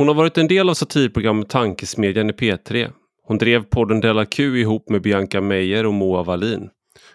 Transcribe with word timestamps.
Hon 0.00 0.08
har 0.08 0.14
varit 0.14 0.38
en 0.38 0.48
del 0.48 0.68
av 0.68 0.74
satirprogrammet 0.74 1.48
Tankesmedjan 1.48 2.30
i 2.30 2.32
P3. 2.32 2.90
Hon 3.22 3.38
drev 3.38 3.62
podden 3.62 4.00
Della 4.00 4.24
Q 4.24 4.58
ihop 4.58 4.88
med 4.88 5.02
Bianca 5.02 5.40
Meijer 5.40 5.86
och 5.86 5.94
Moa 5.94 6.22
Wallin. 6.22 6.68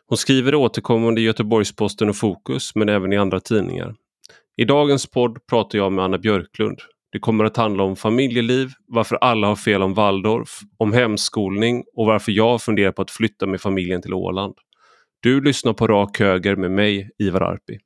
Hon 0.08 0.18
skriver 0.18 0.56
återkommande 0.56 1.22
i 1.22 1.24
Göteborgs-Posten 1.24 2.10
och 2.10 2.16
Fokus 2.16 2.76
men 2.76 2.90
även 2.90 3.14
i 3.14 3.18
andra 3.18 3.40
tidningar. 3.40 3.96
I 4.58 4.66
dagens 4.66 5.06
podd 5.12 5.48
pratar 5.50 5.78
jag 5.78 5.92
med 5.92 6.06
Anna 6.06 6.18
Björklund. 6.18 6.80
Det 7.12 7.20
kommer 7.20 7.46
att 7.46 7.58
handla 7.58 7.84
om 7.84 7.96
familjeliv, 7.96 8.70
varför 8.88 9.16
alla 9.16 9.48
har 9.48 9.56
fel 9.56 9.82
om 9.82 9.94
Waldorf, 9.94 10.60
om 10.78 10.94
hemskolning 10.94 11.84
och 11.96 12.06
varför 12.06 12.32
jag 12.32 12.62
funderar 12.62 12.92
på 12.92 13.02
att 13.02 13.12
flytta 13.12 13.46
med 13.48 13.62
familjen 13.62 14.02
till 14.02 14.14
Åland. 14.14 14.54
Du 15.20 15.42
lyssnar 15.42 15.74
på 15.74 15.88
Rak 15.88 16.20
Höger 16.20 16.56
med 16.56 16.72
mig, 16.72 17.10
Ivar 17.20 17.42
Arpi. 17.42 17.80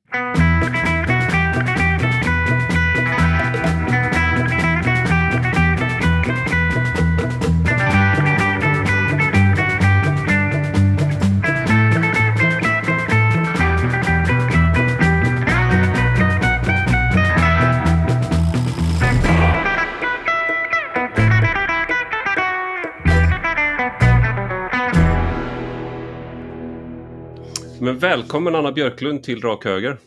Men 27.82 27.98
välkommen 27.98 28.54
Anna 28.54 28.72
Björklund 28.72 29.22
till 29.22 29.40
Rak 29.42 29.64
Höger. 29.64 29.98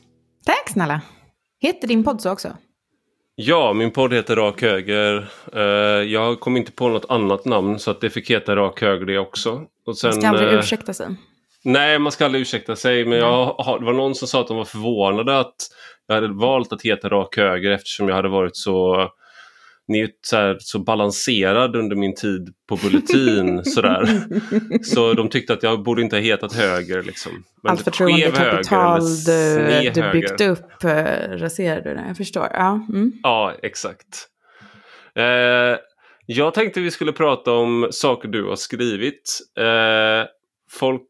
Tack 0.45 0.69
snälla. 0.69 1.01
Heter 1.59 1.87
din 1.87 2.03
podd 2.03 2.21
så 2.21 2.31
också? 2.31 2.57
Ja, 3.35 3.73
min 3.73 3.91
podd 3.91 4.13
heter 4.13 4.35
Rak 4.35 4.61
Höger. 4.61 5.29
Uh, 5.55 5.61
jag 6.11 6.39
kom 6.39 6.57
inte 6.57 6.71
på 6.71 6.87
något 6.87 7.05
annat 7.09 7.45
namn 7.45 7.79
så 7.79 7.91
att 7.91 8.01
det 8.01 8.09
fick 8.09 8.29
heta 8.29 8.55
Rak 8.55 8.81
Höger 8.81 9.05
det 9.05 9.19
också. 9.19 9.61
Och 9.85 9.97
sen, 9.97 10.07
man 10.09 10.21
ska 10.21 10.29
aldrig 10.29 10.47
uh, 10.47 10.59
ursäkta 10.59 10.93
sig. 10.93 11.07
Nej, 11.63 11.99
man 11.99 12.11
ska 12.11 12.25
aldrig 12.25 12.41
ursäkta 12.41 12.75
sig. 12.75 13.05
Men 13.05 13.17
jag, 13.17 13.55
det 13.79 13.85
var 13.85 13.93
någon 13.93 14.15
som 14.15 14.27
sa 14.27 14.41
att 14.41 14.47
de 14.47 14.57
var 14.57 14.65
förvånade 14.65 15.39
att 15.39 15.55
jag 16.07 16.15
hade 16.15 16.27
valt 16.27 16.73
att 16.73 16.81
heta 16.81 17.09
Rak 17.09 17.37
Höger 17.37 17.71
eftersom 17.71 18.07
jag 18.07 18.15
hade 18.15 18.29
varit 18.29 18.55
så 18.55 19.09
ni 19.87 19.99
är 19.99 20.09
så, 20.21 20.35
här, 20.35 20.57
så 20.59 20.79
balanserad 20.79 21.75
under 21.75 21.95
min 21.95 22.15
tid 22.15 22.53
på 22.69 22.75
Bulletin. 22.75 23.63
sådär. 23.65 24.23
Så 24.83 25.13
de 25.13 25.29
tyckte 25.29 25.53
att 25.53 25.63
jag 25.63 25.83
borde 25.83 26.01
inte 26.01 26.15
ha 26.15 26.21
hetat 26.21 26.53
höger. 26.53 27.03
Liksom. 27.03 27.31
Men 27.63 27.71
Allt 27.71 27.81
förtroendekapital 27.81 29.01
du, 29.25 29.91
du 29.93 30.11
byggt 30.11 30.41
upp 30.41 30.83
eh, 30.83 30.89
raserade 31.29 31.89
du 31.89 31.95
det. 31.95 32.03
Jag 32.07 32.17
förstår. 32.17 32.47
Ja, 32.53 32.85
mm. 32.89 33.11
ja 33.23 33.53
exakt. 33.63 34.27
Eh, 35.15 35.77
jag 36.25 36.53
tänkte 36.53 36.79
vi 36.79 36.91
skulle 36.91 37.11
prata 37.11 37.51
om 37.51 37.87
saker 37.91 38.27
du 38.27 38.43
har 38.43 38.55
skrivit. 38.55 39.39
Eh, 39.57 40.27
folk 40.69 41.09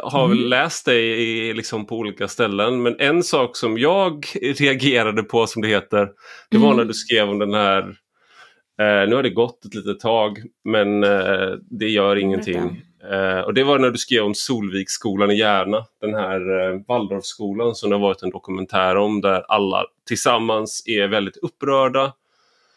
har 0.00 0.24
mm. 0.24 0.38
läst 0.38 0.84
dig 0.84 1.04
i, 1.04 1.54
liksom 1.54 1.86
på 1.86 1.96
olika 1.96 2.28
ställen. 2.28 2.82
Men 2.82 2.96
en 2.98 3.22
sak 3.22 3.56
som 3.56 3.78
jag 3.78 4.26
reagerade 4.58 5.22
på 5.22 5.46
som 5.46 5.62
det 5.62 5.68
heter. 5.68 6.08
Det 6.50 6.58
var 6.58 6.66
mm. 6.66 6.76
när 6.76 6.84
du 6.84 6.94
skrev 6.94 7.28
om 7.28 7.38
den 7.38 7.54
här. 7.54 7.82
Eh, 8.78 9.08
nu 9.08 9.14
har 9.14 9.22
det 9.22 9.30
gått 9.30 9.64
ett 9.64 9.74
litet 9.74 10.00
tag 10.00 10.38
men 10.64 11.04
eh, 11.04 11.50
det 11.70 11.88
gör 11.88 12.16
ingenting. 12.16 12.82
Eh, 13.10 13.40
och 13.40 13.54
det 13.54 13.64
var 13.64 13.78
när 13.78 13.90
du 13.90 13.98
skrev 13.98 14.24
om 14.24 14.34
Solviksskolan 14.34 15.30
i 15.30 15.38
Järna. 15.38 15.84
Den 16.00 16.14
här 16.14 16.60
eh, 16.60 16.80
Waldorfskolan 16.88 17.74
som 17.74 17.90
det 17.90 17.96
har 17.96 18.00
varit 18.00 18.22
en 18.22 18.30
dokumentär 18.30 18.96
om 18.96 19.20
där 19.20 19.44
alla 19.48 19.84
tillsammans 20.08 20.82
är 20.86 21.08
väldigt 21.08 21.36
upprörda. 21.36 22.12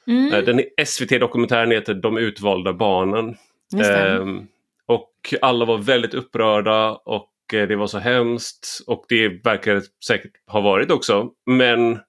Mm. 0.08 0.33
Eh, 0.33 0.39
den 0.39 0.61
SVT-dokumentären 0.86 1.71
heter 1.71 1.93
De 1.93 2.17
utvalda 2.17 2.73
barnen. 2.73 3.36
Och 4.88 5.33
alla 5.41 5.66
var 5.66 5.78
väldigt 5.78 6.14
upprörda 6.14 6.91
och 6.91 7.31
eh, 7.53 7.67
det 7.67 7.75
var 7.75 7.88
så 7.88 8.00
hemskt 8.00 8.83
och 8.87 9.05
det 9.09 9.27
verkar 9.27 9.82
säkert 10.05 10.32
ha 10.48 10.61
varit 10.61 10.92
också. 10.92 11.30
Men 11.45 11.99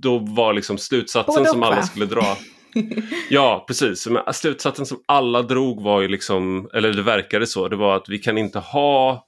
då 0.00 0.18
var 0.18 0.52
liksom 0.52 0.78
slutsatsen 0.78 1.46
som 1.46 1.62
alla 1.62 1.82
skulle 1.82 2.06
dra. 2.06 2.36
ja, 3.30 3.64
precis. 3.68 4.06
Men 4.06 4.34
slutsatsen 4.34 4.86
som 4.86 5.02
alla 5.06 5.42
drog 5.42 5.82
var 5.82 6.00
ju 6.00 6.08
liksom, 6.08 6.70
eller 6.74 6.92
det 6.92 7.02
verkade 7.02 7.46
så, 7.46 7.68
det 7.68 7.76
var 7.76 7.96
att 7.96 8.08
vi 8.08 8.18
kan 8.18 8.38
inte 8.38 8.58
ha 8.58 9.26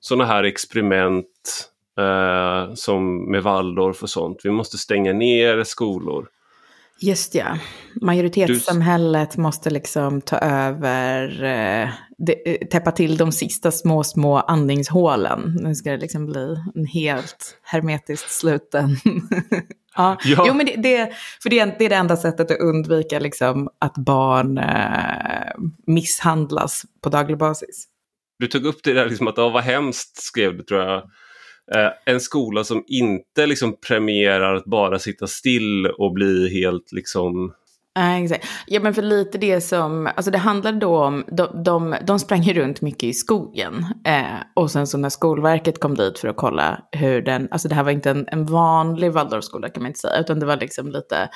sådana 0.00 0.24
här 0.24 0.44
experiment 0.44 1.70
eh, 1.98 2.74
som 2.74 3.30
med 3.30 3.42
Waldorf 3.42 4.02
och 4.02 4.10
sånt. 4.10 4.40
Vi 4.44 4.50
måste 4.50 4.78
stänga 4.78 5.12
ner 5.12 5.64
skolor. 5.64 6.28
Just 7.00 7.34
ja. 7.34 7.58
Majoritetssamhället 8.00 9.32
du... 9.32 9.42
måste 9.42 9.70
liksom 9.70 10.20
ta 10.20 10.38
över, 10.38 11.42
eh, 11.42 11.88
de, 12.18 12.32
eh, 12.46 12.68
täppa 12.68 12.92
till 12.92 13.16
de 13.16 13.32
sista 13.32 13.70
små, 13.70 14.04
små 14.04 14.36
andningshålen. 14.36 15.58
Nu 15.60 15.74
ska 15.74 15.90
det 15.90 15.96
liksom 15.96 16.26
bli 16.26 16.56
en 16.74 16.86
helt 16.86 17.58
hermetiskt 17.62 18.30
sluten. 18.30 18.96
ja. 19.96 20.18
ja. 20.24 20.44
Jo, 20.48 20.54
men 20.54 20.66
det, 20.66 20.76
det, 20.76 21.12
för 21.42 21.50
det, 21.50 21.58
är, 21.58 21.74
det 21.78 21.84
är 21.84 21.88
det 21.88 21.96
enda 21.96 22.16
sättet 22.16 22.50
att 22.50 22.58
undvika 22.58 23.18
liksom, 23.18 23.68
att 23.78 23.94
barn 23.94 24.58
eh, 24.58 25.52
misshandlas 25.86 26.82
på 27.02 27.08
daglig 27.08 27.38
basis. 27.38 27.88
Du 28.38 28.46
tog 28.46 28.66
upp 28.66 28.82
det 28.84 28.92
där 28.92 29.08
liksom 29.08 29.28
att 29.28 29.36
det 29.36 29.50
var 29.50 29.60
hemskt, 29.60 30.22
skrev 30.22 30.56
du 30.56 30.62
tror 30.62 30.80
jag. 30.80 31.10
Eh, 31.72 32.14
en 32.14 32.20
skola 32.20 32.64
som 32.64 32.84
inte 32.86 33.46
liksom 33.46 33.76
premierar 33.88 34.54
att 34.54 34.64
bara 34.64 34.98
sitta 34.98 35.26
still 35.26 35.86
och 35.86 36.12
bli 36.12 36.48
helt 36.62 36.92
liksom 36.92 37.54
Ja, 37.96 38.18
exakt. 38.18 38.46
Ja, 38.66 38.80
men 38.80 38.94
för 38.94 39.02
lite 39.02 39.38
det 39.38 39.60
som, 39.60 40.06
alltså 40.06 40.30
det 40.30 40.38
handlade 40.38 40.78
då 40.78 41.04
om, 41.04 41.24
de, 41.28 41.62
de, 41.64 41.96
de 42.06 42.18
sprang 42.18 42.42
ju 42.42 42.54
runt 42.54 42.80
mycket 42.80 43.02
i 43.02 43.12
skogen. 43.12 43.86
Eh, 44.06 44.36
och 44.54 44.70
sen 44.70 44.86
så 44.86 44.98
när 44.98 45.08
Skolverket 45.08 45.80
kom 45.80 45.94
dit 45.94 46.18
för 46.18 46.28
att 46.28 46.36
kolla 46.36 46.80
hur 46.92 47.22
den, 47.22 47.48
alltså 47.50 47.68
det 47.68 47.74
här 47.74 47.82
var 47.82 47.90
inte 47.90 48.10
en, 48.10 48.28
en 48.28 48.46
vanlig 48.46 49.12
Waldorfskola 49.12 49.68
kan 49.68 49.82
man 49.82 49.90
inte 49.90 50.00
säga, 50.00 50.20
utan 50.20 50.40
det 50.40 50.46
var 50.46 50.56
liksom 50.56 50.90
lite 50.90 51.28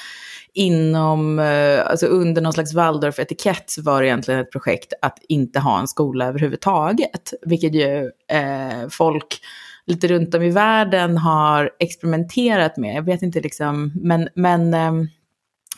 inom, 0.54 1.38
eh, 1.38 1.86
alltså 1.86 2.06
under 2.06 2.42
någon 2.42 2.52
slags 2.52 2.74
Waldorf-etikett 2.74 3.78
var 3.78 4.02
det 4.02 4.08
egentligen 4.08 4.40
ett 4.40 4.52
projekt 4.52 4.92
att 5.02 5.18
inte 5.28 5.60
ha 5.60 5.80
en 5.80 5.88
skola 5.88 6.26
överhuvudtaget. 6.26 7.32
Vilket 7.42 7.74
ju 7.74 8.10
eh, 8.30 8.88
folk 8.90 9.40
lite 9.88 10.08
runt 10.08 10.34
om 10.34 10.42
i 10.42 10.50
världen 10.50 11.18
har 11.18 11.70
experimenterat 11.78 12.76
med. 12.76 12.96
Jag 12.96 13.02
vet 13.02 13.22
inte 13.22 13.40
liksom, 13.40 13.92
men, 13.94 14.28
men, 14.34 14.74
ehm, 14.74 15.08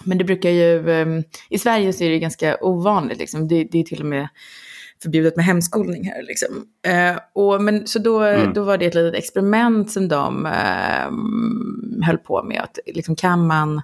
men 0.05 0.19
det 0.19 0.25
brukar 0.25 0.51
ju, 0.51 0.91
ehm, 0.91 1.23
i 1.51 1.59
Sverige 1.59 1.93
så 1.93 2.05
är 2.05 2.11
det 2.11 2.19
ganska 2.19 2.57
ovanligt 2.61 3.19
liksom. 3.19 3.49
Det, 3.49 3.65
det 3.65 3.79
är 3.79 3.85
till 3.85 4.01
och 4.01 4.07
med 4.07 4.29
förbjudet 5.03 5.37
med 5.37 5.45
hemskolning 5.45 6.05
här. 6.05 6.23
Liksom. 6.23 6.49
Eh, 6.87 7.21
och, 7.33 7.63
men, 7.63 7.87
så 7.87 7.99
då, 7.99 8.21
mm. 8.21 8.53
då 8.53 8.65
var 8.65 8.79
det 8.79 8.87
ett 8.87 8.95
litet 8.95 9.15
experiment 9.15 9.91
som 9.91 10.09
de 10.09 10.47
eh, 10.47 12.07
höll 12.07 12.19
på 12.19 12.43
med. 12.43 12.61
Att, 12.61 12.79
liksom, 12.87 13.17
kan 13.17 13.47
man, 13.47 13.83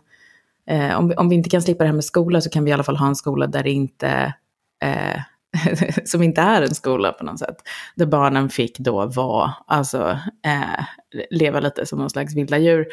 eh, 0.70 0.98
om, 0.98 1.12
om 1.16 1.28
vi 1.28 1.34
inte 1.34 1.50
kan 1.50 1.62
slippa 1.62 1.84
det 1.84 1.88
här 1.88 1.94
med 1.94 2.04
skola 2.04 2.40
så 2.40 2.50
kan 2.50 2.64
vi 2.64 2.70
i 2.70 2.74
alla 2.74 2.84
fall 2.84 2.96
ha 2.96 3.06
en 3.06 3.16
skola 3.16 3.46
där 3.46 3.62
det 3.62 3.70
inte 3.70 4.34
eh, 4.82 5.20
som 6.04 6.22
inte 6.22 6.40
är 6.40 6.62
en 6.62 6.74
skola 6.74 7.12
på 7.12 7.24
något 7.24 7.38
sätt. 7.38 7.56
Där 7.94 8.06
barnen 8.06 8.48
fick 8.48 8.78
då 8.78 9.06
vara, 9.06 9.52
alltså 9.66 10.18
eh, 10.46 10.84
leva 11.30 11.60
lite 11.60 11.86
som 11.86 11.98
någon 11.98 12.10
slags 12.10 12.36
vilda 12.36 12.58
djur. 12.58 12.86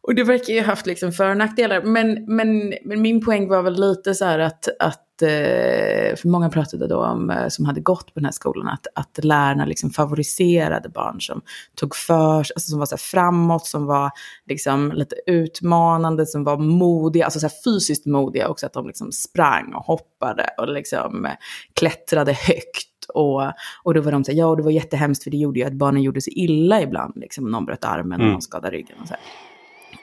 Och 0.00 0.14
det 0.14 0.24
verkar 0.24 0.54
ju 0.54 0.60
haft 0.60 0.86
liksom 0.86 1.12
för 1.12 1.30
och 1.30 1.36
nackdelar. 1.36 1.82
Men, 1.82 2.24
men, 2.36 2.74
men 2.84 3.02
min 3.02 3.24
poäng 3.24 3.48
var 3.48 3.62
väl 3.62 3.80
lite 3.80 4.14
så 4.14 4.24
här 4.24 4.38
att, 4.38 4.68
att 4.78 5.07
för 5.26 6.28
många 6.28 6.50
pratade 6.50 6.88
då 6.88 7.04
om, 7.04 7.30
eh, 7.30 7.48
som 7.48 7.64
hade 7.64 7.80
gått 7.80 8.06
på 8.06 8.12
den 8.14 8.24
här 8.24 8.32
skolan, 8.32 8.68
att, 8.68 8.86
att 8.94 9.24
lärarna 9.24 9.64
liksom 9.64 9.90
favoriserade 9.90 10.88
barn 10.88 11.20
som 11.20 11.40
tog 11.74 11.96
för 11.96 12.38
alltså 12.38 12.60
som 12.60 12.78
var 12.78 12.86
så 12.86 12.96
framåt, 12.96 13.66
som 13.66 13.86
var 13.86 14.10
liksom 14.46 14.92
lite 14.92 15.16
utmanande, 15.26 16.26
som 16.26 16.44
var 16.44 16.58
modiga, 16.58 17.24
alltså 17.24 17.40
så 17.40 17.48
fysiskt 17.64 18.06
modiga 18.06 18.48
också, 18.48 18.66
att 18.66 18.72
de 18.72 18.86
liksom 18.86 19.12
sprang 19.12 19.74
och 19.74 19.84
hoppade 19.84 20.50
och 20.58 20.68
liksom 20.68 21.26
eh, 21.26 21.32
klättrade 21.74 22.32
högt. 22.32 22.84
Och, 23.14 23.42
och 23.82 23.94
då 23.94 24.00
var 24.00 24.12
de 24.12 24.24
så 24.24 24.32
här, 24.32 24.38
ja 24.38 24.54
det 24.56 24.62
var 24.62 24.70
jättehemskt 24.70 25.24
för 25.24 25.30
det 25.30 25.36
gjorde 25.36 25.60
ju 25.60 25.66
att 25.66 25.72
barnen 25.72 26.02
gjorde 26.02 26.20
sig 26.20 26.32
illa 26.32 26.82
ibland, 26.82 27.12
liksom 27.16 27.50
någon 27.50 27.64
bröt 27.64 27.84
armen 27.84 28.12
och 28.12 28.20
mm. 28.20 28.32
någon 28.32 28.42
skadade 28.42 28.76
ryggen 28.76 28.96
och 29.02 29.08
så 29.08 29.14
här. 29.14 29.22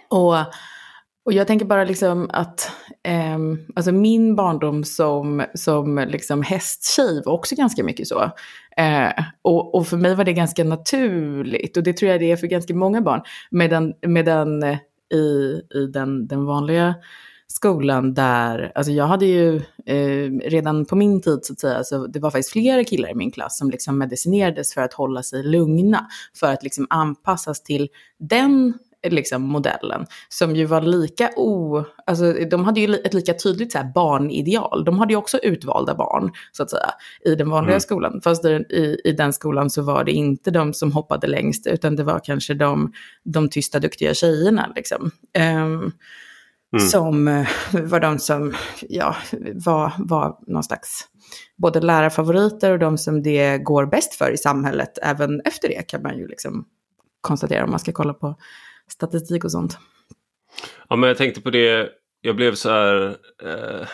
Och, 0.10 0.54
och 1.26 1.34
jag 1.34 1.48
tänker 1.48 1.66
bara 1.66 1.84
liksom 1.84 2.30
att 2.34 2.72
eh, 3.04 3.38
alltså 3.76 3.92
min 3.92 4.36
barndom 4.36 4.84
som, 4.84 5.46
som 5.54 6.06
liksom 6.08 6.42
hästtjej 6.42 7.22
var 7.26 7.34
också 7.34 7.56
ganska 7.56 7.84
mycket 7.84 8.08
så. 8.08 8.24
Eh, 8.78 9.24
och, 9.42 9.76
och 9.76 9.88
för 9.88 9.98
mig 9.98 10.16
var 10.16 10.24
det 10.24 10.34
ganska 10.34 10.64
naturligt 10.64 11.78
och 11.78 11.84
det 11.84 11.94
tror 11.94 12.12
jag 12.12 12.20
det 12.20 12.32
är 12.32 12.36
för 12.36 12.48
ganska 12.48 12.76
många 12.76 13.02
barn. 13.02 13.22
Medan, 13.52 13.94
medan 14.08 14.64
i, 15.14 15.62
i 15.76 15.88
den, 15.94 16.28
den 16.28 16.46
vanliga 16.46 16.96
skolan 17.48 18.14
där, 18.14 18.72
alltså 18.76 18.92
jag 18.92 19.08
hade 19.08 19.26
ju 19.26 19.56
eh, 19.86 20.32
redan 20.50 20.86
på 20.86 20.96
min 20.96 21.22
tid 21.22 21.40
så 21.42 21.54
att 21.54 21.60
säga, 21.60 21.84
så 21.84 22.08
det 22.08 22.20
var 22.20 22.32
faktiskt 22.32 22.52
flera 22.52 22.84
killar 22.84 23.10
i 23.10 23.16
min 23.16 23.32
klass 23.32 23.58
som 23.58 23.70
liksom 23.70 23.98
medicinerades 23.98 24.74
för 24.74 24.82
att 24.82 24.94
hålla 24.94 25.24
sig 25.24 25.44
lugna, 25.44 26.08
för 26.40 26.54
att 26.54 26.64
liksom 26.64 26.88
anpassas 26.90 27.64
till 27.64 27.90
den 28.20 28.74
liksom, 29.10 29.42
modellen. 29.42 30.06
Som 30.30 30.56
ju 30.56 30.66
var 30.66 30.82
lika 30.82 31.30
o... 31.36 31.84
Alltså, 32.06 32.34
de 32.34 32.66
hade 32.66 32.80
ju 32.80 32.96
ett 32.96 33.14
lika 33.14 33.34
tydligt 33.34 33.72
så 33.72 33.78
här, 33.78 33.92
barnideal. 33.94 34.86
De 34.86 35.00
hade 35.00 35.14
ju 35.14 35.18
också 35.18 35.38
utvalda 35.38 35.96
barn, 35.96 36.32
så 36.52 36.64
att 36.64 36.70
säga, 36.70 36.90
i 37.26 37.36
den 37.36 37.50
vanliga 37.50 37.74
mm. 37.74 37.80
skolan. 37.80 38.22
Fast 38.24 38.46
i, 38.46 39.02
i 39.04 39.12
den 39.12 39.34
skolan 39.34 39.70
så 39.70 39.82
var 39.82 40.04
det 40.04 40.12
inte 40.12 40.52
de 40.52 40.74
som 40.74 40.92
hoppade 40.92 41.28
längst, 41.28 41.68
utan 41.68 41.96
det 41.96 42.04
var 42.04 42.20
kanske 42.24 42.54
de, 42.54 42.94
de 43.24 43.50
tysta, 43.50 43.80
duktiga 43.80 44.14
tjejerna. 44.14 44.72
Liksom. 44.76 45.12
Um, 45.64 45.92
Mm. 46.74 46.88
Som 46.88 47.28
eh, 47.28 47.48
var 47.84 48.00
de 48.00 48.20
som 48.20 48.54
ja, 48.90 49.16
var, 49.54 49.94
var 49.98 50.38
någon 50.48 50.64
slags 50.64 51.08
både 51.58 51.82
lärarfavoriter 51.82 52.72
och 52.72 52.80
de 52.80 52.98
som 52.98 53.24
det 53.24 53.58
går 53.58 53.86
bäst 53.86 54.16
för 54.16 54.32
i 54.32 54.38
samhället. 54.38 54.98
Även 55.02 55.42
efter 55.42 55.68
det 55.68 55.88
kan 55.88 56.02
man 56.02 56.18
ju 56.18 56.28
liksom 56.28 56.66
konstatera 57.22 57.64
om 57.64 57.70
man 57.70 57.80
ska 57.80 57.92
kolla 57.92 58.14
på 58.14 58.36
statistik 58.92 59.44
och 59.44 59.52
sånt. 59.52 59.78
Ja, 60.90 60.96
men 60.96 61.08
jag 61.08 61.18
tänkte 61.18 61.42
på 61.42 61.50
det. 61.50 61.90
Jag 62.22 62.36
blev 62.36 62.56
så 62.56 62.70
här. 62.70 63.18
Eh, 63.44 63.88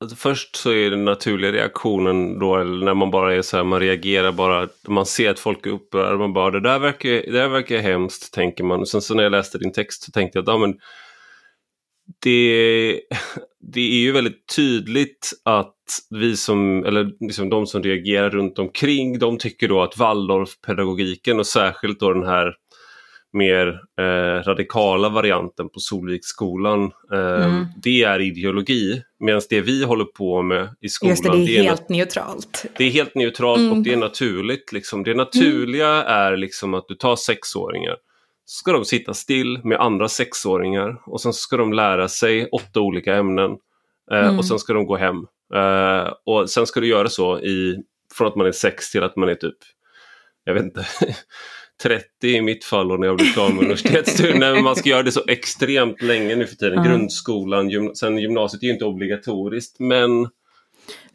alltså 0.00 0.16
först 0.16 0.56
så 0.56 0.72
är 0.72 0.90
den 0.90 1.04
naturliga 1.04 1.52
reaktionen 1.52 2.38
då 2.38 2.56
eller 2.56 2.84
när 2.84 2.94
man 2.94 3.10
bara 3.10 3.34
är 3.34 3.42
så 3.42 3.56
här, 3.56 3.64
man 3.64 3.80
reagerar 3.80 4.32
bara. 4.32 4.68
Man 4.88 5.06
ser 5.06 5.30
att 5.30 5.38
folk 5.38 5.66
är 5.66 5.70
upprörda. 5.70 6.16
Man 6.16 6.32
bara 6.32 6.50
det 6.50 6.60
där 6.60 6.78
verkar, 6.78 7.08
det 7.08 7.32
där 7.32 7.48
verkar 7.48 7.78
hemskt 7.78 8.34
tänker 8.34 8.64
man. 8.64 8.80
Och 8.80 8.88
sen 8.88 9.02
så 9.02 9.14
när 9.14 9.22
jag 9.22 9.32
läste 9.32 9.58
din 9.58 9.72
text 9.72 10.02
så 10.02 10.12
tänkte 10.12 10.38
jag 10.38 10.42
att 10.42 10.54
ja, 10.54 10.58
men, 10.58 10.74
det, 12.22 13.00
det 13.72 13.80
är 13.80 14.00
ju 14.00 14.12
väldigt 14.12 14.54
tydligt 14.56 15.30
att 15.44 15.76
vi 16.10 16.36
som, 16.36 16.84
eller 16.84 17.12
liksom 17.20 17.48
de 17.48 17.66
som 17.66 17.82
reagerar 17.82 18.30
runt 18.30 18.58
omkring, 18.58 19.18
de 19.18 19.38
tycker 19.38 19.68
då 19.68 19.82
att 19.82 19.98
Waldorfpedagogiken 19.98 21.38
och 21.38 21.46
särskilt 21.46 22.00
då 22.00 22.12
den 22.12 22.26
här 22.26 22.54
mer 23.32 23.80
eh, 24.00 24.42
radikala 24.42 25.08
varianten 25.08 25.68
på 25.68 25.80
Solviksskolan, 25.80 26.92
eh, 27.12 27.44
mm. 27.44 27.66
det 27.82 28.02
är 28.02 28.20
ideologi. 28.20 29.02
Medan 29.20 29.40
det 29.50 29.60
vi 29.60 29.84
håller 29.84 30.04
på 30.04 30.42
med 30.42 30.68
i 30.80 30.88
skolan... 30.88 31.10
Just 31.10 31.24
det, 31.24 31.30
det 31.30 31.58
är 31.58 31.62
helt 31.62 31.88
neutralt. 31.88 32.64
Det 32.76 32.84
är 32.84 32.90
helt 32.90 33.14
neutralt 33.14 33.60
mm. 33.60 33.72
och 33.72 33.78
det 33.78 33.92
är 33.92 33.96
naturligt. 33.96 34.72
Liksom. 34.72 35.02
Det 35.02 35.14
naturliga 35.14 35.88
mm. 35.88 36.06
är 36.06 36.36
liksom 36.36 36.74
att 36.74 36.84
du 36.88 36.94
tar 36.94 37.16
sexåringar 37.16 37.96
så 38.44 38.58
ska 38.58 38.72
de 38.72 38.84
sitta 38.84 39.14
still 39.14 39.60
med 39.64 39.80
andra 39.80 40.08
sexåringar 40.08 41.02
och 41.06 41.20
sen 41.20 41.32
ska 41.32 41.56
de 41.56 41.72
lära 41.72 42.08
sig 42.08 42.48
åtta 42.48 42.80
olika 42.80 43.16
ämnen 43.16 43.50
eh, 44.12 44.24
mm. 44.24 44.38
och 44.38 44.44
sen 44.44 44.58
ska 44.58 44.72
de 44.72 44.86
gå 44.86 44.96
hem. 44.96 45.16
Eh, 45.54 46.12
och 46.24 46.50
sen 46.50 46.66
ska 46.66 46.80
du 46.80 46.86
göra 46.86 47.08
så 47.08 47.40
i, 47.40 47.82
från 48.14 48.28
att 48.28 48.36
man 48.36 48.46
är 48.46 48.52
sex 48.52 48.90
till 48.90 49.02
att 49.02 49.16
man 49.16 49.28
är 49.28 49.34
typ, 49.34 49.56
jag 50.44 50.54
vet 50.54 50.64
inte, 50.64 50.86
30 51.82 52.06
i 52.22 52.40
mitt 52.40 52.64
fall 52.64 52.92
och 52.92 53.00
när 53.00 53.06
jag 53.06 53.16
blir 53.16 53.26
klar 53.26 53.48
med 53.48 53.58
universitetsstudier. 53.58 54.62
man 54.62 54.76
ska 54.76 54.88
göra 54.88 55.02
det 55.02 55.12
så 55.12 55.22
extremt 55.28 56.02
länge 56.02 56.36
nu 56.36 56.46
för 56.46 56.56
tiden. 56.56 56.78
Mm. 56.78 56.90
Grundskolan, 56.90 57.70
gym 57.70 57.94
sen 57.94 58.18
gymnasiet 58.18 58.62
är 58.62 58.66
ju 58.66 58.72
inte 58.72 58.84
obligatoriskt 58.84 59.78
men, 59.78 60.28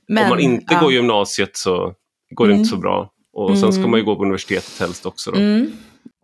men 0.08 0.24
om 0.24 0.30
man 0.30 0.40
inte 0.40 0.74
ja. 0.74 0.80
går 0.80 0.92
gymnasiet 0.92 1.58
så 1.58 1.94
går 2.30 2.48
det 2.48 2.54
mm. 2.54 2.60
inte 2.60 2.70
så 2.70 2.78
bra. 2.78 3.12
Och 3.34 3.58
sen 3.58 3.74
ska 3.74 3.82
man 3.82 3.92
ju 3.92 4.04
mm. 4.04 4.06
gå 4.06 4.16
på 4.16 4.22
universitetet 4.22 4.80
helst 4.80 5.06
också. 5.06 5.32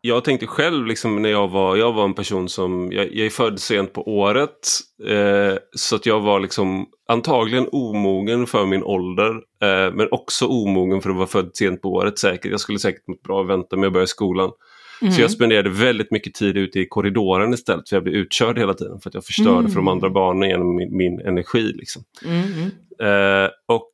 Mm 0.04 0.06
jag 0.06 0.24
tänkte 0.24 0.48
själv 0.48 0.86
liksom 0.86 1.22
när 1.22 1.30
jag 1.30 1.48
var, 1.48 1.76
jag 1.76 1.94
var 1.94 2.06
en 2.06 2.14
person 2.14 2.50
som, 2.50 2.92
jag, 2.92 3.16
jag 3.16 3.26
är 3.26 3.30
född 3.30 3.60
sent 3.60 3.94
på 3.94 4.18
året. 4.18 4.70
Eh, 5.08 5.58
så 5.76 5.96
att 5.96 6.06
jag 6.06 6.20
var 6.20 6.40
liksom 6.40 6.86
antagligen 7.08 7.68
omogen 7.72 8.48
för 8.48 8.66
min 8.66 8.84
ålder. 8.84 9.30
Eh, 9.36 9.94
men 9.94 10.08
också 10.12 10.48
omogen 10.48 11.02
för 11.02 11.10
att 11.10 11.16
vara 11.16 11.28
född 11.28 11.50
sent 11.54 11.82
på 11.82 11.90
året 11.94 12.20
säkert. 12.20 12.52
Jag 12.52 12.60
skulle 12.60 12.80
säkert 12.80 13.08
mått 13.08 13.24
bra 13.24 13.42
att 13.42 13.48
vänta 13.48 13.76
med 13.76 13.88
att 13.88 13.94
börja 13.94 14.08
skolan. 14.08 14.52
Mm. 15.02 15.14
Så 15.14 15.22
jag 15.22 15.32
spenderade 15.32 15.70
väldigt 15.70 16.12
mycket 16.12 16.34
tid 16.34 16.58
ute 16.58 16.80
i 16.80 16.88
korridoren 16.88 17.54
istället 17.54 17.90
för 17.90 17.96
jag 17.96 18.04
blev 18.04 18.16
utkörd 18.16 18.60
hela 18.60 18.74
tiden 18.74 19.00
för 19.00 19.10
att 19.10 19.14
jag 19.14 19.26
förstörde 19.26 19.60
mm. 19.60 19.72
för 19.72 19.76
de 19.76 19.88
andra 19.88 20.10
barnen 20.10 20.50
genom 20.50 20.76
min, 20.76 20.98
min 20.98 21.20
energi. 21.20 21.74
Liksom. 21.76 22.04
Mm. 22.26 22.72
Eh, 23.02 23.50
och 23.68 23.94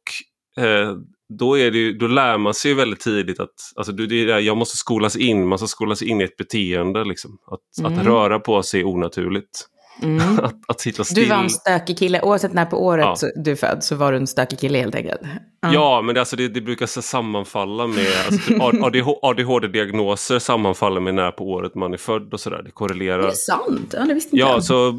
eh, 0.63 0.95
då, 1.29 1.57
är 1.57 1.71
det, 1.71 1.93
då 1.93 2.07
lär 2.07 2.37
man 2.37 2.53
sig 2.53 2.73
väldigt 2.73 2.99
tidigt 2.99 3.39
att 3.39 3.53
alltså, 3.75 3.91
det 3.91 4.31
är 4.31 4.39
jag 4.39 4.57
måste 4.57 4.77
skolas 4.77 5.15
in, 5.15 5.47
man 5.47 5.57
ska 5.57 5.67
skolas 5.67 6.01
in 6.01 6.21
i 6.21 6.23
ett 6.23 6.37
beteende. 6.37 7.03
Liksom. 7.03 7.37
Att, 7.51 7.85
mm. 7.85 7.99
att 7.99 8.05
röra 8.05 8.39
på 8.39 8.63
sig 8.63 8.79
är 8.79 8.87
onaturligt. 8.87 9.65
Mm. 10.01 10.39
att, 10.43 10.55
att 10.67 10.81
sitta 10.81 11.03
still. 11.03 11.23
Du 11.23 11.29
var 11.29 11.43
en 11.43 11.49
stökig 11.49 11.97
kille, 11.97 12.21
oavsett 12.21 12.53
när 12.53 12.65
på 12.65 12.85
året 12.85 13.05
ja. 13.21 13.29
du 13.43 13.55
född 13.55 13.83
så 13.83 13.95
var 13.95 14.11
du 14.11 14.17
en 14.17 14.27
stökig 14.27 14.59
kille 14.59 14.77
helt 14.77 14.95
enkelt. 14.95 15.21
Mm. 15.21 15.73
Ja, 15.73 16.01
men 16.01 16.15
det, 16.15 16.21
alltså, 16.21 16.35
det, 16.35 16.47
det 16.47 16.61
brukar 16.61 16.85
sammanfalla 16.85 17.87
med 17.87 18.07
alltså, 18.25 19.19
ADHD-diagnoser 19.21 20.39
sammanfaller 20.39 21.01
med 21.01 21.15
när 21.15 21.31
på 21.31 21.43
året 21.43 21.75
man 21.75 21.93
är 21.93 21.97
född 21.97 22.33
och 22.33 22.39
sådär. 22.39 22.61
Det 22.65 22.71
korrelerar. 22.71 23.21
Det 23.21 23.27
är 23.27 23.31
sant? 23.31 23.93
Ja, 23.97 24.05
det 24.05 24.13
visste 24.13 24.35
inte 24.35 24.45
ja, 24.45 24.53
jag. 24.53 24.63
Så, 24.63 24.91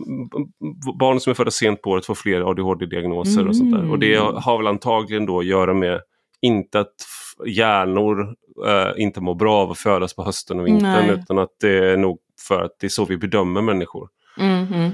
barn 0.99 1.21
som 1.21 1.31
är 1.31 1.35
födda 1.35 1.50
sent 1.50 1.83
på 1.83 1.91
året 1.91 2.06
får 2.06 2.15
fler 2.15 2.41
ADHD-diagnoser 2.41 3.49
och 3.49 3.56
sånt 3.56 3.73
där. 3.73 3.91
Och 3.91 3.99
det 3.99 4.15
mm. 4.15 4.35
har 4.37 4.59
väl 4.59 4.67
antagligen 4.67 5.26
då 5.26 5.38
att 5.38 5.47
göra 5.47 5.75
med 5.75 6.00
inte 6.43 6.81
att 6.81 6.95
hjärnor 7.47 8.35
äh, 8.67 9.03
inte 9.03 9.21
mår 9.21 9.35
bra 9.35 9.57
av 9.57 9.71
att 9.71 9.79
födas 9.79 10.15
på 10.15 10.25
hösten 10.25 10.61
och 10.61 10.67
vintern 10.67 11.07
Nej. 11.07 11.11
utan 11.11 11.39
att 11.39 11.51
det 11.61 11.91
är 11.93 11.97
nog 11.97 12.19
för 12.49 12.63
att 12.63 12.77
det 12.81 12.87
är 12.87 12.89
så 12.89 13.05
vi 13.05 13.17
bedömer 13.17 13.63
människor. 13.63 14.09
Mm 14.39 14.67
-hmm. 14.67 14.91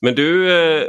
Men 0.00 0.14
du, 0.14 0.52
eh, 0.52 0.88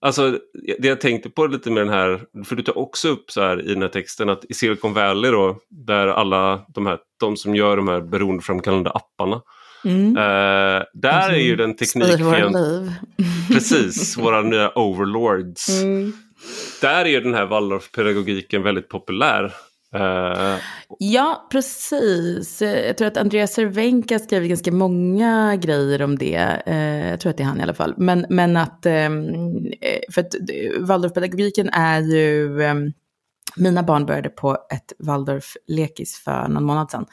alltså 0.00 0.38
det 0.78 0.88
jag 0.88 1.00
tänkte 1.00 1.30
på 1.30 1.46
lite 1.46 1.70
med 1.70 1.82
den 1.82 1.94
här, 1.94 2.20
för 2.44 2.56
du 2.56 2.62
tar 2.62 2.78
också 2.78 3.08
upp 3.08 3.30
så 3.30 3.40
här 3.40 3.62
i 3.62 3.74
den 3.74 3.82
här 3.82 3.88
texten 3.88 4.28
att 4.28 4.44
i 4.48 4.54
Silicon 4.54 4.94
Valley 4.94 5.30
då, 5.30 5.58
där 5.68 6.06
alla 6.06 6.66
de 6.68 6.86
här, 6.86 6.98
de 7.20 7.36
som 7.36 7.54
gör 7.54 7.76
de 7.76 7.88
här 7.88 8.00
beroendeframkallande 8.00 8.90
apparna, 8.90 9.42
Mm. 9.84 10.16
Uh, 10.16 10.82
där 10.94 11.30
är 11.30 11.38
ju 11.38 11.56
den 11.56 11.76
tekniken... 11.76 12.92
Precis, 13.48 14.18
våra 14.18 14.42
nya 14.42 14.78
overlords. 14.78 15.82
Mm 15.82 16.12
där 16.80 17.04
är 17.04 17.08
ju 17.08 17.20
den 17.20 17.34
här 17.34 17.46
Waldorfpedagogiken 17.46 18.62
väldigt 18.62 18.88
populär. 18.88 19.54
Uh, 19.96 20.58
ja, 20.98 21.48
precis. 21.52 22.62
Jag 22.62 22.96
tror 22.96 23.08
att 23.08 23.16
Andreas 23.16 23.52
Cervenka 23.52 24.18
skrev 24.18 24.46
ganska 24.46 24.72
många 24.72 25.56
grejer 25.56 26.02
om 26.02 26.18
det. 26.18 26.62
Uh, 26.68 27.10
jag 27.10 27.20
tror 27.20 27.30
att 27.30 27.36
det 27.36 27.42
är 27.42 27.46
han 27.46 27.60
i 27.60 27.62
alla 27.62 27.74
fall. 27.74 27.94
Men, 27.96 28.26
men 28.28 28.56
att, 28.56 28.86
um, 28.86 29.72
för 30.14 30.20
att 30.20 30.34
Waldorfpedagogiken 30.78 31.68
är 31.68 32.00
ju, 32.00 32.60
um, 32.62 32.92
mina 33.56 33.82
barn 33.82 34.06
började 34.06 34.28
på 34.28 34.52
ett 34.52 34.92
Waldorf-lekis 34.98 36.24
för 36.24 36.48
någon 36.48 36.64
månad 36.64 36.90
sedan. 36.90 37.06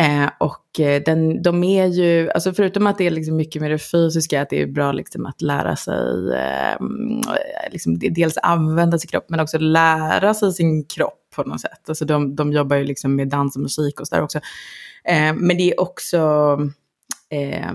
Eh, 0.00 0.30
och 0.38 0.80
eh, 0.80 1.02
den, 1.02 1.42
de 1.42 1.64
är 1.64 1.86
ju, 1.86 2.30
alltså 2.30 2.52
förutom 2.54 2.86
att 2.86 2.98
det 2.98 3.06
är 3.06 3.10
liksom 3.10 3.36
mycket 3.36 3.62
med 3.62 3.70
det 3.70 3.78
fysiska, 3.78 4.42
att 4.42 4.50
det 4.50 4.62
är 4.62 4.66
bra 4.66 4.92
liksom 4.92 5.26
att 5.26 5.42
lära 5.42 5.76
sig, 5.76 6.34
eh, 6.34 6.86
liksom 7.70 7.98
dels 7.98 8.38
använda 8.42 8.98
sin 8.98 9.08
kropp, 9.08 9.26
men 9.28 9.40
också 9.40 9.58
lära 9.58 10.34
sig 10.34 10.52
sin 10.52 10.84
kropp 10.84 11.18
på 11.34 11.42
något 11.42 11.60
sätt. 11.60 11.88
Alltså 11.88 12.04
de, 12.04 12.36
de 12.36 12.52
jobbar 12.52 12.76
ju 12.76 12.84
liksom 12.84 13.16
med 13.16 13.28
dans 13.28 13.56
och 13.56 13.62
musik 13.62 14.00
och 14.00 14.08
sådär 14.08 14.22
också. 14.22 14.38
Eh, 15.04 15.34
men 15.34 15.56
det 15.56 15.70
är 15.70 15.80
också, 15.80 16.18
eh, 17.30 17.72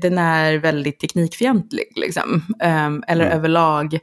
den 0.00 0.18
är 0.18 0.54
väldigt 0.54 1.00
teknikfientlig, 1.00 1.92
liksom. 1.96 2.42
Eh, 2.60 2.90
eller 3.08 3.24
mm. 3.24 3.38
överlag 3.38 3.98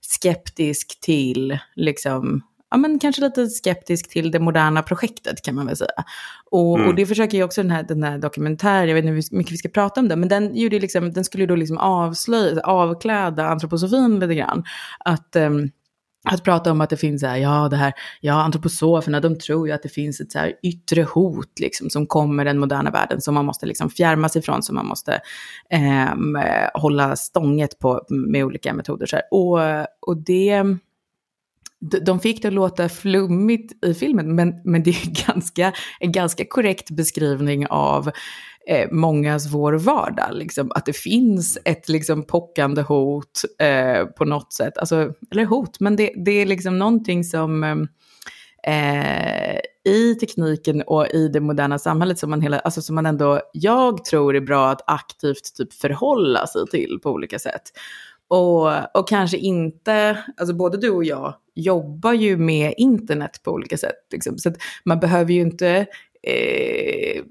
skeptisk 0.00 1.00
till, 1.00 1.58
liksom, 1.74 2.42
ja, 2.74 2.78
men 2.78 2.98
kanske 2.98 3.22
lite 3.22 3.46
skeptisk 3.46 4.10
till 4.10 4.30
det 4.30 4.38
moderna 4.38 4.82
projektet 4.82 5.42
kan 5.42 5.54
man 5.54 5.66
väl 5.66 5.76
säga. 5.76 6.04
Och, 6.50 6.76
mm. 6.76 6.88
och 6.88 6.94
det 6.94 7.06
försöker 7.06 7.38
ju 7.38 7.44
också 7.44 7.62
den 7.62 7.70
här, 7.70 7.82
den 7.82 8.02
här 8.02 8.18
dokumentären, 8.18 8.88
jag 8.88 8.94
vet 8.94 9.04
inte 9.04 9.14
hur 9.14 9.36
mycket 9.36 9.52
vi 9.52 9.56
ska 9.56 9.68
prata 9.68 10.00
om 10.00 10.08
det, 10.08 10.16
men 10.16 10.28
den, 10.28 10.56
gjorde 10.56 10.78
liksom, 10.80 11.12
den 11.12 11.24
skulle 11.24 11.42
ju 11.42 11.46
då 11.46 11.56
liksom 11.56 11.78
avslöja, 11.78 12.60
avkläda 12.60 13.46
antroposofin 13.46 14.20
lite 14.20 14.34
grann. 14.34 14.64
Att, 15.04 15.36
um, 15.36 15.70
att 16.24 16.44
prata 16.44 16.72
om 16.72 16.80
att 16.80 16.90
det 16.90 16.96
finns 16.96 17.20
så 17.20 17.26
här, 17.26 17.36
ja 17.36 17.68
det 17.68 17.76
här, 17.76 17.92
ja 18.20 18.42
antroposoferna 18.42 19.20
de 19.20 19.38
tror 19.38 19.68
ju 19.68 19.74
att 19.74 19.82
det 19.82 19.88
finns 19.88 20.20
ett 20.20 20.32
så 20.32 20.38
här 20.38 20.52
yttre 20.62 21.02
hot 21.02 21.60
liksom 21.60 21.90
som 21.90 22.06
kommer 22.06 22.44
den 22.44 22.58
moderna 22.58 22.90
världen 22.90 23.20
som 23.20 23.34
man 23.34 23.44
måste 23.44 23.66
liksom 23.66 23.90
fjärma 23.90 24.28
sig 24.28 24.40
ifrån, 24.40 24.62
som 24.62 24.74
man 24.74 24.86
måste 24.86 25.20
eh, 25.70 26.14
hålla 26.74 27.16
stånget 27.16 27.78
på 27.78 28.02
med 28.08 28.44
olika 28.44 28.74
metoder. 28.74 29.06
Så 29.06 29.16
här. 29.16 29.24
Och, 29.30 29.86
och 30.00 30.16
det 30.16 30.64
de 32.02 32.20
fick 32.20 32.42
det 32.42 32.48
att 32.48 32.54
låta 32.54 32.88
flummigt 32.88 33.84
i 33.84 33.94
filmen, 33.94 34.34
men, 34.34 34.54
men 34.64 34.82
det 34.82 34.90
är 34.90 35.26
ganska, 35.26 35.72
en 36.00 36.12
ganska 36.12 36.44
korrekt 36.44 36.90
beskrivning 36.90 37.66
av 37.66 38.10
eh, 38.68 38.90
mångas 38.90 39.46
vår 39.46 39.72
vardag. 39.72 40.30
Liksom, 40.32 40.72
att 40.74 40.86
det 40.86 40.96
finns 40.96 41.58
ett 41.64 41.88
liksom, 41.88 42.22
pockande 42.22 42.82
hot 42.82 43.42
eh, 43.58 44.04
på 44.06 44.24
något 44.24 44.52
sätt. 44.52 44.78
Alltså, 44.78 45.12
eller 45.30 45.44
hot, 45.44 45.80
men 45.80 45.96
det, 45.96 46.12
det 46.24 46.30
är 46.30 46.46
liksom 46.46 46.78
någonting 46.78 47.24
som 47.24 47.64
eh, 47.64 47.76
eh 48.74 49.60
i 49.86 50.14
tekniken 50.14 50.82
och 50.82 51.06
i 51.06 51.28
det 51.28 51.40
moderna 51.40 51.78
samhället 51.78 52.18
som 52.18 52.30
man, 52.30 52.40
hela, 52.40 52.58
alltså, 52.58 52.82
som 52.82 52.94
man 52.94 53.06
ändå, 53.06 53.40
jag 53.52 54.04
tror 54.04 54.36
är 54.36 54.40
bra 54.40 54.70
att 54.70 54.80
aktivt 54.86 55.54
typ 55.56 55.72
förhålla 55.72 56.46
sig 56.46 56.66
till 56.70 56.98
på 57.02 57.10
olika 57.10 57.38
sätt. 57.38 57.62
Och, 58.28 58.96
och 58.98 59.08
kanske 59.08 59.36
inte, 59.36 60.18
alltså 60.36 60.54
både 60.54 60.76
du 60.76 60.90
och 60.90 61.04
jag 61.04 61.34
jobbar 61.54 62.12
ju 62.12 62.36
med 62.36 62.74
internet 62.76 63.40
på 63.42 63.50
olika 63.50 63.76
sätt. 63.76 64.06
Liksom. 64.12 64.38
Så 64.38 64.52
man 64.84 65.00
behöver 65.00 65.32
ju 65.32 65.40
inte 65.40 65.86
eh, 66.22 67.22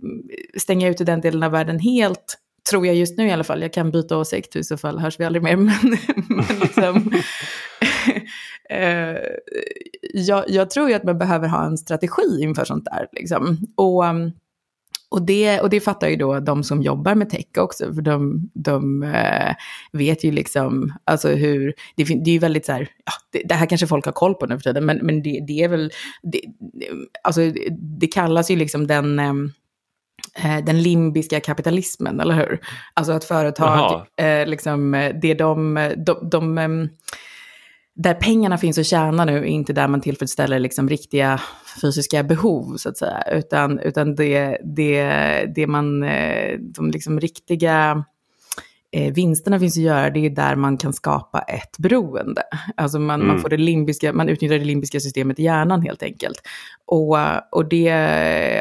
stänga 0.58 0.90
ute 0.90 1.04
den 1.04 1.22
delen 1.22 1.44
av 1.44 1.52
världen 1.52 1.80
helt, 1.80 2.38
tror 2.70 2.88
jag 2.88 2.96
just 2.96 3.18
nu 3.18 3.28
i 3.28 3.32
alla 3.32 3.44
fall. 3.44 3.62
Jag 3.62 3.74
kan 3.74 3.92
byta 3.92 4.18
åsikt, 4.18 4.56
i 4.56 4.64
så 4.64 4.78
fall 4.78 5.00
hörs 5.00 5.20
vi 5.20 5.26
aldrig 5.26 5.44
mer. 5.44 5.56
Men, 5.56 5.98
men 6.28 6.60
liksom, 6.62 7.12
eh, 8.70 9.18
jag, 10.14 10.50
jag, 10.50 10.70
tror 10.70 10.90
ju 10.90 10.96
att 10.96 11.04
man 11.04 11.18
behöver 11.18 11.48
ha 11.48 11.66
en 11.66 11.78
strategi 11.78 12.42
inför 12.42 12.66
sånt 12.66 12.86
där. 12.86 13.08
Liksom. 13.12 13.58
Och, 13.76 14.04
um, 14.04 14.32
och 15.14 15.22
det, 15.22 15.60
och 15.60 15.70
det 15.70 15.80
fattar 15.80 16.08
ju 16.08 16.16
då 16.16 16.40
de 16.40 16.64
som 16.64 16.82
jobbar 16.82 17.16
med 17.16 17.30
tech 17.30 17.46
också, 17.58 17.94
för 17.94 18.02
de, 18.02 18.50
de 18.54 19.04
äh, 19.04 19.56
vet 19.92 20.24
ju 20.24 20.32
liksom, 20.32 20.94
alltså 21.06 21.30
hur, 21.30 21.74
det, 21.96 22.04
det 22.04 22.30
är 22.30 22.34
ju 22.34 22.40
väldigt 22.40 22.66
så 22.66 22.72
här, 22.72 22.90
ja, 23.06 23.12
det, 23.32 23.42
det, 23.46 23.56
här 23.56 23.66
kanske 23.66 23.88
folk 23.88 24.06
har 24.06 24.12
koll 24.12 24.36
på 24.36 24.46
nu 24.46 24.56
för 24.56 24.64
tiden, 24.64 24.86
men, 24.86 24.98
men 24.98 25.24
det, 25.24 25.44
det 25.48 25.64
är 25.64 25.68
väl, 25.68 25.92
det, 26.24 26.42
alltså 27.24 27.42
det 28.00 28.08
kallas 28.08 28.52
ju 28.52 28.56
liksom 28.56 28.88
den, 28.88 29.20
äh, 29.20 30.58
den 30.66 30.82
limbiska 30.82 31.40
kapitalismen, 31.40 32.20
eller 32.20 32.36
hur? 32.36 32.60
Alltså 32.94 33.14
att 33.14 33.24
företag, 33.24 34.06
äh, 34.18 34.48
liksom, 34.48 34.92
det 35.22 35.34
de, 35.34 35.74
de, 35.98 36.30
de, 36.30 36.30
de 36.30 36.90
där 37.96 38.14
pengarna 38.14 38.58
finns 38.58 38.78
att 38.78 38.86
tjäna 38.86 39.26
nu 39.26 39.38
är 39.38 39.44
inte 39.44 39.74
där 39.74 39.88
man 39.88 40.02
tillfredsställer 40.02 40.60
liksom 40.60 40.90
riktiga 40.90 41.42
fysiska 41.82 42.24
behov 42.24 42.78
så 42.78 42.90
att 42.90 42.98
säga, 42.98 43.24
utan, 43.32 43.80
utan 43.80 44.16
det, 44.16 44.58
det, 44.64 45.04
det 45.56 45.68
man, 45.68 46.04
eh, 46.04 46.60
de 46.60 46.92
liksom 46.92 47.20
riktiga 47.20 48.06
eh, 48.92 49.14
vinsterna 49.14 49.60
finns 49.60 49.78
att 49.78 49.84
göra, 49.84 50.10
det 50.10 50.26
är 50.26 50.30
där 50.30 50.56
man 50.56 50.78
kan 50.78 50.94
skapa 50.94 51.40
ett 51.42 51.78
beroende. 51.78 52.42
Alltså 52.78 53.00
man, 53.00 53.22
mm. 53.22 53.28
man, 53.28 53.40
får 53.40 53.50
det 53.50 53.58
limbiska, 53.58 54.14
man 54.14 54.30
utnyttjar 54.30 54.60
det 54.60 54.66
limbiska 54.66 55.00
systemet 55.00 55.40
i 55.40 55.44
hjärnan 55.44 55.82
helt 55.82 56.04
enkelt. 56.04 56.42
Och, 56.86 57.18
och 57.52 57.70
det 57.70 57.90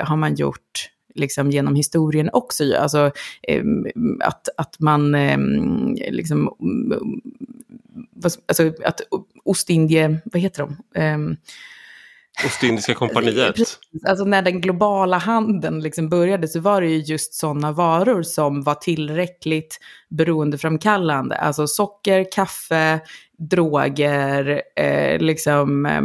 har 0.04 0.16
man 0.16 0.34
gjort 0.34 0.91
liksom 1.14 1.50
genom 1.50 1.75
historien 1.75 2.31
också. 2.33 2.76
Alltså 2.76 3.11
att, 4.21 4.49
att 4.57 4.81
man 4.81 5.12
liksom 6.11 6.50
alltså 8.47 8.73
att 8.85 9.00
Ostindie, 9.45 10.21
vad 10.25 10.42
heter 10.42 10.62
de? 10.62 11.37
Ostindiska 12.47 12.95
kompaniet. 12.95 13.57
Alltså 14.09 14.25
när 14.25 14.42
den 14.42 14.61
globala 14.61 15.19
handeln 15.19 15.81
liksom 15.81 16.09
började 16.09 16.49
så 16.49 16.61
var 16.61 16.81
det 16.81 16.88
ju 16.88 16.99
just 16.99 17.35
sådana 17.35 17.73
varor 17.73 18.23
som 18.23 18.62
var 18.62 18.75
tillräckligt 18.75 19.78
beroendeframkallande. 20.09 21.37
Alltså 21.37 21.66
socker, 21.66 22.26
kaffe, 22.33 23.00
droger, 23.38 24.62
eh, 24.76 25.19
liksom 25.19 25.87
eh, 25.87 26.02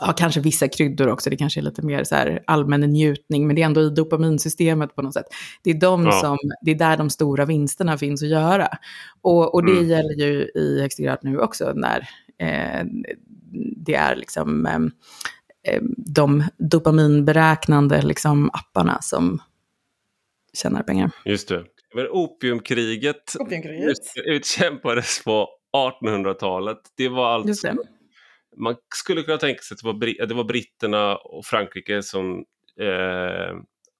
ja, 0.00 0.12
kanske 0.16 0.40
vissa 0.40 0.68
kryddor 0.68 1.08
också, 1.08 1.30
det 1.30 1.36
kanske 1.36 1.60
är 1.60 1.62
lite 1.62 1.82
mer 1.82 2.04
så 2.04 2.14
här 2.14 2.42
allmän 2.46 2.80
njutning, 2.80 3.46
men 3.46 3.56
det 3.56 3.62
är 3.62 3.66
ändå 3.66 3.80
i 3.80 3.90
dopaminsystemet 3.90 4.94
på 4.94 5.02
något 5.02 5.14
sätt. 5.14 5.26
Det 5.62 5.70
är, 5.70 5.74
de 5.74 6.04
ja. 6.04 6.12
som, 6.12 6.38
det 6.62 6.70
är 6.70 6.74
där 6.74 6.96
de 6.96 7.10
stora 7.10 7.44
vinsterna 7.44 7.98
finns 7.98 8.22
att 8.22 8.28
göra. 8.28 8.68
Och, 9.22 9.54
och 9.54 9.64
det 9.64 9.72
mm. 9.72 9.88
gäller 9.88 10.14
ju 10.14 10.50
i 10.54 10.80
högsta 10.80 11.02
grad 11.02 11.18
nu 11.22 11.38
också 11.38 11.72
när 11.74 12.08
eh, 12.38 12.84
det 13.76 13.94
är 13.94 14.16
liksom 14.16 14.66
eh, 14.66 15.80
de 15.96 16.44
dopaminberäknande 16.58 18.02
liksom, 18.02 18.50
apparna 18.52 18.98
som 19.02 19.38
tjänar 20.62 20.82
pengar. 20.82 21.10
Just 21.24 21.48
det. 21.48 21.64
Men 21.94 22.06
opiumkriget, 22.10 23.34
opiumkriget. 23.38 23.98
utkämpades 24.24 25.24
på 25.24 25.48
1800-talet. 25.76 26.78
Det 26.96 27.08
var 27.08 27.34
alltså 27.34 27.68
man 28.58 28.76
skulle 28.94 29.22
kunna 29.22 29.38
tänka 29.38 29.62
sig 29.62 29.74
att 29.74 29.80
det 29.82 29.86
var, 29.86 30.26
det 30.26 30.34
var 30.34 30.44
britterna 30.44 31.16
och 31.16 31.46
Frankrike 31.46 32.02
som 32.02 32.44
eh, 32.80 33.56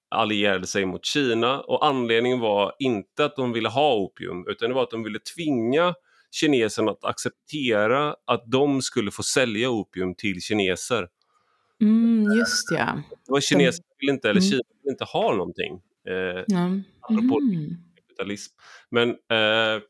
allierade 0.09 0.67
sig 0.67 0.85
mot 0.85 1.05
Kina 1.05 1.61
och 1.61 1.85
anledningen 1.85 2.39
var 2.39 2.75
inte 2.79 3.25
att 3.25 3.35
de 3.35 3.53
ville 3.53 3.69
ha 3.69 3.95
opium 3.95 4.45
utan 4.47 4.69
det 4.69 4.75
var 4.75 4.83
att 4.83 4.91
de 4.91 5.03
ville 5.03 5.19
tvinga 5.19 5.93
kineserna 6.31 6.91
att 6.91 7.05
acceptera 7.05 8.15
att 8.25 8.43
de 8.51 8.81
skulle 8.81 9.11
få 9.11 9.23
sälja 9.23 9.69
opium 9.69 10.15
till 10.15 10.41
kineser. 10.41 11.07
Mm, 11.81 12.37
just 12.37 12.71
ja. 12.71 13.03
Det 13.25 13.31
var 13.31 13.41
kineser 13.41 13.85
vill 13.99 14.09
inte, 14.09 14.29
eller 14.29 14.41
mm. 14.41 14.49
Kina 14.49 14.63
vill 14.83 14.91
inte 14.91 15.03
ha 15.03 15.31
någonting. 15.31 15.81
Eh, 16.07 16.43
ja. 16.47 16.69
Apropå 17.01 17.39
mm. 17.39 17.77
kapitalism. 17.95 18.55
Men 18.89 19.09
eh, 19.09 19.81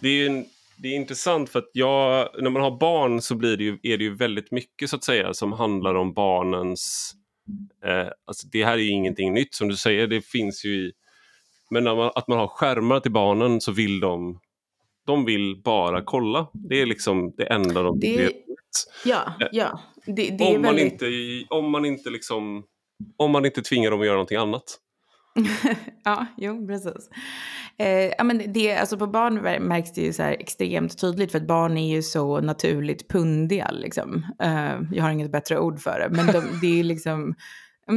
det 0.00 0.08
är 0.08 0.14
ju 0.14 0.26
en 0.26 0.44
det 0.82 0.88
är 0.88 0.96
intressant 0.96 1.50
för 1.50 1.58
att 1.58 1.70
jag, 1.72 2.28
när 2.42 2.50
man 2.50 2.62
har 2.62 2.78
barn 2.78 3.22
så 3.22 3.34
blir 3.34 3.56
det 3.56 3.64
ju, 3.64 3.78
är 3.82 3.98
det 3.98 4.04
ju 4.04 4.14
väldigt 4.14 4.50
mycket 4.50 4.90
så 4.90 4.96
att 4.96 5.04
säga 5.04 5.34
som 5.34 5.52
handlar 5.52 5.94
om 5.94 6.12
barnens... 6.12 7.14
Eh, 7.84 8.08
alltså 8.24 8.48
det 8.52 8.64
här 8.64 8.72
är 8.72 8.78
ju 8.78 8.90
ingenting 8.90 9.34
nytt 9.34 9.54
som 9.54 9.68
du 9.68 9.76
säger, 9.76 10.06
det 10.06 10.26
finns 10.26 10.64
ju 10.64 10.70
i... 10.70 10.92
Men 11.70 11.84
man, 11.84 12.10
att 12.14 12.28
man 12.28 12.38
har 12.38 12.46
skärmar 12.46 13.00
till 13.00 13.12
barnen 13.12 13.60
så 13.60 13.72
vill 13.72 14.00
de 14.00 14.40
de 15.06 15.24
vill 15.24 15.62
bara 15.64 16.02
kolla. 16.04 16.46
Det 16.52 16.80
är 16.80 16.86
liksom 16.86 17.34
det 17.36 17.46
enda 17.46 17.82
de 17.82 18.00
det. 18.00 18.32
Ja, 19.04 19.34
eh, 19.40 19.48
ja. 19.52 19.80
Det, 20.06 20.12
det 20.12 20.44
om, 20.44 20.62
man 20.62 20.74
väldigt... 20.74 20.92
inte, 20.92 21.06
om 21.54 21.70
man 21.70 21.84
inte 21.84 22.10
liksom 22.10 22.64
om 23.16 23.30
man 23.30 23.44
inte 23.44 23.62
tvingar 23.62 23.90
dem 23.90 24.00
att 24.00 24.06
göra 24.06 24.16
någonting 24.16 24.38
annat. 24.38 24.78
ja, 26.04 26.26
jo, 26.36 26.66
precis. 26.66 27.10
Eh, 27.78 28.12
ja, 28.18 28.24
men 28.24 28.52
det, 28.52 28.76
alltså 28.76 28.98
på 28.98 29.06
barn 29.06 29.34
märks 29.68 29.92
det 29.92 30.00
ju 30.00 30.12
så 30.12 30.22
här 30.22 30.32
extremt 30.32 31.00
tydligt 31.00 31.32
för 31.32 31.38
att 31.38 31.46
barn 31.46 31.76
är 31.76 31.94
ju 31.94 32.02
så 32.02 32.40
naturligt 32.40 33.08
pundiga. 33.08 33.70
Liksom. 33.72 34.26
Eh, 34.42 34.80
jag 34.92 35.02
har 35.02 35.10
inget 35.10 35.32
bättre 35.32 35.58
ord 35.58 35.80
för 35.80 36.00
det, 36.00 36.16
men 36.16 36.26
de, 36.26 36.44
det 36.60 36.80
är 36.80 36.84
liksom... 36.84 37.34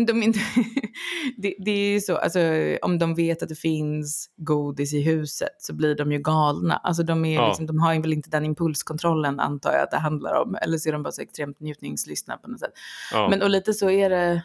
De 0.08 0.24
inte, 0.24 0.40
det, 1.38 1.56
det, 1.66 1.72
är 1.72 1.94
ju 1.94 2.02
så, 2.02 2.18
alltså, 2.18 2.40
om 2.82 3.00
de 3.00 3.16
vet 3.16 3.44
att 3.44 3.50
det 3.50 3.56
finns 3.56 4.30
godis 4.38 4.94
i 4.94 5.02
huset 5.02 5.56
så 5.58 5.74
blir 5.74 5.96
de 5.96 6.12
ju 6.12 6.20
galna. 6.20 6.76
Alltså, 6.76 7.04
de, 7.04 7.26
är 7.26 7.36
ja. 7.36 7.48
liksom, 7.48 7.66
de 7.66 7.80
har 7.80 8.02
väl 8.02 8.14
inte 8.14 8.30
den 8.30 8.46
impulskontrollen 8.46 9.40
antar 9.40 9.72
jag 9.72 9.84
att 9.84 9.92
det 9.92 9.98
handlar 9.98 10.42
om. 10.42 10.58
Eller 10.62 10.78
så 10.78 10.90
är 10.90 10.94
de 10.94 11.04
bara 11.04 11.12
så 11.12 11.22
extremt 11.22 11.60
njutningslystna 11.60 12.38
på 12.38 12.50
något 12.50 12.60
sätt. 12.60 12.72
Ja. 13.12 13.30
Men 13.30 13.42
och 13.42 13.50
lite 13.50 13.74
så 13.74 13.90
är 13.90 14.10
det 14.10 14.42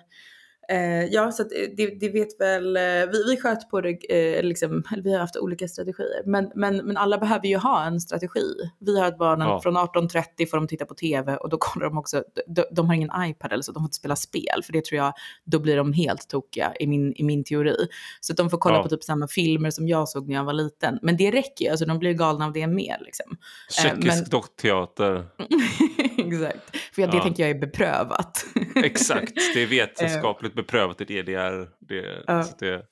Eh, 0.71 1.05
ja, 1.05 1.33
så 1.33 1.43
eh, 1.43 1.49
det, 1.77 1.87
det, 2.01 2.09
vet 2.09 2.41
väl, 2.41 2.77
eh, 2.77 2.83
vi, 2.83 3.25
vi 3.31 3.41
sköt 3.41 3.71
på 3.71 3.81
det, 3.81 3.99
eh, 4.09 4.43
liksom, 4.43 4.83
vi 5.05 5.13
har 5.13 5.21
haft 5.21 5.37
olika 5.37 5.69
strategier. 5.69 6.23
Men, 6.27 6.51
men, 6.55 6.77
men 6.77 6.97
alla 6.97 7.19
behöver 7.19 7.47
ju 7.47 7.57
ha 7.57 7.85
en 7.85 8.01
strategi. 8.01 8.55
Vi 8.79 9.01
har 9.01 9.09
ett 9.09 9.19
barnen 9.19 9.49
ja. 9.49 9.61
från 9.61 9.77
18.30 9.77 10.47
får 10.51 10.57
de 10.57 10.69
titta 10.69 10.85
på 10.85 10.95
tv 10.95 11.37
och 11.37 11.49
då 11.49 11.57
kollar 11.61 11.87
de 11.87 11.99
också, 11.99 12.23
de, 12.47 12.65
de, 12.71 12.87
har 12.87 12.95
ingen 12.95 13.11
iPad 13.19 13.53
eller 13.53 13.63
så, 13.63 13.73
de 13.73 13.81
får 13.81 13.87
inte 13.87 13.97
spela 13.97 14.17
spel. 14.17 14.63
För 14.65 14.73
det 14.73 14.85
tror 14.85 14.97
jag, 14.97 15.13
då 15.45 15.59
blir 15.59 15.77
de 15.77 15.93
helt 15.93 16.29
tokiga 16.29 16.73
i 16.81 16.87
min, 16.87 17.13
i 17.17 17.23
min 17.23 17.45
teori. 17.45 17.77
Så 18.21 18.33
att 18.33 18.37
de 18.37 18.51
får 18.51 18.59
kolla 18.59 18.77
ja. 18.77 18.83
på 18.83 18.89
typ 18.89 19.05
samma 19.05 19.29
filmer 19.29 19.71
som 19.71 19.89
jag 19.89 20.09
såg 20.09 20.29
när 20.29 20.35
jag 20.35 20.45
var 20.45 20.53
liten. 20.53 20.99
Men 21.03 21.17
det 21.17 21.31
räcker 21.31 21.65
ju, 21.65 21.71
alltså 21.71 21.87
de 21.87 21.99
blir 21.99 22.13
galna 22.13 22.47
av 22.47 22.53
det 22.53 22.67
med. 22.67 22.97
Liksom. 23.01 23.37
Tjeckisk 23.71 24.23
eh, 24.23 24.29
dockteater. 24.31 25.27
Exakt, 26.19 26.77
för 26.95 27.03
det 27.03 27.17
ja. 27.17 27.23
tänker 27.23 27.43
jag 27.43 27.51
är 27.51 27.61
beprövat. 27.61 28.45
Exakt, 28.85 29.33
det 29.55 29.63
är 29.63 29.67
vetenskapligt 29.81 30.55
beprövat 30.63 31.01
i 31.01 31.05
DDR. 31.05 31.69
Det, 31.79 32.23
ja, 32.27 32.45
det, 32.59 32.87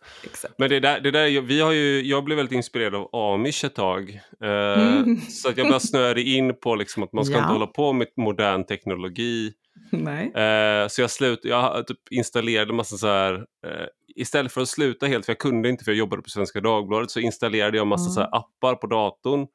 Men 0.58 0.70
det 0.70 0.80
där, 0.80 1.00
det 1.00 1.10
där, 1.10 1.40
vi 1.40 1.60
har 1.60 1.72
ju, 1.72 2.02
jag 2.02 2.24
blev 2.24 2.36
väldigt 2.36 2.56
inspirerad 2.56 2.94
av 2.94 3.14
Amish 3.14 3.64
ett 3.64 3.74
tag. 3.74 4.20
Eh, 4.44 4.98
mm. 4.98 5.20
Så 5.20 5.48
att 5.48 5.56
jag 5.56 5.68
bara 5.68 5.80
snöade 5.80 6.22
in 6.22 6.60
på 6.60 6.74
liksom 6.74 7.02
att 7.02 7.12
man 7.12 7.24
ska 7.24 7.34
ja. 7.34 7.40
inte 7.40 7.52
hålla 7.52 7.66
på 7.66 7.92
med 7.92 8.06
modern 8.16 8.64
teknologi. 8.64 9.52
Eh, 9.92 10.88
så 10.88 11.00
jag, 11.00 11.10
slut, 11.10 11.40
jag 11.42 11.86
typ 11.86 11.98
installerade 12.10 12.72
massa 12.72 12.96
så 12.96 13.06
här, 13.06 13.34
eh, 13.66 13.86
istället 14.16 14.52
för 14.52 14.60
att 14.60 14.68
sluta 14.68 15.06
helt, 15.06 15.26
för 15.26 15.32
jag 15.32 15.38
kunde 15.38 15.68
inte 15.68 15.84
för 15.84 15.92
jag 15.92 15.98
jobbade 15.98 16.22
på 16.22 16.30
Svenska 16.30 16.60
Dagbladet, 16.60 17.10
så 17.10 17.20
installerade 17.20 17.76
jag 17.76 17.86
massa 17.86 18.04
mm. 18.04 18.14
så 18.14 18.36
appar 18.36 18.74
på 18.74 18.86
datorn 18.86 19.46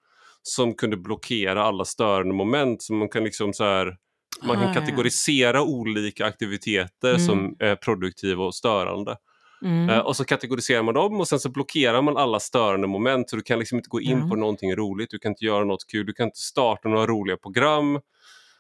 som 0.42 0.74
kunde 0.74 0.98
blockera 0.98 1.64
alla 1.64 1.86
störande 1.86 2.34
moment. 2.34 2.82
Så 2.82 2.94
man 2.94 3.10
kan 3.10 3.24
liksom 3.24 3.54
så 3.54 3.64
här, 3.64 3.98
man 4.46 4.56
kan 4.56 4.74
kategorisera 4.74 5.64
olika 5.64 6.26
aktiviteter 6.26 7.10
mm. 7.10 7.20
som 7.20 7.56
är 7.60 7.76
produktiva 7.76 8.44
och 8.44 8.56
störande. 8.56 9.16
Mm. 9.64 9.90
Uh, 9.90 9.98
och 9.98 10.16
så 10.16 10.26
kategoriserar 10.26 10.84
man 10.84 10.94
dem 10.94 11.20
och 11.20 11.28
sen 11.28 11.40
så 11.40 11.50
blockerar 11.50 12.02
man 12.02 12.18
alla 12.18 12.40
störande 12.40 12.88
moment 12.88 13.30
så 13.30 13.36
du 13.36 13.42
kan 13.42 13.60
liksom 13.60 13.78
inte 13.78 13.90
gå 13.90 14.02
in 14.02 14.18
mm. 14.18 14.30
på 14.30 14.36
någonting 14.36 14.76
roligt, 14.76 15.10
du 15.10 15.20
kan 15.20 15.32
inte 15.32 15.46
göra 15.46 15.64
något 15.64 15.88
kul, 15.92 16.06
du 16.06 16.14
kan 16.14 16.26
inte 16.26 16.40
starta 16.40 16.90
några 16.90 17.08
roliga 17.08 17.38
program. 17.38 18.00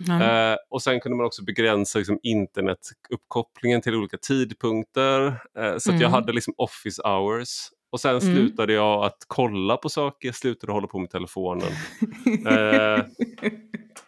Uh, 0.09 0.55
och 0.69 0.81
sen 0.81 0.99
kunde 0.99 1.17
man 1.17 1.25
också 1.25 1.43
begränsa 1.43 1.99
liksom, 1.99 2.19
internetuppkopplingen 2.23 3.81
till 3.81 3.95
olika 3.95 4.17
tidpunkter. 4.17 5.25
Uh, 5.25 5.77
så 5.77 5.91
att 5.91 5.99
jag 5.99 6.01
mm. 6.01 6.11
hade 6.11 6.33
liksom 6.33 6.53
office 6.57 7.01
hours. 7.05 7.49
Och 7.91 7.99
sen 7.99 8.17
mm. 8.17 8.21
slutade 8.21 8.73
jag 8.73 9.05
att 9.05 9.17
kolla 9.27 9.77
på 9.77 9.89
saker, 9.89 10.31
slutade 10.31 10.73
hålla 10.73 10.87
på 10.87 10.99
med 10.99 11.09
telefonen. 11.09 11.67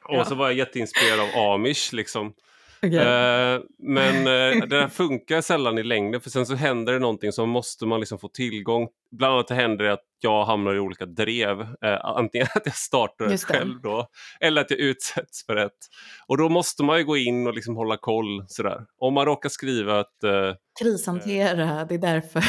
Och 0.09 0.15
ja. 0.15 0.25
så 0.25 0.35
var 0.35 0.45
jag 0.45 0.57
jätteinspirerad 0.57 1.19
av 1.19 1.53
Amish. 1.53 1.93
Liksom. 1.93 2.33
Okay. 2.77 3.00
Eh, 3.00 3.62
men 3.79 4.27
eh, 4.27 4.65
det 4.67 4.89
funkar 4.89 5.41
sällan 5.41 5.77
i 5.77 5.83
längden 5.83 6.21
för 6.21 6.29
sen 6.29 6.45
så 6.45 6.55
händer 6.55 6.93
det 6.93 7.00
någonting 7.00 7.31
som 7.31 7.50
måste 7.50 7.85
man 7.85 8.00
liksom 8.00 8.19
få 8.19 8.27
tillgång. 8.27 8.88
Bland 9.12 9.33
annat 9.33 9.50
händer 9.50 9.85
det 9.85 9.93
att 9.93 10.03
jag 10.19 10.45
hamnar 10.45 10.75
i 10.75 10.79
olika 10.79 11.05
drev. 11.05 11.62
Eh, 11.62 12.00
antingen 12.03 12.47
att 12.55 12.65
jag 12.65 12.75
startar 12.75 13.25
ett 13.25 13.43
själv 13.43 13.81
då 13.81 14.07
eller 14.39 14.62
att 14.62 14.71
jag 14.71 14.79
utsätts 14.79 15.45
för 15.45 15.55
ett. 15.55 15.71
Och 16.27 16.38
då 16.38 16.50
måste 16.50 16.83
man 16.83 16.97
ju 16.97 17.03
gå 17.03 17.17
in 17.17 17.47
och 17.47 17.53
liksom 17.53 17.75
hålla 17.75 17.97
koll 17.97 18.45
sådär. 18.47 18.81
Om 18.97 19.13
man 19.13 19.25
råkar 19.25 19.50
skriva 19.50 20.00
att... 20.00 20.24
Eh, 20.24 20.53
Krishantera, 20.81 21.85
det 21.85 21.95
är 21.95 22.00
därför. 22.00 22.43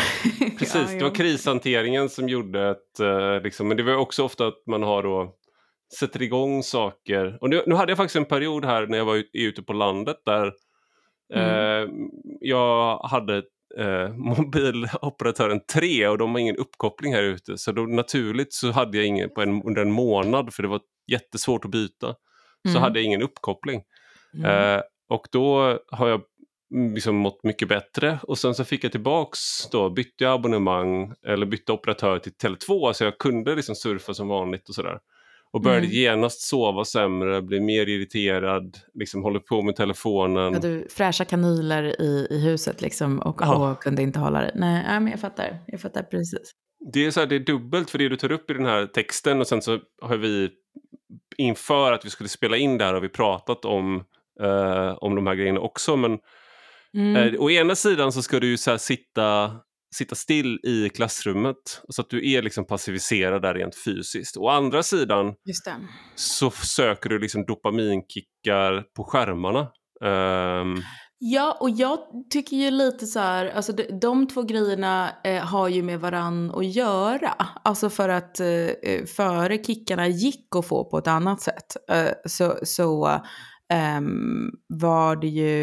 Precis, 0.59 0.91
det 0.91 1.03
var 1.03 1.15
krishanteringen 1.15 2.09
som 2.09 2.29
gjorde 2.29 2.71
att... 2.71 3.01
Eh, 3.01 3.43
liksom, 3.43 3.69
men 3.69 3.77
det 3.77 3.83
var 3.83 3.97
också 3.97 4.23
ofta 4.25 4.47
att 4.47 4.67
man 4.67 4.83
har 4.83 5.03
då 5.03 5.35
sätter 5.99 6.23
igång 6.23 6.63
saker. 6.63 7.39
Och 7.41 7.51
nu, 7.51 7.63
nu, 7.67 7.75
hade 7.75 7.91
jag 7.91 7.97
faktiskt 7.97 8.17
en 8.17 8.25
period 8.25 8.65
här 8.65 8.87
när 8.87 8.99
jag 8.99 9.05
var 9.05 9.25
ute 9.33 9.63
på 9.63 9.73
landet 9.73 10.17
där 10.25 10.53
mm. 11.35 11.49
eh, 11.49 11.89
jag 12.41 12.99
hade 12.99 13.43
eh, 13.79 14.09
mobiloperatören 14.15 15.61
3 15.75 16.09
och 16.09 16.19
de 16.19 16.33
har 16.33 16.39
ingen 16.39 16.57
uppkoppling 16.57 17.15
här 17.15 17.23
ute. 17.23 17.59
Så 17.59 17.73
då 17.73 17.83
naturligt 17.83 18.53
så 18.53 18.71
hade 18.71 18.97
jag 18.97 19.07
ingen 19.07 19.31
på 19.31 19.43
en, 19.43 19.63
under 19.63 19.83
en 19.83 19.93
månad 19.93 20.55
för 20.55 20.63
det 20.63 20.69
var 20.69 20.81
jättesvårt 21.13 21.65
att 21.65 21.71
byta. 21.71 22.15
Så 22.63 22.71
mm. 22.71 22.83
hade 22.83 22.99
jag 22.99 23.07
ingen 23.07 23.23
uppkoppling. 23.23 23.83
Mm. 24.35 24.75
Eh, 24.75 24.83
och 25.09 25.27
då 25.33 25.79
har 25.91 26.09
jag 26.09 26.23
liksom 26.95 27.17
mått 27.17 27.45
mycket 27.45 27.69
bättre 27.69 28.19
och 28.23 28.39
sen 28.39 28.55
så 28.55 28.65
fick 28.65 28.85
jag 28.85 28.93
tillbaks 28.93 29.69
då 29.71 29.91
bytte 29.91 30.25
jag 30.25 30.33
abonnemang 30.33 31.15
eller 31.27 31.47
bytte 31.47 31.73
operatör 31.73 32.19
till 32.19 32.33
Tele2 32.33 32.93
så 32.93 33.05
jag 33.05 33.19
kunde 33.19 33.55
liksom 33.55 33.75
surfa 33.75 34.15
som 34.15 34.29
vanligt 34.29 34.69
och 34.69 34.75
sådär. 34.75 34.99
Och 35.57 35.63
började 35.63 35.87
mm. 35.87 35.97
genast 35.97 36.41
sova 36.41 36.85
sämre, 36.85 37.43
bli 37.43 37.61
mer 37.61 37.89
irriterad, 37.89 38.79
liksom 38.95 39.23
håller 39.23 39.41
på 39.41 39.63
med 39.63 39.77
telefonen. 39.77 40.53
Ja, 40.53 40.59
du 40.59 40.87
fräscha 40.91 41.25
kanyler 41.25 42.01
i, 42.01 42.27
i 42.31 42.41
huset 42.41 42.83
liksom 42.83 43.19
och, 43.19 43.37
ja. 43.41 43.71
och 43.71 43.83
kunde 43.83 44.03
inte 44.03 44.19
hålla 44.19 44.41
det. 44.41 44.53
Nej, 44.55 44.85
nej, 44.89 45.01
men 45.01 45.11
jag 45.11 45.21
fattar. 45.21 45.59
Jag 45.67 45.81
fattar 45.81 46.03
precis. 46.03 46.53
Det 46.93 47.07
är, 47.07 47.11
så 47.11 47.21
här, 47.21 47.27
det 47.27 47.35
är 47.35 47.41
dubbelt 47.41 47.91
för 47.91 47.99
det 47.99 48.09
du 48.09 48.17
tar 48.17 48.33
upp 48.33 48.51
i 48.51 48.55
den 48.55 48.65
här 48.65 48.87
texten 48.87 49.41
och 49.41 49.47
sen 49.47 49.63
så 49.63 49.79
har 50.03 50.17
vi 50.17 50.51
inför 51.37 51.93
att 51.93 52.05
vi 52.05 52.11
skulle 52.11 52.29
spela 52.29 52.57
in 52.57 52.79
det 52.79 52.85
här 52.85 52.95
har 52.95 53.01
vi 53.01 53.09
pratat 53.09 53.65
om, 53.65 54.05
eh, 54.41 54.95
om 55.01 55.15
de 55.15 55.27
här 55.27 55.35
grejerna 55.35 55.61
också. 55.61 55.97
Men 55.97 56.19
mm. 56.95 57.17
eh, 57.17 57.41
å 57.41 57.51
ena 57.51 57.75
sidan 57.75 58.13
så 58.13 58.23
ska 58.23 58.41
du 58.41 58.47
ju 58.47 58.57
så 58.57 58.79
sitta 58.79 59.51
sitta 59.95 60.15
still 60.15 60.61
i 60.63 60.89
klassrummet 60.89 61.83
så 61.89 62.03
att 62.03 62.11
du 62.11 62.33
är 62.33 62.43
liksom 62.43 62.67
passiviserad 62.67 63.43
där 63.43 63.55
rent 63.55 63.77
fysiskt. 63.85 64.37
Å 64.37 64.49
andra 64.49 64.83
sidan 64.83 65.35
så 66.15 66.51
söker 66.51 67.11
du 67.11 67.19
liksom 67.19 67.45
dopaminkickar 67.45 68.85
på 68.97 69.05
skärmarna. 69.05 69.69
Um... 70.61 70.83
Ja, 71.19 71.57
och 71.61 71.71
jag 71.71 71.99
tycker 72.31 72.57
ju 72.57 72.71
lite 72.71 73.07
så 73.07 73.21
här, 73.21 73.47
alltså 73.47 73.73
de, 73.73 73.83
de 74.01 74.29
två 74.29 74.43
grejerna 74.43 75.11
eh, 75.25 75.43
har 75.43 75.69
ju 75.69 75.83
med 75.83 76.01
varann 76.01 76.51
att 76.55 76.67
göra. 76.67 77.35
Alltså 77.65 77.91
för 77.91 78.09
att 78.09 78.41
eh, 78.41 78.49
eh 78.49 79.05
före 79.05 79.65
kickarna 79.65 80.09
gick 80.09 80.57
att 80.57 80.67
få 80.67 80.85
på 80.85 80.99
ett 80.99 81.07
annat 81.07 81.41
sätt. 81.41 81.91
Eh, 81.91 82.11
så, 82.27 82.59
så 82.63 83.21
um, 83.99 84.51
var 84.69 85.17
det 85.17 85.27
ju, 85.27 85.55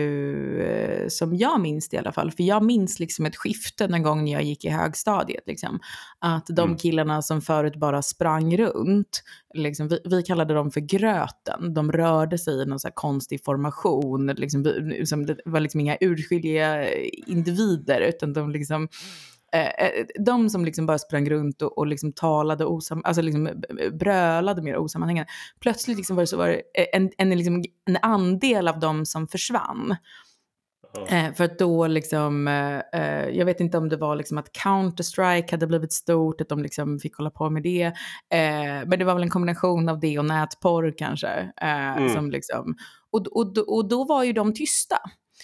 uh, 0.62 1.08
som 1.08 1.36
jag 1.36 1.62
minns 1.62 1.90
det 1.90 1.96
i 1.96 2.00
alla 2.00 2.12
fall, 2.12 2.32
för 2.32 2.44
jag 2.44 2.64
minns 2.64 3.00
liksom 3.00 3.26
ett 3.26 3.36
skifte 3.36 3.88
någon 3.88 4.04
gång 4.04 4.24
när 4.24 4.32
jag 4.32 4.44
gick 4.44 4.66
i 4.66 4.70
högstadiet. 4.70 5.44
Liksom, 5.48 5.80
att 6.20 6.48
de 6.48 6.66
mm. 6.66 6.78
killarna 6.78 7.22
som 7.22 7.42
förut 7.42 7.76
bara 7.76 8.02
sprang 8.02 8.58
runt, 8.58 9.24
liksom, 9.54 9.88
vi, 9.88 10.00
vi, 10.06 10.24
kallade 10.24 10.54
dem 10.54 10.72
för 10.72 10.82
gröten, 10.82 11.74
de 11.74 11.92
rörde 11.92 12.38
sig 12.38 12.62
i 12.62 12.66
någon 12.66 12.80
så 12.80 12.90
konstig 12.94 13.44
formation, 13.44 14.28
liksom, 14.28 14.64
liksom, 14.84 15.26
det 15.26 15.38
var 15.46 15.60
liksom 15.60 15.80
inga 15.80 15.98
urskiljiga 16.02 16.94
individer, 17.28 18.02
utan 18.02 18.34
de 18.34 18.52
liksom 18.52 18.88
Eh, 19.54 19.86
eh, 19.86 20.06
de 20.20 20.50
som 20.50 20.66
liksom 20.66 20.86
bara 20.86 21.00
sprang 21.00 21.30
runt 21.30 21.62
och, 21.62 21.78
och 21.78 21.88
liksom 21.88 22.14
talade 22.14 22.66
osam, 22.66 23.02
alltså 23.06 23.22
liksom 23.22 23.50
brölade 23.92 24.62
mer 24.62 24.78
osammanhängande. 24.78 25.32
Plötsligt 25.60 25.98
liksom 25.98 26.16
var 26.16 26.24
det 26.24 26.28
så 26.28 26.38
var 26.38 26.48
det 26.48 26.62
en, 26.96 27.12
en, 27.18 27.30
liksom, 27.30 27.64
en 27.86 27.98
andel 28.02 28.68
av 28.68 28.80
dem 28.80 29.06
som 29.06 29.28
försvann. 29.28 29.96
Eh, 31.10 31.34
för 31.34 31.44
att 31.44 31.60
då 31.60 31.88
liksom, 31.88 32.48
eh, 32.48 32.80
eh, 33.02 33.30
jag 33.30 33.46
vet 33.46 33.60
inte 33.60 33.78
om 33.78 33.90
det 33.90 33.98
var 33.98 34.16
liksom 34.16 34.38
att 34.38 34.52
Counter-Strike 34.64 35.52
hade 35.52 35.68
blivit 35.68 35.94
stort, 35.94 36.42
att 36.42 36.50
de 36.50 36.64
liksom 36.64 37.00
fick 37.00 37.16
hålla 37.16 37.30
på 37.30 37.50
med 37.50 37.64
det. 37.64 37.84
Eh, 38.30 38.86
men 38.86 39.00
det 39.00 39.06
var 39.06 39.14
väl 39.14 39.24
en 39.24 39.30
kombination 39.30 39.90
av 39.90 40.00
det 40.00 40.20
och 40.20 40.26
nätporr 40.26 40.94
kanske. 40.98 41.52
Mm. 41.58 42.10
som 42.10 42.32
liksom, 42.32 42.76
och, 43.12 43.28
och, 43.28 43.58
och 43.58 43.88
då 43.88 44.04
var 44.04 44.24
ju 44.24 44.34
de 44.34 44.54
tysta. 44.54 44.98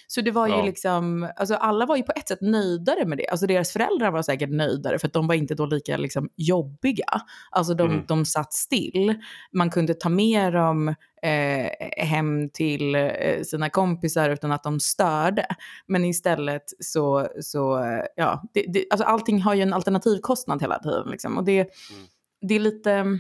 Så 0.08 0.22
det 0.22 0.32
var 0.32 0.48
ju 0.48 0.64
liksom, 0.66 1.32
alltså 1.36 1.56
alla 1.56 1.86
var 1.86 1.98
ju 1.98 2.04
på 2.04 2.12
ett 2.16 2.28
sätt 2.28 2.42
nöjdare 2.42 3.06
med 3.06 3.18
det. 3.18 3.28
Alltså 3.28 3.48
deras 3.48 3.74
föräldrar 3.74 4.12
var 4.12 4.22
säkert 4.22 4.50
nöjdare 4.50 5.00
för 5.00 5.08
att 5.08 5.14
de 5.14 5.28
var 5.28 5.36
inte 5.36 5.56
då 5.56 5.66
lika 5.66 5.98
liksom 5.98 6.30
jobbiga. 6.36 7.22
Alltså 7.52 7.74
de, 7.74 7.92
mm. 7.92 8.06
de 8.08 8.26
satt 8.26 8.54
still. 8.54 9.16
Man 9.54 9.70
kunde 9.70 9.94
ta 9.94 10.10
med 10.10 10.54
dem 10.54 10.96
eh, 11.24 12.06
hem 12.06 12.50
till 12.50 12.96
eh, 12.96 13.42
sina 13.44 13.70
kompisar 13.70 14.30
utan 14.30 14.52
att 14.52 14.64
de 14.64 14.80
störde. 14.80 15.46
Men 15.88 16.06
istället 16.06 16.64
så, 16.80 17.28
så 17.42 17.80
ja, 18.16 18.44
det, 18.54 18.66
det, 18.74 18.86
alltså 18.90 19.06
allting 19.06 19.42
har 19.42 19.54
ju 19.54 19.62
en 19.62 19.74
alternativkostnad 19.74 20.62
hela 20.62 20.80
tiden. 20.80 21.10
Liksom. 21.12 21.38
Och 21.38 21.44
det, 21.44 21.60
mm. 21.60 22.08
det 22.42 22.56
är 22.56 22.60
lite, 22.60 23.20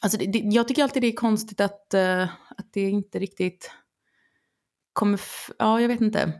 alltså 0.00 0.18
det, 0.18 0.38
jag 0.38 0.68
tycker 0.68 0.82
alltid 0.82 1.02
det 1.02 1.08
är 1.08 1.12
konstigt 1.16 1.60
att, 1.60 1.94
uh, 1.94 2.22
att 2.56 2.72
det 2.72 2.90
inte 2.90 3.18
riktigt 3.18 3.70
kommer, 4.92 5.20
ja 5.58 5.80
jag 5.80 5.88
vet 5.88 6.00
inte. 6.00 6.32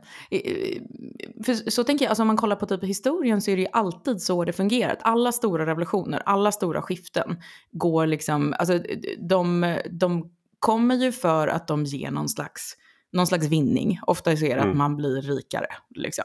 För 1.44 1.70
så 1.70 1.84
tänker 1.84 2.04
jag, 2.04 2.10
alltså 2.10 2.22
om 2.22 2.26
man 2.26 2.36
kollar 2.36 2.56
på 2.56 2.66
typ 2.66 2.84
historien 2.84 3.42
så 3.42 3.50
är 3.50 3.56
det 3.56 3.62
ju 3.62 3.68
alltid 3.72 4.22
så 4.22 4.44
det 4.44 4.52
fungerat. 4.52 4.98
Alla 5.00 5.32
stora 5.32 5.66
revolutioner, 5.66 6.22
alla 6.26 6.52
stora 6.52 6.82
skiften 6.82 7.42
går 7.70 8.06
liksom, 8.06 8.54
alltså 8.58 8.80
de, 9.28 9.76
de 9.90 10.30
kommer 10.58 10.94
ju 10.94 11.12
för 11.12 11.48
att 11.48 11.68
de 11.68 11.84
ger 11.84 12.10
någon 12.10 12.28
slags, 12.28 12.76
någon 13.12 13.26
slags 13.26 13.46
vinning. 13.46 14.00
Ofta 14.06 14.36
så 14.36 14.44
är 14.44 14.56
det 14.56 14.62
mm. 14.62 14.70
att 14.70 14.76
man 14.76 14.96
blir 14.96 15.22
rikare. 15.22 15.66
Liksom. 15.94 16.24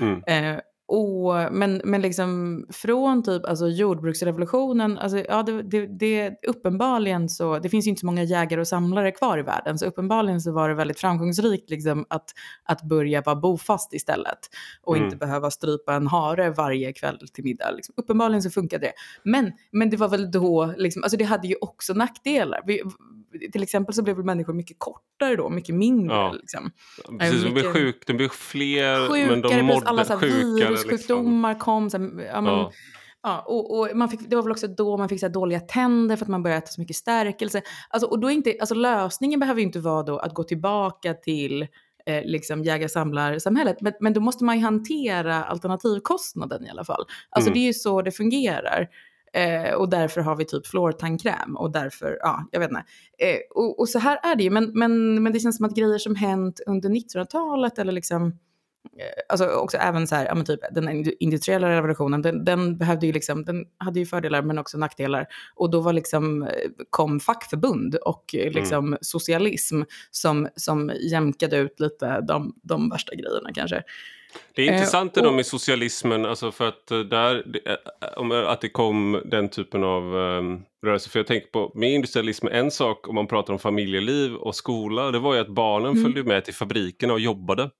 Mm. 0.00 0.22
Eh, 0.26 0.60
och, 0.88 1.52
men, 1.52 1.80
men 1.84 2.02
liksom 2.02 2.62
från 2.70 3.22
typ 3.22 3.46
alltså 3.46 3.68
jordbruksrevolutionen, 3.68 4.98
alltså, 4.98 5.18
ja, 5.18 5.42
det, 5.42 5.62
det, 5.62 5.86
det, 5.86 6.34
uppenbarligen 6.46 7.28
så, 7.28 7.58
det 7.58 7.68
finns 7.68 7.86
ju 7.86 7.90
inte 7.90 8.00
så 8.00 8.06
många 8.06 8.22
jägare 8.22 8.60
och 8.60 8.68
samlare 8.68 9.12
kvar 9.12 9.38
i 9.38 9.42
världen, 9.42 9.78
så 9.78 9.86
uppenbarligen 9.86 10.40
så 10.40 10.52
var 10.52 10.68
det 10.68 10.74
väldigt 10.74 11.00
framgångsrikt 11.00 11.70
liksom, 11.70 12.06
att, 12.10 12.24
att 12.64 12.82
börja 12.82 13.22
vara 13.22 13.36
bofast 13.36 13.94
istället 13.94 14.38
och 14.82 14.96
mm. 14.96 15.04
inte 15.04 15.16
behöva 15.16 15.50
strypa 15.50 15.94
en 15.94 16.06
hare 16.06 16.50
varje 16.50 16.92
kväll 16.92 17.18
till 17.32 17.44
middag. 17.44 17.70
Liksom. 17.70 17.94
Uppenbarligen 17.96 18.42
så 18.42 18.50
funkade 18.50 18.86
det. 18.86 18.92
Men, 19.22 19.52
men 19.72 19.90
det 19.90 19.96
var 19.96 20.08
väl 20.08 20.30
då, 20.30 20.74
liksom, 20.76 21.02
alltså 21.02 21.16
det 21.16 21.24
hade 21.24 21.48
ju 21.48 21.54
också 21.60 21.94
nackdelar. 21.94 22.60
Vi, 22.66 22.82
till 23.52 23.62
exempel 23.62 23.94
så 23.94 24.02
blev 24.02 24.24
människor 24.24 24.52
mycket 24.52 24.76
kortare 24.78 25.36
då, 25.36 25.48
mycket 25.48 25.74
mindre. 25.74 26.16
Ja. 26.16 26.32
Liksom. 26.32 26.70
Precis, 27.18 27.42
de 27.42 27.50
blev 27.50 27.72
sjuk, 27.72 28.06
de 28.06 28.12
blev 28.12 28.28
fler, 28.28 29.08
sjukare, 29.08 29.30
men 29.30 29.42
de 29.42 29.62
mådde 29.62 29.86
alla 29.86 30.04
sjukare. 30.04 30.75
Virussjukdomar 30.84 31.50
liksom. 31.50 31.64
kom. 31.64 31.90
Så 31.90 31.98
här, 31.98 32.30
ja, 32.32 32.40
men, 32.40 32.52
ja. 32.52 32.72
Ja, 33.22 33.44
och, 33.46 33.78
och, 33.78 33.96
man 33.96 34.08
fick, 34.08 34.20
det 34.30 34.36
var 34.36 34.42
väl 34.42 34.52
också 34.52 34.66
då 34.66 34.96
man 34.96 35.08
fick 35.08 35.20
så 35.20 35.28
dåliga 35.28 35.60
tänder 35.60 36.16
för 36.16 36.24
att 36.24 36.28
man 36.28 36.42
började 36.42 36.58
äta 36.58 36.66
så 36.66 36.80
mycket 36.80 36.96
stärkelse. 36.96 37.62
Alltså, 37.90 38.08
och 38.08 38.18
då 38.18 38.30
inte, 38.30 38.56
alltså, 38.60 38.74
lösningen 38.74 39.40
behöver 39.40 39.60
ju 39.60 39.66
inte 39.66 39.78
vara 39.78 40.02
då 40.02 40.18
att 40.18 40.34
gå 40.34 40.42
tillbaka 40.42 41.14
till 41.14 41.62
eh, 42.06 42.24
liksom 42.24 42.64
jägar-samlar-samhället. 42.64 43.80
Men, 43.80 43.92
men 44.00 44.12
då 44.12 44.20
måste 44.20 44.44
man 44.44 44.56
ju 44.56 44.62
hantera 44.62 45.44
alternativkostnaden 45.44 46.66
i 46.66 46.70
alla 46.70 46.84
fall. 46.84 47.04
Alltså 47.30 47.50
mm. 47.50 47.54
det 47.54 47.64
är 47.64 47.66
ju 47.66 47.72
så 47.72 48.02
det 48.02 48.12
fungerar. 48.12 48.88
Eh, 49.32 49.74
och 49.74 49.88
därför 49.88 50.20
har 50.20 50.36
vi 50.36 50.44
typ 50.44 50.66
fluortandkräm 50.66 51.56
och 51.56 51.72
därför, 51.72 52.18
ja, 52.20 52.48
jag 52.50 52.60
vet 52.60 52.70
inte. 52.70 52.84
Eh, 53.18 53.38
och, 53.54 53.80
och, 53.80 53.88
så 53.88 53.98
här 53.98 54.18
är 54.22 54.36
det 54.36 54.42
ju, 54.42 54.50
men, 54.50 54.70
men, 54.74 55.22
men 55.22 55.32
det 55.32 55.40
känns 55.40 55.56
som 55.56 55.66
att 55.66 55.76
grejer 55.76 55.98
som 55.98 56.14
hänt 56.14 56.60
under 56.66 56.88
1900-talet 56.88 57.78
eller 57.78 57.92
liksom 57.92 58.38
Alltså 59.28 59.46
också 59.46 59.76
även 59.76 60.06
så 60.06 60.14
här, 60.14 60.26
ja 60.26 60.34
men 60.34 60.44
typ 60.44 60.60
den 60.70 61.04
industriella 61.20 61.70
revolutionen, 61.70 62.22
den, 62.22 62.44
den, 62.44 62.78
behövde 62.78 63.06
ju 63.06 63.12
liksom, 63.12 63.44
den 63.44 63.64
hade 63.78 64.00
ju 64.00 64.06
fördelar 64.06 64.42
men 64.42 64.58
också 64.58 64.78
nackdelar. 64.78 65.26
Och 65.54 65.70
då 65.70 65.80
var 65.80 65.92
liksom, 65.92 66.42
eh, 66.42 66.48
kom 66.90 67.20
fackförbund 67.20 67.94
och 67.94 68.34
mm. 68.34 68.52
liksom 68.52 68.86
mm. 68.86 68.98
socialism 69.00 69.82
som, 70.10 70.48
som 70.56 70.92
jämkade 71.00 71.56
ut 71.56 71.80
lite 71.80 72.20
de, 72.20 72.54
de 72.62 72.90
värsta 72.90 73.14
grejerna 73.14 73.50
kanske. 73.54 73.82
Det 74.54 74.62
är 74.62 74.72
intressant 74.72 75.16
eh, 75.16 75.24
och, 75.24 75.34
med 75.34 75.46
socialismen, 75.46 76.26
alltså 76.26 76.52
för 76.52 76.68
att 76.68 76.90
eh, 76.90 76.98
där, 76.98 77.44
eh, 77.64 78.48
att 78.48 78.60
det 78.60 78.68
kom 78.68 79.22
den 79.24 79.48
typen 79.48 79.84
av 79.84 80.14
um, 80.14 80.62
rörelse. 80.86 81.10
För 81.10 81.18
jag 81.18 81.26
tänker 81.26 81.48
på, 81.48 81.72
med 81.74 81.92
industrialism, 81.92 82.46
en 82.46 82.70
sak 82.70 83.08
om 83.08 83.14
man 83.14 83.26
pratar 83.26 83.52
om 83.52 83.58
familjeliv 83.58 84.34
och 84.34 84.54
skola, 84.54 85.10
det 85.10 85.18
var 85.18 85.34
ju 85.34 85.40
att 85.40 85.48
barnen 85.48 85.90
mm. 85.90 86.02
följde 86.02 86.24
med 86.24 86.44
till 86.44 86.54
fabrikerna 86.54 87.12
och 87.12 87.20
jobbade. 87.20 87.70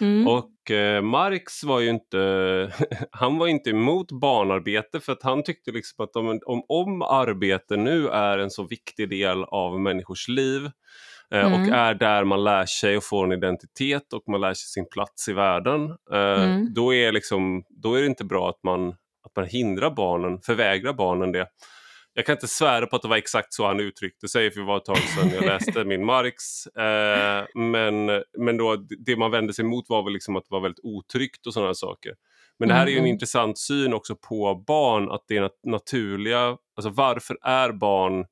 Mm. 0.00 0.28
Och 0.28 0.70
eh, 0.70 1.02
Marx 1.02 1.64
var 1.64 1.80
ju 1.80 1.90
inte, 1.90 2.72
han 3.10 3.38
var 3.38 3.46
inte 3.46 3.70
emot 3.70 4.12
barnarbete 4.12 5.00
för 5.00 5.12
att 5.12 5.22
han 5.22 5.42
tyckte 5.42 5.70
liksom 5.70 6.04
att 6.04 6.16
om, 6.16 6.40
om, 6.46 6.62
om 6.68 7.02
arbete 7.02 7.76
nu 7.76 8.08
är 8.08 8.38
en 8.38 8.50
så 8.50 8.66
viktig 8.66 9.08
del 9.08 9.44
av 9.44 9.80
människors 9.80 10.28
liv 10.28 10.70
eh, 11.30 11.46
mm. 11.46 11.52
och 11.52 11.76
är 11.76 11.94
där 11.94 12.24
man 12.24 12.44
lär 12.44 12.66
sig 12.66 12.96
och 12.96 13.04
får 13.04 13.24
en 13.24 13.32
identitet 13.32 14.12
och 14.12 14.22
man 14.28 14.40
lär 14.40 14.54
sig 14.54 14.66
sin 14.68 14.88
plats 14.88 15.28
i 15.28 15.32
världen. 15.32 15.90
Eh, 16.12 16.44
mm. 16.44 16.74
då, 16.74 16.94
är 16.94 17.12
liksom, 17.12 17.64
då 17.68 17.94
är 17.94 18.00
det 18.00 18.06
inte 18.06 18.24
bra 18.24 18.48
att 18.48 18.62
man, 18.62 18.88
att 19.24 19.36
man 19.36 19.46
hindrar 19.46 19.90
barnen, 19.90 20.38
förvägrar 20.40 20.92
barnen 20.92 21.32
det. 21.32 21.46
Jag 22.18 22.26
kan 22.26 22.32
inte 22.32 22.48
svära 22.48 22.86
på 22.86 22.96
att 22.96 23.02
det 23.02 23.08
var 23.08 23.16
exakt 23.16 23.52
så 23.54 23.66
han 23.66 23.80
uttryckte 23.80 24.28
sig, 24.28 24.50
för 24.50 24.60
det 24.60 24.66
var 24.66 24.76
ett 24.76 24.84
tag 24.84 24.98
sedan 24.98 25.30
jag 25.34 25.44
läste 25.52 25.84
min 25.84 26.04
Marx. 26.04 26.66
Eh, 26.66 27.46
men 27.54 28.06
men 28.38 28.56
då, 28.56 28.76
det 28.98 29.16
man 29.16 29.30
vände 29.30 29.52
sig 29.52 29.64
mot 29.64 29.88
var 29.88 30.02
väl 30.02 30.12
liksom 30.12 30.36
att 30.36 30.44
det 30.44 30.54
var 30.54 30.60
väldigt 30.60 30.84
otryggt 30.84 31.46
och 31.46 31.54
sådana 31.54 31.74
saker. 31.74 32.14
Men 32.58 32.68
det 32.68 32.74
här 32.74 32.86
är 32.86 32.90
ju 32.90 32.96
en 32.96 32.98
mm. 32.98 33.12
intressant 33.12 33.58
syn 33.58 33.94
också 33.94 34.16
på 34.16 34.64
barn, 34.66 35.10
att 35.10 35.24
det 35.28 35.36
är 35.36 35.40
nat 35.40 35.60
naturliga, 35.66 36.56
alltså 36.76 36.90
varför 36.90 37.38
är 37.42 37.72
barn 37.72 38.24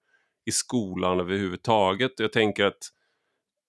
i 0.47 0.53
skolan 0.53 1.20
överhuvudtaget? 1.20 2.12
Jag 2.16 2.33
tänker 2.33 2.64
att 2.64 2.88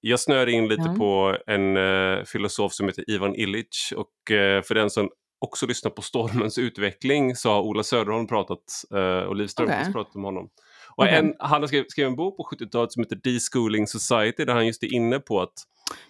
jag 0.02 0.20
snör 0.20 0.48
in 0.48 0.68
lite 0.68 0.82
mm. 0.82 0.98
på 0.98 1.38
en 1.48 1.78
uh, 1.78 2.24
filosof 2.24 2.74
som 2.74 2.88
heter 2.88 3.10
Ivan 3.10 3.36
Illich 3.36 3.94
och 3.96 4.12
uh, 4.32 4.62
för 4.62 4.76
den 4.76 4.90
som 4.90 5.10
också 5.46 5.66
lyssnar 5.66 5.92
på 5.92 6.02
Stormens 6.02 6.58
utveckling 6.58 7.36
så 7.36 7.50
har 7.50 7.62
Ola 7.62 7.84
Söderholm 7.84 8.28
pratat 8.28 8.84
uh, 8.94 9.00
och 9.00 9.36
Liv 9.36 9.48
Strömquist 9.48 9.82
okay. 9.82 9.94
pratat 9.94 10.16
om 10.16 10.24
honom. 10.24 10.50
Och 10.96 11.04
okay. 11.04 11.16
en, 11.16 11.34
han 11.40 11.68
skrivit, 11.68 11.92
skrivit 11.92 12.10
en 12.10 12.16
bok 12.16 12.38
på 12.38 12.44
70-talet 12.44 12.92
som 12.92 13.04
heter 13.04 13.16
Deschooling 13.16 13.88
Society 13.88 14.46
där 14.46 14.54
han 14.54 14.68
just 14.68 14.84
är 14.84 14.94
inne 14.94 15.20
på 15.20 15.42
att 15.42 15.54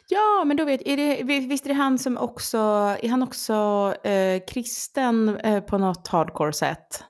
Ja, 0.08 0.44
men 0.46 0.58
då 0.58 0.66
vet, 0.66 0.82
är 0.86 0.98
det, 0.98 1.24
visst 1.24 1.66
är 1.66 1.70
det 1.70 1.76
han 1.76 2.00
som 2.00 2.18
också, 2.18 2.58
är 3.02 3.10
han 3.10 3.24
också 3.24 3.54
eh, 4.04 4.42
kristen 4.48 5.38
eh, 5.38 5.64
på 5.64 5.78
något 5.78 6.08
hardcore 6.08 6.54
sätt? 6.54 7.04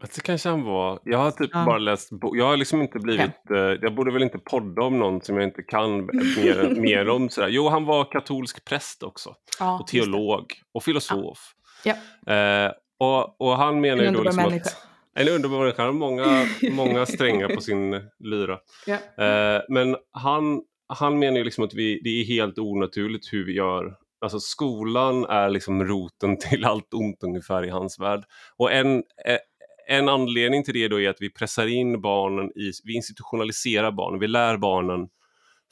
Det 0.00 0.22
kanske 0.22 0.48
han 0.48 0.64
var. 0.64 1.00
Jag 1.04 1.18
har 1.18 1.30
typ 1.30 1.50
ja. 1.52 1.64
bara 1.64 1.78
läst 1.78 2.10
Jag 2.32 2.46
har 2.46 2.56
liksom 2.56 2.82
inte 2.82 2.98
blivit... 2.98 3.30
Okay. 3.44 3.72
Eh, 3.72 3.78
jag 3.82 3.94
borde 3.94 4.12
väl 4.12 4.22
inte 4.22 4.38
podda 4.38 4.82
om 4.82 4.98
någon 4.98 5.20
som 5.20 5.36
jag 5.36 5.44
inte 5.44 5.62
kan 5.62 6.06
mer, 6.06 6.74
mer 6.80 7.08
om. 7.08 7.28
Sådär. 7.28 7.48
Jo, 7.48 7.68
han 7.68 7.84
var 7.84 8.12
katolsk 8.12 8.64
präst 8.64 9.02
också. 9.02 9.34
Ja, 9.58 9.78
och 9.78 9.86
teolog 9.86 10.44
och 10.72 10.84
filosof. 10.84 11.38
Ja. 11.84 11.94
Eh, 12.34 12.72
och, 12.98 13.40
och 13.40 13.56
han 13.56 13.80
menar 13.80 14.04
ju 14.04 14.10
då 14.10 14.22
liksom 14.22 14.42
människa. 14.42 14.70
att... 14.70 14.86
En 15.14 15.28
underbar 15.28 15.58
människa. 15.58 15.82
Han 15.82 15.92
har 15.92 15.98
många, 15.98 16.46
många 16.72 17.06
strängar 17.06 17.54
på 17.54 17.60
sin 17.60 17.90
lyra. 18.18 18.58
Ja. 18.86 19.24
Eh, 19.24 19.62
men 19.68 19.96
han 20.12 20.62
han 20.88 21.18
menar 21.18 21.38
ju 21.38 21.44
liksom 21.44 21.64
att 21.64 21.74
vi, 21.74 22.00
det 22.04 22.10
är 22.10 22.24
helt 22.24 22.58
onaturligt 22.58 23.32
hur 23.32 23.44
vi 23.44 23.52
gör. 23.52 23.96
Alltså 24.20 24.40
skolan 24.40 25.24
är 25.24 25.50
liksom 25.50 25.84
roten 25.84 26.36
till 26.38 26.64
allt 26.64 26.94
ont 26.94 27.22
ungefär 27.22 27.64
i 27.64 27.68
hans 27.68 28.00
värld. 28.00 28.24
Och 28.56 28.72
en, 28.72 28.96
eh, 28.96 29.38
en 29.88 30.08
anledning 30.08 30.64
till 30.64 30.74
det 30.74 30.88
då 30.88 31.00
är 31.00 31.08
att 31.08 31.20
vi 31.20 31.30
pressar 31.30 31.66
in 31.66 32.00
barnen 32.00 32.50
i, 32.58 32.72
vi 32.84 32.94
institutionaliserar 32.94 33.92
barnen, 33.92 34.20
vi 34.20 34.26
lär 34.26 34.56
barnen 34.56 35.08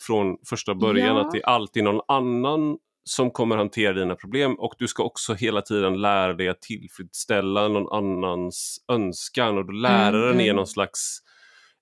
från 0.06 0.36
första 0.48 0.74
början 0.74 1.16
ja. 1.16 1.20
att 1.20 1.32
det 1.32 1.38
är 1.38 1.46
alltid 1.46 1.84
någon 1.84 2.00
annan 2.08 2.78
som 3.04 3.30
kommer 3.30 3.56
hantera 3.56 3.92
dina 3.92 4.14
problem 4.14 4.54
och 4.54 4.74
du 4.78 4.88
ska 4.88 5.02
också 5.02 5.34
hela 5.34 5.62
tiden 5.62 6.00
lära 6.00 6.34
dig 6.34 6.48
att 6.48 6.62
tillfredsställa 6.62 7.68
någon 7.68 7.92
annans 7.92 8.84
önskan 8.92 9.58
och 9.58 9.66
då 9.66 9.72
läraren 9.72 10.34
mm, 10.34 10.46
är 10.46 10.54
någon 10.54 10.66
slags 10.66 11.18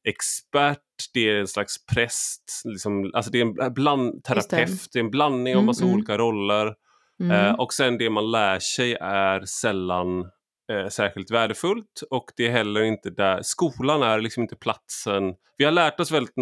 expert, 0.08 0.80
det 1.14 1.30
är 1.30 1.40
en 1.40 1.46
slags 1.46 1.86
präst, 1.86 2.62
liksom, 2.64 3.10
alltså 3.14 3.30
det 3.30 3.40
är 3.40 3.62
en 3.62 3.74
bland, 3.74 4.24
terapeut, 4.24 4.88
det. 4.92 4.98
är 4.98 5.04
en 5.04 5.10
blandning 5.10 5.54
av 5.54 5.58
mm, 5.58 5.66
massa 5.66 5.84
mm. 5.84 5.94
olika 5.94 6.18
roller. 6.18 6.74
Mm. 7.20 7.46
Eh, 7.46 7.52
och 7.54 7.72
sen 7.72 7.98
det 7.98 8.10
man 8.10 8.30
lär 8.30 8.58
sig 8.58 8.94
är 9.00 9.44
sällan 9.44 10.24
eh, 10.72 10.88
särskilt 10.88 11.30
värdefullt 11.30 12.02
och 12.10 12.32
det 12.36 12.46
är 12.46 12.50
heller 12.50 12.82
inte 12.82 13.10
där, 13.10 13.42
skolan 13.42 14.02
är 14.02 14.20
liksom 14.20 14.42
inte 14.42 14.56
platsen. 14.56 15.34
Vi 15.56 15.64
har 15.64 15.72
lärt 15.72 16.00
oss 16.00 16.10
väldigt, 16.10 16.34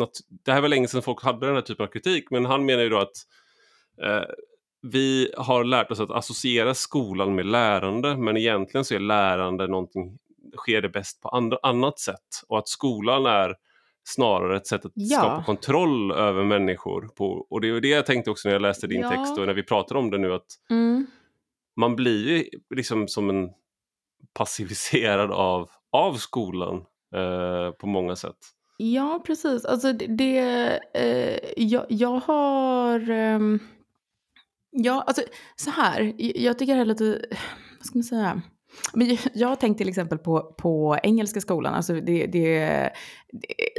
det 0.44 0.52
här 0.52 0.60
var 0.60 0.68
länge 0.68 0.88
sedan 0.88 1.02
folk 1.02 1.22
hade 1.22 1.46
den 1.46 1.54
här 1.54 1.62
typen 1.62 1.86
av 1.86 1.90
kritik, 1.90 2.30
men 2.30 2.44
han 2.44 2.64
menar 2.64 2.82
ju 2.82 2.88
då 2.88 2.98
att 2.98 3.16
eh, 4.02 4.24
vi 4.82 5.32
har 5.36 5.64
lärt 5.64 5.90
oss 5.90 6.00
att 6.00 6.10
associera 6.10 6.74
skolan 6.74 7.34
med 7.34 7.46
lärande, 7.46 8.16
men 8.16 8.36
egentligen 8.36 8.84
så 8.84 8.94
är 8.94 8.98
lärande 8.98 9.66
någonting 9.66 10.18
sker 10.56 10.82
det 10.82 10.88
bäst 10.88 11.20
på 11.20 11.28
andra, 11.28 11.58
annat 11.62 11.98
sätt 11.98 12.44
och 12.48 12.58
att 12.58 12.68
skolan 12.68 13.26
är 13.26 13.54
snarare 14.04 14.56
ett 14.56 14.66
sätt 14.66 14.84
att 14.84 14.92
ja. 14.94 15.18
skapa 15.18 15.44
kontroll 15.44 16.12
över 16.12 16.44
människor. 16.44 17.08
På, 17.16 17.46
och 17.50 17.60
det 17.60 17.68
är 17.68 17.80
det 17.80 17.88
jag 17.88 18.06
tänkte 18.06 18.30
också 18.30 18.48
när 18.48 18.54
jag 18.54 18.62
läste 18.62 18.86
din 18.86 19.00
ja. 19.00 19.10
text 19.10 19.38
och 19.38 19.46
när 19.46 19.54
vi 19.54 19.62
pratar 19.62 19.96
om 19.96 20.10
det 20.10 20.18
nu 20.18 20.34
att 20.34 20.46
mm. 20.70 21.06
man 21.76 21.96
blir 21.96 22.28
ju 22.28 22.44
liksom 22.74 23.08
som 23.08 23.30
en 23.30 23.50
passiviserad 24.34 25.30
av, 25.30 25.70
av 25.92 26.14
skolan 26.14 26.76
eh, 27.14 27.70
på 27.70 27.86
många 27.86 28.16
sätt. 28.16 28.36
Ja, 28.76 29.22
precis. 29.26 29.64
Alltså 29.64 29.92
det, 29.92 30.38
eh, 30.94 31.38
jag, 31.56 31.86
jag 31.88 32.20
har... 32.20 33.10
Eh, 33.10 33.40
ja, 34.70 35.04
alltså 35.06 35.22
så 35.56 35.70
här. 35.70 36.14
Jag 36.18 36.58
tycker 36.58 36.74
det 36.74 36.80
är 36.80 36.84
lite, 36.84 37.24
vad 37.78 37.86
ska 37.86 37.98
man 37.98 38.04
säga? 38.04 38.42
Men 38.94 39.16
jag 39.34 39.48
har 39.48 39.56
tänkt 39.56 39.78
till 39.78 39.88
exempel 39.88 40.18
på, 40.18 40.54
på 40.58 40.98
engelska 41.02 41.40
skolan, 41.40 41.74
alltså 41.74 41.94
det, 41.94 42.26
det, 42.26 42.90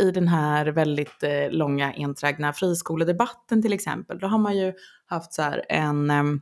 i 0.01 0.11
den 0.11 0.27
här 0.27 0.65
väldigt 0.65 1.23
eh, 1.23 1.51
långa 1.51 1.93
enträgna 1.93 2.53
friskoledebatten 2.53 3.61
till 3.61 3.73
exempel, 3.73 4.19
då 4.19 4.27
har 4.27 4.37
man 4.37 4.57
ju 4.57 4.73
haft 5.05 5.33
så 5.33 5.41
här 5.41 5.65
en, 5.69 6.09
ehm, 6.09 6.41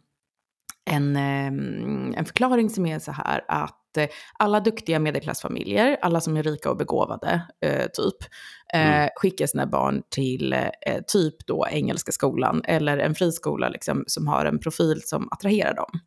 en, 0.86 1.16
ehm, 1.16 2.14
en 2.18 2.26
förklaring 2.26 2.70
som 2.70 2.86
är 2.86 3.00
så 3.00 3.12
här 3.12 3.46
att 3.48 3.81
eh, 3.98 4.10
alla 4.40 4.60
duktiga 4.60 5.00
medelklassfamiljer, 5.00 5.98
alla 6.02 6.22
som 6.22 6.38
är 6.38 6.44
rika 6.44 6.70
och 6.70 6.78
begåvade, 6.78 7.42
eh, 7.66 7.86
typ, 7.94 8.18
mm. 8.74 9.10
skickar 9.16 9.48
sina 9.48 9.68
barn 9.68 10.04
till 10.10 10.56
typ 11.08 11.48
då 11.48 11.68
engelska 11.72 12.12
skolan 12.12 12.62
eller 12.66 12.98
en 12.98 13.16
friskola 13.16 13.70
liksom, 13.70 14.04
som 14.08 14.28
har 14.28 14.46
en 14.46 14.60
profil 14.60 15.02
som 15.04 15.28
attraherar 15.32 15.76
dem. 15.76 16.00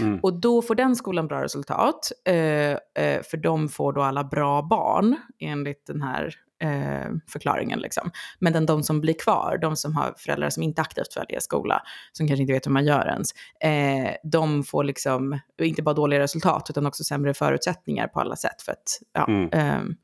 Mm. 0.00 0.20
Och 0.22 0.40
då 0.40 0.62
får 0.62 0.74
den 0.74 0.96
skolan 0.96 1.26
bra 1.26 1.42
resultat, 1.42 2.12
eh, 2.24 2.70
eh, 3.04 3.22
för 3.30 3.36
de 3.36 3.68
får 3.68 3.92
då 3.92 4.02
alla 4.02 4.24
bra 4.24 4.62
barn 4.62 5.16
enligt 5.38 5.86
den 5.86 6.02
här 6.02 6.34
eh, 6.62 7.10
förklaringen. 7.28 7.78
Liksom. 7.78 8.10
Men 8.38 8.52
den, 8.52 8.66
de 8.66 8.82
som 8.82 9.00
blir 9.00 9.14
kvar, 9.14 9.58
de 9.62 9.76
som 9.76 9.96
har 9.96 10.14
föräldrar 10.18 10.50
som 10.50 10.62
inte 10.62 10.82
aktivt 10.82 11.16
väljer 11.16 11.40
skola, 11.40 11.82
som 12.12 12.28
kanske 12.28 12.42
inte 12.42 12.52
vet 12.52 12.66
hur 12.66 12.72
man 12.72 12.84
gör 12.84 13.06
ens, 13.06 13.28
eh, 13.60 14.14
de 14.24 14.64
får 14.64 14.84
liksom 14.84 15.38
inte 15.62 15.82
bara 15.82 15.94
dåliga 15.94 16.20
resultat 16.20 16.66
utan 16.70 16.86
också 16.86 17.04
sämre 17.04 17.34
förutsättningar 17.34 18.08
på 18.08 18.20
alla 18.20 18.36
sätt. 18.36 18.62
För 18.62 18.72
att, 18.72 19.00
ja, 19.12 19.26
mm. 19.28 19.48
Ehm, 19.52 19.94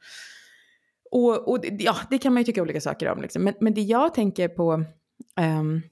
och, 1.10 1.48
och 1.48 1.64
ja, 1.78 1.96
det 2.10 2.18
kan 2.18 2.32
man 2.32 2.40
ju 2.40 2.44
tycka 2.44 2.62
olika 2.62 2.80
saker 2.80 3.08
om. 3.08 3.22
Liksom. 3.22 3.44
Men, 3.44 3.54
men 3.60 3.74
det 3.74 3.80
jag 3.80 4.14
tänker 4.14 4.48
på, 4.48 4.72
um, 5.40 5.82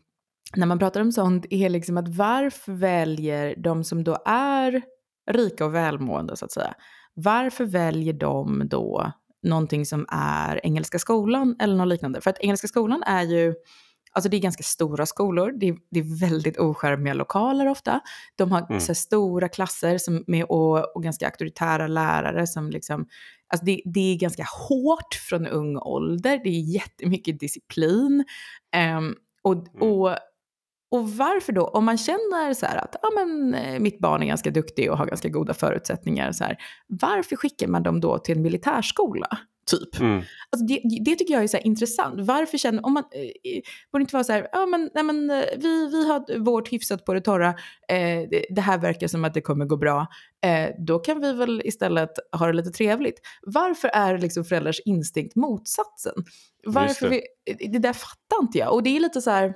när 0.57 0.67
man 0.67 0.79
pratar 0.79 1.01
om 1.01 1.13
sånt 1.13 1.47
är 1.51 1.69
liksom 1.69 1.97
att 1.97 2.09
varför 2.09 2.73
väljer 2.73 3.55
de 3.57 3.85
som 3.85 4.05
då 4.05 4.19
är 4.27 4.83
rika 5.31 5.65
och 5.65 5.75
välmående 5.75 6.37
så 6.37 6.45
att 6.45 6.53
säga, 6.53 6.75
varför 7.15 7.65
väljer 7.65 8.13
de 8.13 8.69
då 8.69 9.13
någonting 9.49 9.87
som 9.87 10.07
är 10.09 10.67
Engelska 10.67 10.99
skolan 10.99 11.57
eller 11.61 11.77
något 11.77 11.89
liknande? 11.89 12.21
För 12.21 12.31
att 12.31 12.39
Engelska 12.39 12.69
skolan 12.69 13.03
är 13.03 13.23
ju, 13.23 13.55
alltså 14.13 14.29
det 14.29 14.37
är 14.37 14.41
ganska 14.41 14.63
stora 14.63 15.07
skolor, 15.07 15.53
det 15.61 15.69
är, 15.69 15.77
det 15.91 16.01
är 16.01 16.21
väldigt 16.21 16.59
oskärmiga 16.59 17.15
lokaler 17.15 17.69
ofta. 17.69 18.01
De 18.37 18.53
har 18.53 18.67
mm. 18.69 18.81
så 18.81 18.95
stora 18.95 19.49
klasser 19.49 19.99
som 19.99 20.25
med, 20.27 20.45
och, 20.45 20.97
och 20.97 21.03
ganska 21.03 21.27
auktoritära 21.27 21.87
lärare 21.87 22.47
som 22.47 22.71
liksom, 22.71 23.07
alltså 23.49 23.65
det, 23.65 23.83
det 23.85 24.13
är 24.13 24.19
ganska 24.19 24.45
hårt 24.69 25.15
från 25.29 25.47
ung 25.47 25.77
ålder, 25.77 26.41
det 26.45 26.51
är 26.51 26.75
jättemycket 26.75 27.41
disciplin. 27.41 28.25
Um, 28.97 29.15
och, 29.43 29.53
mm. 29.55 29.93
och 29.93 30.17
och 30.91 31.11
varför 31.11 31.53
då? 31.53 31.65
Om 31.67 31.85
man 31.85 31.99
känner 31.99 32.55
så 32.55 32.67
att 32.67 32.97
ja, 33.03 33.11
men, 33.15 33.55
eh, 33.55 33.81
mitt 33.81 33.99
barn 33.99 34.23
är 34.23 34.27
ganska 34.27 34.51
duktig 34.51 34.91
och 34.91 34.99
har 34.99 35.07
ganska 35.07 35.29
goda 35.29 35.55
förutsättningar, 35.55 36.33
så 36.33 36.45
här, 36.45 36.57
varför 36.87 37.37
skickar 37.37 37.69
man 37.69 37.83
dem 37.83 38.01
då 38.01 38.19
till 38.19 38.37
en 38.37 38.43
militärskola? 38.43 39.39
Typ. 39.71 40.01
Mm. 40.01 40.23
Alltså 40.51 40.67
det, 40.67 40.81
det, 41.05 41.17
tycker 41.17 41.35
jag 41.35 41.43
är 41.43 41.49
så 41.49 41.59
intressant. 41.59 42.21
Varför 42.21 42.59
känner, 42.59 42.87
om 42.87 42.93
man, 42.93 43.05
eh, 43.13 43.61
borde 43.93 44.03
inte 44.03 44.17
vara 44.17 44.25
så 44.25 44.33
här, 44.33 44.49
ja 44.53 44.67
men, 44.67 44.91
nej, 44.95 45.05
men 45.05 45.31
eh, 45.31 45.45
vi, 45.57 45.87
vi 45.87 46.09
har 46.09 46.39
vårt 46.39 46.73
hyfsat 46.73 47.05
på 47.05 47.15
det 47.15 47.21
torra, 47.21 47.49
eh, 47.89 48.29
det, 48.31 48.47
det, 48.51 48.61
här 48.61 48.79
verkar 48.79 49.09
som 49.09 49.25
att 49.25 49.35
det 49.35 49.41
kommer 49.41 49.65
gå 49.65 49.77
bra, 49.77 50.07
eh, 50.45 50.71
då 50.87 50.99
kan 50.99 51.21
vi 51.21 51.33
väl 51.33 51.63
istället 51.65 52.11
ha 52.33 52.47
det 52.47 52.53
lite 52.53 52.71
trevligt. 52.71 53.21
Varför 53.43 53.89
är 53.89 54.19
liksom 54.19 54.45
föräldrars 54.45 54.81
instinkt 54.85 55.37
motsatsen? 55.37 56.15
Varför 56.67 57.11
det. 57.11 57.21
Vi, 57.59 57.69
det 57.69 57.79
där 57.79 57.93
fattar 57.93 58.43
inte 58.43 58.59
jag. 58.59 58.73
Och 58.75 58.83
det 58.83 58.97
är 58.97 59.01
lite 59.01 59.21
så 59.21 59.31
här, 59.31 59.55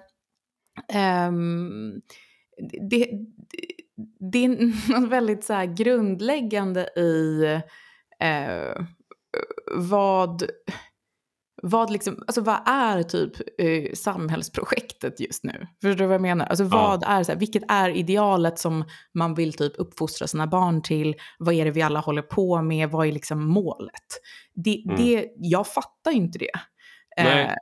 Um, 1.29 2.03
det, 2.91 3.11
det, 4.33 4.45
är 4.45 4.49
något 5.01 5.11
väldigt 5.11 5.45
så 5.45 5.75
grundläggande 5.77 6.89
i 6.97 7.45
uh, 8.25 8.87
vad, 9.73 10.43
vad, 11.63 11.91
liksom, 11.91 12.25
alltså 12.27 12.41
vad 12.41 12.69
är 12.69 13.03
typ 13.03 13.63
uh, 13.63 13.93
samhällsprojektet 13.95 15.21
just 15.21 15.45
nu? 15.45 15.67
Förstår 15.83 15.99
du 15.99 16.07
vad 16.07 16.15
jag 16.15 16.23
menar? 16.23 16.47
Alltså 16.47 16.65
vad 16.65 17.03
ja. 17.03 17.09
är, 17.09 17.23
så 17.23 17.33
här, 17.33 17.39
vilket 17.39 17.63
är 17.69 17.91
idealet 17.91 18.59
som 18.59 18.85
man 19.15 19.35
vill 19.35 19.53
typ 19.53 19.73
uppfostra 19.79 20.27
sina 20.27 20.47
barn 20.47 20.83
till? 20.83 21.15
Vad 21.39 21.55
är 21.55 21.65
det 21.65 21.71
vi 21.71 21.83
alla 21.83 22.01
håller 22.01 22.23
på 22.23 22.63
med? 22.63 22.91
Vad 22.91 23.07
är 23.07 23.13
liksom 23.13 23.47
målet? 23.47 24.21
Det, 24.55 24.85
mm. 24.85 24.97
det, 24.97 25.29
jag 25.37 25.67
fattar 25.67 26.11
inte 26.11 26.39
det. 26.39 26.61
Nej. 27.17 27.57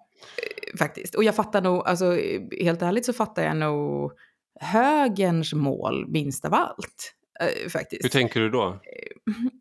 Faktiskt. 0.79 1.15
Och 1.15 1.25
jag 1.25 1.35
fattar 1.35 1.63
nog, 1.63 1.83
alltså 1.87 2.19
helt 2.61 2.83
ärligt 2.83 3.07
så 3.07 3.13
fattar 3.13 3.43
jag 3.43 3.57
nog 3.57 4.13
högerns 4.61 5.53
mål 5.53 6.09
minst 6.09 6.45
av 6.45 6.55
allt. 6.55 7.15
Eh, 7.41 7.69
faktiskt. 7.71 8.05
Hur 8.05 8.09
tänker 8.09 8.41
du 8.41 8.51
då? 8.51 8.81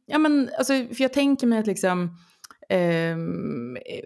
Ja 0.05 0.17
men 0.17 0.49
alltså, 0.57 0.73
för 0.73 1.01
jag 1.01 1.13
tänker 1.13 1.47
mig 1.47 1.59
att 1.59 1.67
liksom 1.67 2.17
eh, 2.69 3.17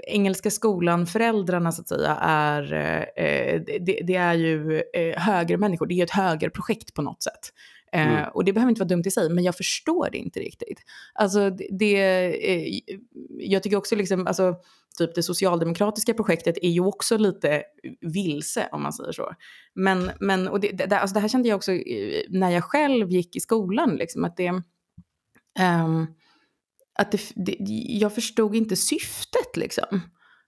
engelska 0.08 0.52
skolan, 0.52 1.08
föräldrarna 1.08 1.72
så 1.72 1.82
att 1.82 1.88
säga, 1.88 2.18
är, 2.22 2.74
eh, 3.16 3.62
det, 3.80 4.02
det, 4.04 4.16
är 4.16 4.34
ju 4.34 4.84
eh, 4.94 5.20
högermänniskor, 5.20 5.86
det 5.86 5.94
är 5.94 6.04
ett 6.04 6.12
högerprojekt 6.12 6.94
på 6.94 7.02
något 7.02 7.24
sätt. 7.24 7.54
Eh, 7.94 8.08
mm. 8.08 8.30
och 8.34 8.46
det 8.46 8.54
behöver 8.54 8.70
inte 8.70 8.80
vara 8.80 8.88
dumt 8.88 9.04
i 9.06 9.12
sig, 9.12 9.30
men 9.30 9.44
jag 9.44 9.58
förstår 9.58 10.10
det 10.12 10.18
inte 10.18 10.40
riktigt. 10.40 10.80
Alltså 11.14 11.50
det, 11.50 11.96
eh, 12.52 12.80
jag 13.40 13.64
tycker 13.64 13.78
också 13.78 13.96
liksom, 13.96 14.28
alltså 14.28 14.56
typ 14.98 15.16
det 15.16 15.24
socialdemokratiska 15.24 16.14
projektet 16.14 16.58
är 16.62 16.70
ju 16.70 16.82
också 16.82 17.18
lite 17.18 17.64
vilse 18.02 18.70
om 18.72 18.84
man 18.84 18.94
säger 18.94 19.12
så. 19.12 19.34
Men, 19.76 20.12
men 20.20 20.48
och 20.48 20.60
det, 20.60 20.72
det, 20.72 21.00
alltså 21.00 21.14
det 21.14 21.20
här 21.20 21.28
kände 21.28 21.50
jag 21.50 21.56
också 21.56 21.72
eh, 21.72 22.24
när 22.30 22.50
jag 22.50 22.64
själv 22.64 23.10
gick 23.10 23.36
i 23.36 23.40
skolan, 23.40 23.96
liksom, 23.96 24.24
att 24.24 24.38
det, 24.38 24.50
um, 24.50 26.08
att 27.00 27.12
det, 27.12 27.22
det, 27.36 27.58
jag 27.88 28.16
förstod 28.16 28.56
inte 28.56 28.76
syftet 28.76 29.58
liksom. 29.58 30.02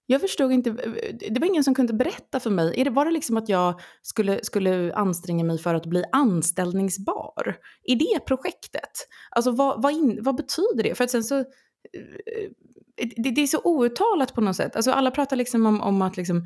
Jag 0.06 0.22
förstod 0.22 0.52
inte, 0.52 0.70
eh, 0.70 1.16
det 1.32 1.40
var 1.40 1.48
ingen 1.48 1.64
som 1.64 1.76
kunde 1.76 1.94
berätta 1.94 2.40
för 2.40 2.50
mig. 2.50 2.90
Var 2.90 3.06
det 3.06 3.12
liksom 3.12 3.38
att 3.38 3.50
jag 3.50 3.80
skulle, 4.02 4.44
skulle 4.44 4.94
anstränga 4.94 5.44
mig 5.44 5.58
för 5.58 5.76
att 5.76 5.86
bli 5.86 6.04
anställningsbar? 6.12 7.58
I 7.84 7.96
det 7.96 8.20
projektet? 8.28 9.08
Alltså 9.32 9.52
vad, 9.52 9.82
vad, 9.82 9.94
in, 9.94 10.20
vad 10.22 10.36
betyder 10.36 10.84
det? 10.84 10.96
För 10.96 11.04
att 11.04 11.12
sen 11.12 11.24
så, 11.24 11.36
eh, 11.36 11.44
eh, 12.26 13.08
det, 13.18 13.32
det, 13.32 13.42
är 13.42 13.48
så 13.48 13.62
outtalat 13.64 14.34
på 14.34 14.42
något 14.42 14.56
sätt. 14.56 14.76
Alltså 14.76 14.92
alla 14.92 15.12
pratar 15.12 15.36
liksom 15.36 15.66
om, 15.66 15.82
om 15.82 16.02
att 16.02 16.18
liksom, 16.18 16.46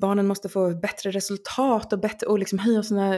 barnen 0.00 0.26
måste 0.26 0.48
få 0.48 0.80
bättre 0.80 1.10
resultat 1.10 1.92
och, 1.92 2.00
bättre, 2.00 2.26
och 2.26 2.38
liksom 2.38 2.58
höja 2.58 2.82
sina, 2.82 3.14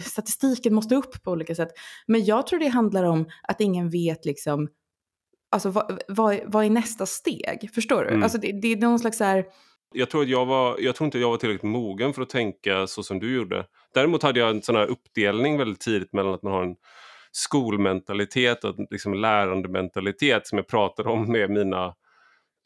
statistiken 0.00 0.74
måste 0.74 0.94
upp 0.94 1.22
på 1.22 1.30
olika 1.30 1.54
sätt. 1.54 1.68
Men 2.06 2.24
jag 2.24 2.46
tror 2.46 2.58
det 2.58 2.68
handlar 2.68 3.04
om 3.04 3.26
att 3.42 3.60
ingen 3.60 3.90
vet 3.90 4.24
liksom 4.24 4.68
alltså 5.52 5.70
vad, 5.70 6.02
vad, 6.08 6.40
vad 6.44 6.64
är 6.64 6.70
nästa 6.70 7.06
steg? 7.06 7.70
Förstår 7.74 8.02
du? 8.02 8.08
Mm. 8.08 8.22
Alltså 8.22 8.38
det, 8.38 8.52
det 8.62 8.72
är 8.72 8.76
någon 8.76 8.98
slags 8.98 9.18
så 9.18 9.24
här... 9.24 9.44
Jag 9.94 10.10
tror, 10.10 10.22
att 10.22 10.28
jag, 10.28 10.46
var, 10.46 10.76
jag 10.80 10.94
tror 10.94 11.04
inte 11.04 11.18
jag 11.18 11.30
var 11.30 11.36
tillräckligt 11.36 11.70
mogen 11.70 12.12
för 12.12 12.22
att 12.22 12.30
tänka 12.30 12.86
så 12.86 13.02
som 13.02 13.18
du 13.18 13.34
gjorde. 13.34 13.64
Däremot 13.94 14.22
hade 14.22 14.40
jag 14.40 14.50
en 14.50 14.62
sån 14.62 14.76
här 14.76 14.86
uppdelning 14.86 15.58
väldigt 15.58 15.80
tidigt 15.80 16.12
mellan 16.12 16.34
att 16.34 16.42
man 16.42 16.52
har 16.52 16.62
en 16.62 16.76
skolmentalitet 17.32 18.64
och 18.64 18.74
liksom 18.90 19.14
lärandementalitet 19.14 20.46
som 20.46 20.58
jag 20.58 20.68
pratade 20.68 21.08
om 21.08 21.32
med 21.32 21.50
mina 21.50 21.94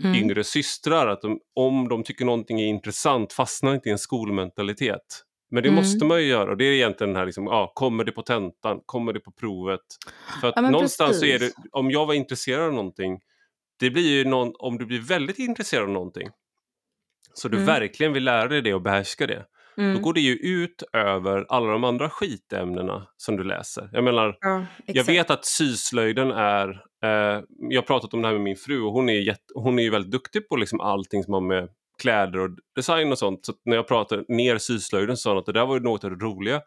mm. 0.05 0.15
yngre 0.15 0.45
systrar. 0.45 1.07
Att 1.07 1.23
de, 1.23 1.41
om 1.55 1.89
de 1.89 2.03
tycker 2.03 2.25
någonting 2.25 2.61
är 2.61 2.67
intressant, 2.67 3.33
fastna 3.33 3.75
inte 3.75 3.89
i 3.89 3.93
en 3.93 3.99
skolmentalitet. 3.99 5.23
Men 5.51 5.63
det 5.63 5.69
mm. 5.69 5.77
måste 5.77 6.05
man 6.05 6.21
ju 6.21 6.27
göra. 6.27 6.55
Det 6.55 6.65
är 6.65 6.73
egentligen 6.73 7.13
den 7.13 7.17
här, 7.17 7.27
liksom, 7.27 7.45
ja, 7.45 7.73
kommer 7.75 8.05
det 8.05 8.13
på 8.13 8.23
tentan? 8.23 8.81
Kommer 8.87 9.13
det 9.13 9.21
på 9.21 9.31
provet? 9.31 9.81
För 10.41 10.49
att 10.49 10.55
ja, 10.57 10.63
någonstans 10.71 11.11
precis. 11.11 11.21
så 11.21 11.27
är 11.27 11.39
det, 11.39 11.53
om 11.73 11.91
jag 11.91 12.07
var 12.07 12.15
intresserad 12.15 12.63
av 12.63 12.73
någonting, 12.73 13.21
det 13.81 13.91
blir 13.91 14.09
ju 14.09 14.25
någon, 14.25 14.53
om 14.59 14.79
du 14.79 14.87
blir 14.87 15.01
väldigt 15.01 15.39
intresserad 15.39 15.83
av 15.83 15.91
någonting, 15.91 16.29
så 17.35 17.49
du 17.49 17.57
mm. 17.57 17.67
verkligen 17.67 18.13
vill 18.13 18.25
lära 18.25 18.49
dig 18.49 18.63
det 18.63 18.75
och 18.75 18.83
behärska 18.83 19.27
det, 19.27 19.47
mm. 19.77 19.95
då 19.95 20.01
går 20.01 20.15
det 20.15 20.21
ju 20.21 20.35
ut 20.35 20.83
över 20.93 21.47
alla 21.49 21.73
de 21.73 21.85
andra 21.85 22.11
skitämnena 22.11 23.07
som 23.17 23.37
du 23.37 23.45
läser. 23.45 23.91
Jag 23.93 24.05
menar, 24.05 24.39
ja, 24.41 24.67
jag 24.87 25.05
vet 25.05 25.31
att 25.31 25.45
syslöjden 25.45 26.31
är, 26.31 26.69
eh, 27.03 27.43
jag 27.59 27.81
har 27.81 27.87
pratat 27.87 28.15
om 28.15 28.23
det 28.23 28.29
här 28.29 28.35
med 28.35 28.43
min 28.43 28.57
fru 28.57 28.83
och 28.83 28.93
hon 28.93 29.09
är, 29.09 29.21
jätte, 29.21 29.53
hon 29.55 29.79
är 29.79 29.83
ju 29.83 29.91
väldigt 29.91 30.13
duktig 30.13 30.49
på 30.49 30.57
liksom 30.57 30.81
allting 30.81 31.23
som 31.23 31.35
har 31.35 31.41
med 31.41 31.69
kläder 32.03 32.39
och 32.39 32.51
design 32.77 33.13
och 33.13 33.19
sånt. 33.19 33.47
Så 33.47 33.53
när 33.65 33.77
jag 33.77 33.89
pratade 33.89 34.25
ner 34.29 34.59
syslöjden 34.59 35.17
så 35.17 35.21
sa 35.21 35.31
hon 35.31 35.39
att 35.39 35.47
det 35.47 35.53
där 35.53 35.67
var 35.67 35.81
något 35.81 36.05
av 36.05 36.11
det 36.11 36.25
roliga. 36.25 36.61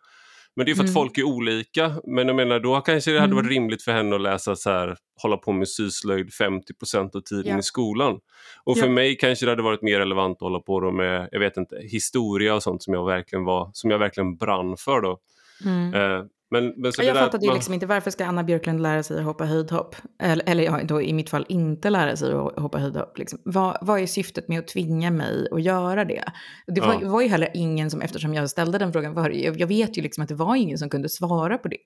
Men 0.55 0.65
det 0.65 0.71
är 0.71 0.75
för 0.75 0.83
att 0.83 0.89
mm. 0.89 0.93
folk 0.93 1.17
är 1.17 1.23
olika. 1.23 1.93
Men 2.07 2.27
jag 2.27 2.35
menar 2.35 2.59
då 2.59 2.81
kanske 2.81 3.11
det 3.11 3.19
hade 3.19 3.35
varit 3.35 3.43
mm. 3.43 3.53
rimligt 3.53 3.83
för 3.83 3.91
henne 3.91 4.15
att 4.15 4.21
läsa 4.21 4.55
så 4.55 4.69
här, 4.69 4.97
hålla 5.21 5.37
på 5.37 5.51
med 5.51 5.69
syslöjd 5.69 6.29
50% 6.29 7.15
av 7.15 7.21
tiden 7.21 7.51
ja. 7.51 7.59
i 7.59 7.63
skolan. 7.63 8.19
Och 8.63 8.77
för 8.77 8.85
ja. 8.85 8.91
mig 8.91 9.17
kanske 9.17 9.45
det 9.45 9.51
hade 9.51 9.63
varit 9.63 9.81
mer 9.81 9.99
relevant 9.99 10.35
att 10.35 10.41
hålla 10.41 10.59
på 10.59 10.91
med, 10.91 11.29
jag 11.31 11.39
vet 11.39 11.57
inte, 11.57 11.75
historia 11.91 12.55
och 12.55 12.63
sånt 12.63 12.83
som 12.83 12.93
jag 12.93 13.05
verkligen 13.05 13.45
var, 13.45 13.69
som 13.73 13.91
jag 13.91 13.99
verkligen 13.99 14.37
brann 14.37 14.77
för 14.77 15.01
då. 15.01 15.19
Mm. 15.65 15.93
Eh, 15.93 16.25
men, 16.51 16.73
men 16.77 16.91
jag 16.97 17.17
fattade 17.17 17.45
ju 17.45 17.49
man... 17.49 17.55
liksom 17.55 17.73
inte 17.73 17.85
varför 17.85 18.11
ska 18.11 18.25
Anna 18.25 18.43
Björklund 18.43 18.81
lära 18.81 19.03
sig 19.03 19.19
att 19.19 19.25
hoppa 19.25 19.45
höjdhopp? 19.45 19.95
Eller, 20.19 20.49
eller 20.49 20.63
ja, 20.63 20.79
då 20.83 21.01
i 21.01 21.13
mitt 21.13 21.29
fall 21.29 21.45
inte 21.49 21.89
lära 21.89 22.15
sig 22.15 22.33
att 22.33 22.59
hoppa 22.59 22.77
höjdhopp. 22.77 23.17
Liksom. 23.17 23.39
Vad, 23.43 23.77
vad 23.81 23.99
är 23.99 24.05
syftet 24.05 24.47
med 24.47 24.59
att 24.59 24.67
tvinga 24.67 25.11
mig 25.11 25.47
att 25.51 25.61
göra 25.61 26.05
det? 26.05 26.23
Det 26.67 26.81
var, 26.81 26.97
ja. 27.01 27.09
var 27.09 27.21
ju 27.21 27.27
heller 27.27 27.49
ingen 27.53 27.91
som, 27.91 28.01
eftersom 28.01 28.33
jag 28.33 28.49
ställde 28.49 28.77
den 28.77 28.93
frågan, 28.93 29.13
var, 29.13 29.29
jag, 29.29 29.59
jag 29.59 29.67
vet 29.67 29.97
ju 29.97 30.01
liksom 30.01 30.23
att 30.23 30.29
det 30.29 30.35
var 30.35 30.55
ingen 30.55 30.77
som 30.77 30.89
kunde 30.89 31.09
svara 31.09 31.57
på 31.57 31.67
det. 31.67 31.77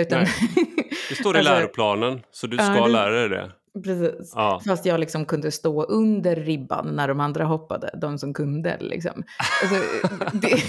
Utan, 0.00 0.20
det 1.08 1.14
står 1.14 1.36
i 1.36 1.38
alltså, 1.38 1.54
läroplanen, 1.54 2.20
så 2.30 2.46
du 2.46 2.56
ska 2.56 2.76
ja, 2.76 2.86
lära 2.86 3.10
dig 3.10 3.28
det. 3.28 3.50
Precis. 3.84 4.32
Ja. 4.34 4.60
Fast 4.66 4.86
jag 4.86 5.00
liksom 5.00 5.24
kunde 5.24 5.50
stå 5.50 5.84
under 5.84 6.36
ribban 6.36 6.96
när 6.96 7.08
de 7.08 7.20
andra 7.20 7.44
hoppade, 7.44 7.90
de 8.00 8.18
som 8.18 8.34
kunde. 8.34 8.78
Liksom. 8.80 9.22
Alltså, 9.62 9.88
det, 10.32 10.62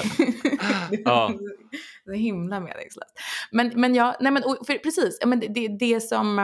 ja. 1.05 1.33
det 2.05 2.17
är 2.17 2.17
himla 2.17 2.59
meningslöst. 2.59 3.13
Men, 3.51 3.71
men 3.75 3.95
ja, 3.95 4.15
nej 4.19 4.31
men, 4.31 4.43
för, 4.43 4.77
precis, 4.77 5.19
men 5.25 5.39
det, 5.39 5.47
det, 5.47 5.67
det 5.67 6.01
som, 6.01 6.39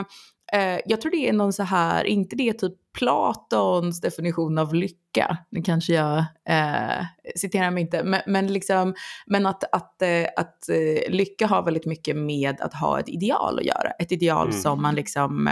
eh, 0.54 0.80
jag 0.86 1.02
tror 1.02 1.12
det 1.12 1.30
är 1.30 1.34
någon 1.34 1.54
så 1.54 1.64
här, 1.64 2.04
inte 2.04 2.36
det 2.36 2.54
typ 2.54 2.74
Platons 2.98 4.02
definition 4.02 4.58
av 4.58 4.76
lycka, 4.76 5.38
nu 5.50 5.62
kanske 5.62 5.94
jag 5.94 6.18
eh, 6.50 7.06
citerar 7.36 7.72
mig 7.72 7.82
inte, 7.82 8.04
men, 8.04 8.22
men, 8.28 8.54
liksom, 8.54 8.96
men 9.26 9.46
att, 9.46 9.64
att, 9.76 10.02
eh, 10.02 10.28
att 10.38 10.70
eh, 10.70 11.12
lycka 11.12 11.48
har 11.48 11.64
väldigt 11.64 11.86
mycket 11.86 12.16
med 12.16 12.62
att 12.62 12.74
ha 12.74 13.00
ett 13.00 13.10
ideal 13.10 13.60
att 13.60 13.66
göra. 13.66 13.92
Ett 14.00 14.12
ideal 14.12 14.48
mm. 14.48 14.62
som 14.62 14.82
man 14.82 14.96
liksom 14.96 15.48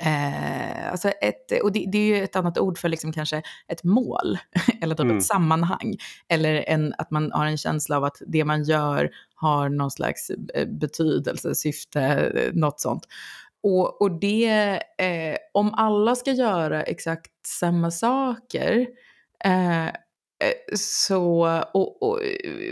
eh, 0.00 0.90
alltså 0.90 1.08
ett, 1.08 1.62
och 1.62 1.72
det, 1.72 1.86
det, 1.92 1.98
är 1.98 2.16
ju 2.16 2.24
ett 2.24 2.36
annat 2.36 2.58
ord 2.58 2.78
för 2.78 2.88
liksom 2.88 3.12
kanske 3.12 3.42
ett 3.68 3.84
mål, 3.84 4.38
eller 4.80 4.94
typ 4.94 5.04
mm. 5.04 5.18
ett 5.18 5.24
sammanhang. 5.24 5.96
Eller 6.28 6.64
en, 6.68 6.94
att 6.98 7.10
man 7.10 7.32
har 7.32 7.46
en 7.46 7.58
känsla 7.58 7.96
av 7.96 8.04
att 8.04 8.16
det 8.26 8.44
man 8.44 8.62
gör 8.62 9.10
har 9.34 9.68
någon 9.68 9.90
slags 9.90 10.30
eh, 10.30 10.68
betydelse, 10.68 11.54
syfte, 11.54 12.02
eh, 12.02 12.52
något 12.54 12.80
sånt. 12.80 13.06
Och, 13.62 14.02
och 14.02 14.20
det, 14.20 14.82
eh, 14.98 15.36
om 15.52 15.74
alla 15.74 16.16
ska 16.16 16.32
göra 16.32 16.82
exakt 16.82 17.46
samma 17.46 17.90
saker, 17.90 18.86
Eh, 19.44 19.88
så, 20.76 21.62
och, 21.74 22.02
och, 22.02 22.20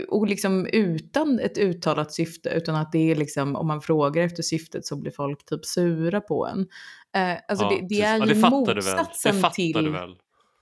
och 0.07 0.27
liksom 0.27 0.67
utan 0.73 1.39
ett 1.39 1.57
uttalat 1.57 2.13
syfte, 2.13 2.49
utan 2.49 2.75
att 2.75 2.91
det 2.91 3.11
är 3.11 3.15
liksom, 3.15 3.55
om 3.55 3.67
man 3.67 3.81
frågar 3.81 4.23
efter 4.23 4.43
syftet 4.43 4.85
så 4.85 4.95
blir 4.95 5.11
folk 5.11 5.45
typ 5.45 5.65
sura 5.65 6.21
på 6.21 6.47
en. 6.47 6.67
Eh, 7.15 7.37
alltså 7.47 7.65
ja, 7.65 7.69
det, 7.69 7.87
det, 7.89 8.01
är 8.01 8.17
ju 8.17 8.19
ja, 8.19 8.25
det 8.25 8.49
motsatsen 8.49 9.41
det 9.41 9.51
till... 9.53 9.95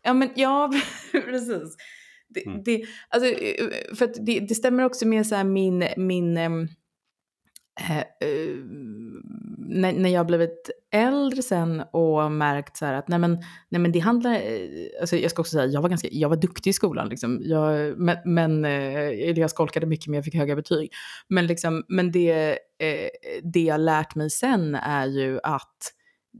Ja, 0.03 0.13
men 0.13 0.29
ja, 0.35 0.71
precis. 1.11 1.75
Det, 2.29 2.45
mm. 2.45 2.63
det, 2.63 2.83
alltså, 3.09 3.35
för 3.95 4.25
det, 4.25 4.39
det 4.39 4.55
stämmer 4.55 4.83
också 4.83 5.07
med 5.07 5.27
så 5.27 5.43
min, 5.43 5.87
min 5.97 6.37
Eh, 7.79 7.97
eh, 7.97 8.05
när, 9.69 9.93
när 9.93 10.09
jag 10.09 10.27
blivit 10.27 10.69
äldre 10.91 11.41
sen 11.41 11.83
och 11.91 12.31
märkt 12.31 12.77
så 12.77 12.85
här 12.85 12.93
att 12.93 13.07
nej 13.07 13.19
men, 13.19 13.37
nej 13.69 13.81
men 13.81 13.91
det 13.91 13.99
handlar, 13.99 14.33
eh, 14.33 14.39
alltså 15.01 15.15
jag 15.17 15.31
ska 15.31 15.41
också 15.41 15.51
säga, 15.51 15.65
jag 15.65 15.81
var, 15.81 15.89
ganska, 15.89 16.07
jag 16.11 16.29
var 16.29 16.35
duktig 16.35 16.69
i 16.69 16.73
skolan 16.73 17.09
liksom, 17.09 17.39
jag, 17.43 17.99
men, 17.99 18.17
men 18.25 18.65
eh, 18.65 19.39
jag 19.39 19.49
skolkade 19.49 19.85
mycket 19.85 20.07
men 20.07 20.15
jag 20.15 20.25
fick 20.25 20.35
höga 20.35 20.55
betyg. 20.55 20.91
Men, 21.27 21.47
liksom, 21.47 21.83
men 21.87 22.11
det, 22.11 22.51
eh, 22.79 23.09
det 23.43 23.61
jag 23.61 23.79
lärt 23.81 24.15
mig 24.15 24.29
sen 24.29 24.75
är 24.75 25.05
ju 25.05 25.39
att 25.43 25.93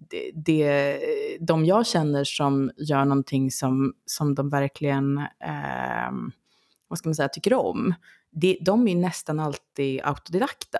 det, 0.10 0.32
det, 0.36 1.00
de 1.40 1.66
jag 1.66 1.88
känner 1.88 2.24
som 2.24 2.72
gör 2.78 3.06
någonting 3.06 3.52
som, 3.52 3.94
som 4.06 4.36
de 4.36 4.50
verkligen, 4.50 5.18
eh, 5.18 6.12
vad 6.88 7.00
ska 7.00 7.10
man 7.10 7.16
säga, 7.16 7.30
tycker 7.30 7.54
om, 7.54 7.94
det, 8.32 8.58
de 8.62 8.88
är 8.88 8.96
nästan 8.96 9.40
alltid 9.40 10.02
autodidakta. 10.04 10.80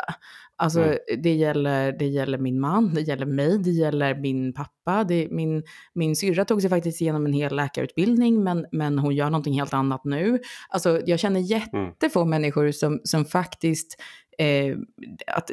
Alltså 0.56 0.80
mm. 0.82 0.98
det, 1.18 1.34
gäller, 1.34 1.92
det 1.92 2.06
gäller 2.06 2.38
min 2.38 2.60
man, 2.60 2.94
det 2.94 3.02
gäller 3.02 3.26
mig, 3.26 3.58
det 3.58 3.70
gäller 3.70 4.16
min 4.16 4.54
pappa. 4.54 5.04
Det, 5.04 5.28
min, 5.32 5.64
min 5.94 6.16
syrra 6.16 6.46
tog 6.46 6.62
sig 6.62 6.70
faktiskt 6.70 7.02
igenom 7.02 7.26
en 7.26 7.34
hel 7.34 7.56
läkarutbildning 7.56 8.44
men, 8.44 8.66
men 8.72 9.00
hon 9.00 9.16
gör 9.16 9.30
någonting 9.30 9.54
helt 9.54 9.74
annat 9.74 10.06
nu. 10.06 10.40
Alltså 10.70 11.02
jag 11.06 11.20
känner 11.20 11.40
mm. 11.40 11.48
jättefå 11.48 12.20
mm. 12.20 12.30
människor 12.30 12.72
som, 12.72 13.02
som 13.04 13.26
faktiskt 13.26 14.02
eh, 14.38 14.78
att 15.28 15.52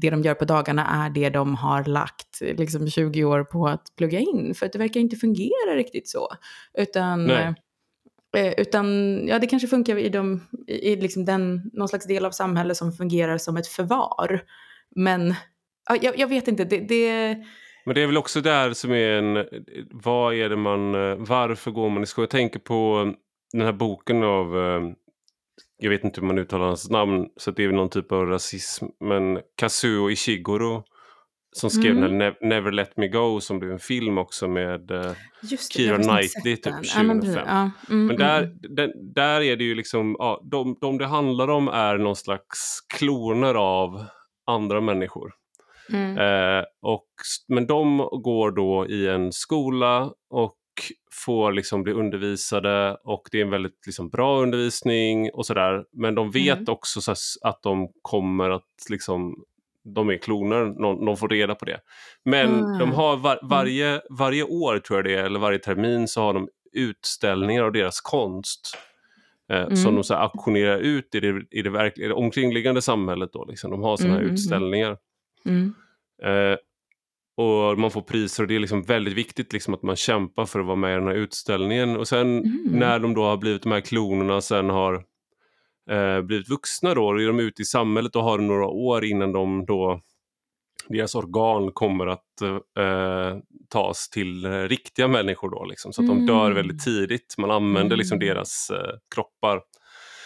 det 0.00 0.10
de 0.10 0.22
gör 0.22 0.34
på 0.34 0.44
dagarna 0.44 0.86
är 0.86 1.10
det 1.10 1.30
de 1.30 1.54
har 1.54 1.84
lagt 1.84 2.40
liksom 2.40 2.90
20 2.90 3.24
år 3.24 3.44
på 3.44 3.68
att 3.68 3.92
plugga 3.96 4.18
in. 4.18 4.54
För 4.54 4.66
att 4.66 4.72
det 4.72 4.78
verkar 4.78 5.00
inte 5.00 5.16
fungera 5.16 5.76
riktigt 5.76 6.08
så. 6.08 6.28
Utan 6.78 7.26
Nej. 7.26 7.54
Eh, 8.36 8.54
utan 8.56 8.86
ja, 9.28 9.38
det 9.38 9.46
kanske 9.46 9.68
funkar 9.68 9.98
i, 9.98 10.08
de, 10.08 10.40
i 10.66 10.96
liksom 10.96 11.24
den, 11.24 11.70
någon 11.72 11.88
slags 11.88 12.06
del 12.06 12.24
av 12.24 12.30
samhället 12.30 12.76
som 12.76 12.92
fungerar 12.92 13.38
som 13.38 13.56
ett 13.56 13.66
förvar. 13.66 14.42
Men 14.96 15.34
ja, 15.88 15.96
jag, 16.02 16.18
jag 16.18 16.28
vet 16.28 16.48
inte, 16.48 16.64
det, 16.64 16.78
det, 16.78 17.36
Men 17.84 17.94
det 17.94 18.02
är 18.02 18.06
väl 18.06 18.16
också 18.16 18.40
där 18.40 18.72
som 18.72 18.92
är 18.92 19.08
en... 19.08 19.46
Vad 19.90 20.34
är 20.34 20.48
det 20.48 20.56
man... 20.56 20.94
Eh, 20.94 21.16
varför 21.18 21.70
går 21.70 21.90
man 21.90 22.02
i 22.02 22.06
skolan? 22.06 22.24
Jag 22.24 22.30
tänker 22.30 22.58
på 22.58 23.04
eh, 23.06 23.12
den 23.52 23.66
här 23.66 23.72
boken 23.72 24.22
av... 24.22 24.58
Eh, 24.58 24.82
jag 25.78 25.90
vet 25.90 26.04
inte 26.04 26.20
hur 26.20 26.26
man 26.26 26.38
uttalar 26.38 26.66
hans 26.66 26.90
namn, 26.90 27.26
så 27.36 27.50
det 27.50 27.62
är 27.62 27.66
väl 27.66 27.76
någon 27.76 27.88
typ 27.88 28.12
av 28.12 28.26
rasism. 28.26 28.86
Men 29.00 29.40
Kazuo 29.56 30.10
Ishiguro 30.10 30.84
som 31.52 31.70
skrev 31.70 31.96
mm. 31.96 32.34
Never 32.40 32.72
Let 32.72 32.96
Me 32.96 33.08
Go 33.08 33.40
som 33.40 33.58
blev 33.58 33.72
en 33.72 33.78
film 33.78 34.18
också 34.18 34.48
med 34.48 34.90
uh, 34.90 35.12
Keira 35.70 35.96
Knightley 35.96 36.56
typ 36.56 36.64
2005. 36.64 36.96
Ja, 36.96 37.02
men, 37.02 37.32
ja. 37.34 37.70
mm, 37.90 38.06
men 38.06 38.16
där, 38.16 38.42
mm. 38.42 38.58
den, 38.60 39.14
där 39.14 39.40
är 39.40 39.56
det 39.56 39.64
ju 39.64 39.74
liksom, 39.74 40.16
ja, 40.18 40.42
de, 40.50 40.76
de 40.80 40.98
det 40.98 41.06
handlar 41.06 41.48
om 41.48 41.68
är 41.68 41.98
någon 41.98 42.16
slags 42.16 42.80
kloner 42.98 43.54
av 43.54 44.04
andra 44.46 44.80
människor. 44.80 45.32
Mm. 45.92 46.18
Eh, 46.18 46.64
och, 46.82 47.08
men 47.48 47.66
de 47.66 48.08
går 48.22 48.50
då 48.50 48.86
i 48.88 49.08
en 49.08 49.32
skola 49.32 50.12
och 50.30 50.58
får 51.12 51.52
liksom 51.52 51.82
bli 51.82 51.92
undervisade 51.92 52.96
och 53.04 53.28
det 53.32 53.38
är 53.38 53.42
en 53.42 53.50
väldigt 53.50 53.86
liksom, 53.86 54.08
bra 54.08 54.42
undervisning 54.42 55.30
och 55.32 55.46
sådär. 55.46 55.84
Men 55.92 56.14
de 56.14 56.30
vet 56.30 56.58
mm. 56.58 56.72
också 56.72 57.00
så 57.00 57.12
att 57.42 57.62
de 57.62 57.88
kommer 58.02 58.50
att 58.50 58.70
liksom 58.90 59.44
de 59.84 60.10
är 60.10 60.16
kloner, 60.16 60.64
någon, 60.64 61.04
någon 61.04 61.16
får 61.16 61.28
reda 61.28 61.54
på 61.54 61.64
det. 61.64 61.80
Men 62.24 62.48
mm. 62.48 62.78
de 62.78 62.92
har 62.92 63.16
var, 63.16 63.38
varje, 63.42 64.00
varje 64.10 64.42
år 64.42 64.78
tror 64.78 64.98
jag 64.98 65.04
det 65.04 65.14
är, 65.14 65.24
eller 65.24 65.40
varje 65.40 65.58
termin 65.58 66.08
så 66.08 66.20
har 66.20 66.34
de 66.34 66.48
utställningar 66.72 67.62
av 67.62 67.72
deras 67.72 68.00
konst. 68.00 68.76
Eh, 69.52 69.62
mm. 69.62 69.76
Som 69.76 69.94
de 69.94 70.04
så 70.04 70.14
här 70.14 70.20
auktionerar 70.20 70.78
ut 70.78 71.14
i 71.14 71.20
det, 71.20 71.42
i 71.50 71.62
det, 71.62 71.70
verkliga, 71.70 72.08
det 72.08 72.14
omkringliggande 72.14 72.82
samhället. 72.82 73.30
Då, 73.32 73.44
liksom. 73.44 73.70
De 73.70 73.82
har 73.82 73.96
sådana 73.96 74.14
här 74.14 74.20
mm, 74.20 74.28
mm, 74.28 74.34
utställningar. 74.34 74.96
Mm. 75.44 75.74
Eh, 76.22 76.56
och 77.36 77.78
man 77.78 77.90
får 77.90 78.02
priser 78.02 78.42
och 78.42 78.48
det 78.48 78.54
är 78.54 78.60
liksom 78.60 78.82
väldigt 78.82 79.14
viktigt 79.14 79.52
liksom 79.52 79.74
att 79.74 79.82
man 79.82 79.96
kämpar 79.96 80.46
för 80.46 80.60
att 80.60 80.66
vara 80.66 80.76
med 80.76 80.92
i 80.92 80.98
den 80.98 81.08
här 81.08 81.14
utställningen. 81.14 81.96
Och 81.96 82.08
sen 82.08 82.42
när 82.64 82.98
de 82.98 83.14
då 83.14 83.22
har 83.22 83.36
blivit 83.36 83.62
de 83.62 83.72
här 83.72 83.80
klonerna 83.80 84.40
sen 84.40 84.70
har 84.70 85.04
eh, 85.90 86.20
blivit 86.20 86.48
vuxna 86.48 86.94
då, 86.94 87.10
är 87.10 87.26
de 87.26 87.40
ute 87.40 87.62
i 87.62 87.64
samhället 87.64 88.16
och 88.16 88.24
har 88.24 88.38
några 88.38 88.66
år 88.66 89.04
innan 89.04 89.32
de 89.32 89.64
då 89.66 90.00
deras 90.88 91.14
organ 91.14 91.72
kommer 91.72 92.06
att 92.06 92.42
eh, 92.78 93.38
tas 93.68 94.08
till 94.08 94.44
eh, 94.44 94.50
riktiga 94.50 95.08
människor 95.08 95.50
då, 95.50 95.64
liksom, 95.64 95.92
så 95.92 96.02
att 96.02 96.08
mm. 96.08 96.26
de 96.26 96.32
dör 96.32 96.52
väldigt 96.52 96.84
tidigt. 96.84 97.34
Man 97.38 97.50
använder 97.50 97.96
liksom 97.96 98.16
mm. 98.16 98.28
deras 98.28 98.70
eh, 98.70 98.98
kroppar. 99.14 99.60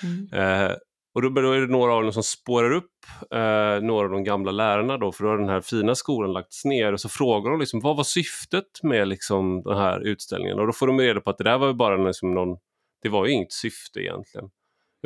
Mm. 0.03 0.29
Eh, 0.33 0.77
och 1.15 1.23
då, 1.23 1.29
då 1.29 1.53
är 1.53 1.61
det 1.61 1.67
några 1.67 1.95
av 1.95 2.03
dem 2.03 2.13
som 2.13 2.23
spårar 2.23 2.71
upp 2.73 2.93
eh, 3.31 3.83
några 3.83 4.07
av 4.07 4.13
de 4.13 4.25
gamla 4.25 4.51
lärarna 4.51 4.99
då, 4.99 5.13
för 5.13 5.25
då 5.25 5.31
har 5.31 5.39
den 5.39 5.49
här 5.49 5.61
fina 5.61 5.95
skolan 5.95 6.33
lagts 6.33 6.65
ner 6.65 6.93
och 6.93 7.01
så 7.01 7.09
frågar 7.09 7.51
de 7.51 7.61
liksom, 7.61 7.81
vad 7.81 7.97
var 7.97 8.05
syftet 8.05 8.83
med 8.83 9.09
liksom, 9.09 9.63
den 9.63 9.77
här 9.77 10.01
utställningen? 10.01 10.59
Och 10.59 10.67
då 10.67 10.73
får 10.73 10.87
de 10.87 11.01
reda 11.01 11.21
på 11.21 11.31
att 11.31 11.39
det 11.39 11.45
där 11.45 11.59
var 11.59 11.67
ju 11.67 11.75
bara 11.75 11.97
liksom 11.97 12.35
någon, 12.35 12.59
det 13.03 13.09
var 13.09 13.27
ju 13.27 13.33
inget 13.33 13.53
syfte 13.53 14.01
egentligen. 14.01 14.51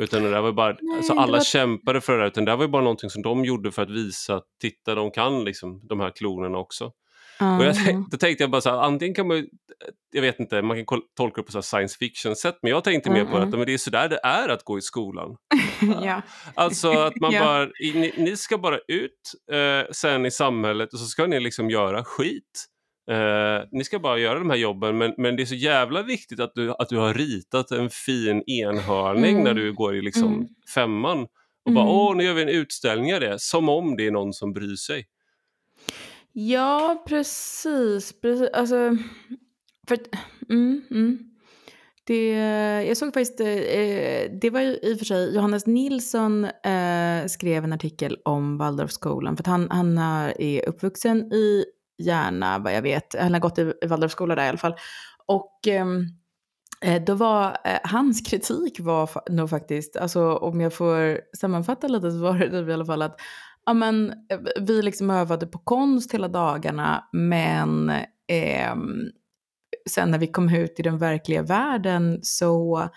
Utan 0.01 0.23
det 0.23 0.31
där 0.31 0.41
var 0.41 0.51
bara, 0.51 0.77
Nej, 0.81 0.97
alltså 0.97 1.13
alla 1.13 1.37
var... 1.37 1.43
kämpade 1.43 2.01
för 2.01 2.13
det 2.13 2.19
där, 2.19 2.27
utan 2.27 2.45
det 2.45 2.51
där 2.51 2.57
var 2.57 2.67
bara 2.67 2.81
någonting 2.81 3.09
som 3.09 3.21
de 3.21 3.45
gjorde 3.45 3.71
för 3.71 3.81
att 3.81 3.89
visa 3.89 4.35
att 4.35 4.45
titta, 4.61 4.95
de 4.95 5.11
kan 5.11 5.43
liksom 5.43 5.87
de 5.87 5.99
här 5.99 6.11
klonerna 6.15 6.57
också. 6.57 6.91
Mm. 7.41 7.59
Och 7.59 7.65
jag 7.65 7.75
tänkte, 7.75 8.11
då 8.11 8.17
tänkte 8.17 8.43
jag 8.43 8.51
bara 8.51 8.61
så 8.61 8.69
här, 8.69 8.77
antingen 8.77 9.15
kan 9.15 9.27
man 9.27 9.47
jag 10.11 10.21
vet 10.21 10.39
inte, 10.39 10.61
man 10.61 10.85
kan 10.85 11.01
tolka 11.17 11.41
det 11.41 11.45
på 11.45 11.51
så 11.51 11.61
science 11.61 11.97
fiction-sätt, 11.97 12.57
men 12.61 12.71
jag 12.71 12.83
tänkte 12.83 13.09
mm, 13.09 13.23
mer 13.23 13.31
på 13.31 13.37
att 13.37 13.49
men 13.49 13.65
det 13.65 13.73
är 13.73 13.77
så 13.77 13.89
där 13.89 14.09
det 14.09 14.19
är 14.23 14.49
att 14.49 14.63
gå 14.63 14.77
i 14.77 14.81
skolan. 14.81 15.35
ja. 16.03 16.21
Alltså 16.55 16.91
att 16.91 17.15
man 17.15 17.31
ja. 17.33 17.43
bara, 17.43 17.69
ni, 17.79 18.13
ni, 18.17 18.37
ska 18.37 18.57
bara 18.57 18.79
ut 18.87 19.33
eh, 19.51 19.91
sen 19.91 20.25
i 20.25 20.31
samhället 20.31 20.93
och 20.93 20.99
så 20.99 21.05
ska 21.05 21.27
ni 21.27 21.39
liksom 21.39 21.69
göra 21.69 22.03
skit. 22.03 22.65
Uh, 23.11 23.67
ni 23.71 23.83
ska 23.83 23.99
bara 23.99 24.17
göra 24.17 24.39
de 24.39 24.49
här 24.49 24.57
jobben 24.57 24.97
men, 24.97 25.13
men 25.17 25.35
det 25.35 25.43
är 25.43 25.45
så 25.45 25.55
jävla 25.55 26.03
viktigt 26.03 26.39
att 26.39 26.51
du, 26.55 26.71
att 26.71 26.89
du 26.89 26.97
har 26.97 27.13
ritat 27.13 27.71
en 27.71 27.89
fin 27.89 28.43
enhörning 28.49 29.31
mm. 29.31 29.43
när 29.43 29.53
du 29.53 29.73
går 29.73 29.95
i 29.95 30.01
liksom 30.01 30.33
mm. 30.33 30.47
femman. 30.75 31.27
Och 31.65 31.73
bara 31.73 31.85
mm. 31.85 31.95
åh, 31.95 32.15
nu 32.15 32.23
gör 32.23 32.33
vi 32.33 32.41
en 32.41 32.49
utställning 32.49 33.13
av 33.13 33.19
det. 33.19 33.41
Som 33.41 33.69
om 33.69 33.95
det 33.97 34.07
är 34.07 34.11
någon 34.11 34.33
som 34.33 34.53
bryr 34.53 34.75
sig. 34.75 35.07
Ja, 36.33 37.03
precis. 37.07 38.21
precis. 38.21 38.49
Alltså, 38.53 38.97
för, 39.87 39.97
mm, 40.49 40.81
mm. 40.91 41.19
Det, 42.03 42.29
jag 42.87 42.97
såg 42.97 43.13
faktiskt, 43.13 43.39
eh, 43.39 44.31
det 44.41 44.49
var 44.51 44.61
ju 44.61 44.79
i 44.81 44.93
och 44.93 44.97
för 44.97 45.05
sig, 45.05 45.35
Johannes 45.35 45.65
Nilsson 45.65 46.45
eh, 46.45 47.25
skrev 47.27 47.63
en 47.63 47.73
artikel 47.73 48.17
om 48.25 48.57
Waldorfskolan 48.57 49.37
för 49.37 49.43
att 49.43 49.47
han, 49.47 49.67
han 49.71 49.97
är 49.97 50.69
uppvuxen 50.69 51.33
i 51.33 51.65
Järna 52.01 52.59
vad 52.59 52.73
jag 52.73 52.81
vet. 52.81 53.15
Han 53.19 53.33
har 53.33 53.39
gått 53.39 53.59
i 53.59 53.73
Waldorfskola 53.87 54.35
där 54.35 54.45
i 54.45 54.49
alla 54.49 54.57
fall. 54.57 54.75
Och 55.25 55.67
ehm, 55.67 56.05
eh, 56.81 57.03
då 57.03 57.13
var 57.13 57.57
eh, 57.63 57.79
hans 57.83 58.21
kritik 58.21 58.79
var 58.79 59.09
nog 59.29 59.49
faktiskt, 59.49 59.95
alltså 59.95 60.35
om 60.35 60.61
jag 60.61 60.73
får 60.73 61.19
sammanfatta 61.37 61.87
lite 61.87 62.11
så 62.11 62.17
var 62.17 62.37
det 62.37 62.49
typ 62.49 62.69
i 62.69 62.73
alla 62.73 62.85
fall 62.85 63.01
att 63.01 63.19
ja, 63.65 63.73
men, 63.73 64.09
eh, 64.09 64.39
vi 64.61 64.81
liksom 64.81 65.09
övade 65.09 65.47
på 65.47 65.59
konst 65.59 66.13
hela 66.13 66.27
dagarna 66.27 67.07
men 67.11 67.89
eh, 68.27 68.75
sen 69.89 70.11
när 70.11 70.17
vi 70.17 70.27
kom 70.27 70.49
ut 70.49 70.79
i 70.79 70.83
den 70.83 70.97
verkliga 70.97 71.41
världen 71.41 72.19
så 72.21 72.89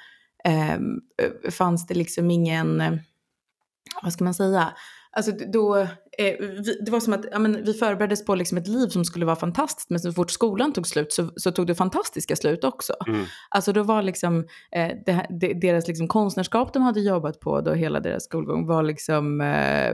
ehm, 0.45 1.01
eh, 1.23 1.51
fanns 1.51 1.87
det 1.87 1.95
liksom 1.95 2.31
ingen, 2.31 2.83
vad 4.03 4.13
ska 4.13 4.25
man 4.25 4.35
säga, 4.35 4.73
alltså 5.13 5.33
då 5.53 5.87
eh, 6.19 6.35
vi, 6.39 6.79
det 6.81 6.91
var 6.91 7.01
som 7.01 7.13
att 7.13 7.25
ja, 7.33 7.39
men, 7.39 7.65
vi 7.65 7.75
förbereddes 7.75 8.25
på 8.25 8.35
liksom 8.35 8.59
ett 8.59 8.69
liv 8.69 8.89
som 8.89 9.05
skulle 9.05 9.27
vara 9.27 9.37
fantastiskt, 9.37 9.91
men 9.91 10.01
så 10.01 10.13
fort 10.13 10.31
skolan 10.31 10.73
tog 10.73 10.87
slut 10.87 11.13
så, 11.13 11.31
så 11.37 11.53
tog 11.53 11.67
det 11.67 11.75
fantastiska 11.75 12.37
slut 12.37 12.65
också. 12.65 12.93
Mm. 13.07 13.25
Alltså 13.49 13.73
då 13.73 13.83
var 13.83 14.03
liksom, 14.03 14.39
eh, 14.73 14.91
det, 15.07 15.27
det, 15.31 15.53
deras 15.53 15.89
liksom 15.89 16.09
konstnärskap 16.09 16.73
de 16.73 16.83
hade 16.83 17.01
jobbat 17.01 17.41
på 17.41 17.61
då 17.61 17.73
hela 17.73 18.01
deras 18.01 18.25
skolgång 18.25 18.67
var 18.67 18.83
liksom, 18.83 19.41
eh, 19.41 19.93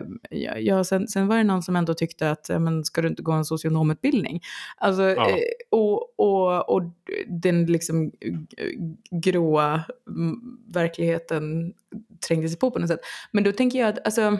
ja, 0.59 0.85
sen, 0.85 1.09
sen 1.09 1.29
var 1.29 1.37
det 1.37 1.45
någon 1.45 1.63
som 1.63 1.77
ändå 1.77 1.95
tyckte 1.95 2.31
att, 2.31 2.49
men 2.49 2.85
ska 2.85 3.03
du 3.03 3.09
inte 3.09 3.23
gå 3.23 3.33
en 3.33 3.45
socionomutbildning? 3.45 4.41
Alltså, 4.77 5.03
ja. 5.03 5.31
eh, 5.31 5.37
och, 5.71 6.19
och, 6.19 6.75
och 6.75 6.83
den 7.29 7.67
liksom 7.67 8.13
gråa 9.11 9.85
verkligheten 10.75 11.73
trängde 12.29 12.49
sig 12.49 12.59
på 12.59 12.71
på 12.71 12.79
något 12.79 12.89
sätt. 12.89 13.01
Men 13.33 13.45
då 13.45 13.53
tänker 13.53 13.79
jag 13.79 13.89
att, 13.89 13.99
alltså, 14.05 14.39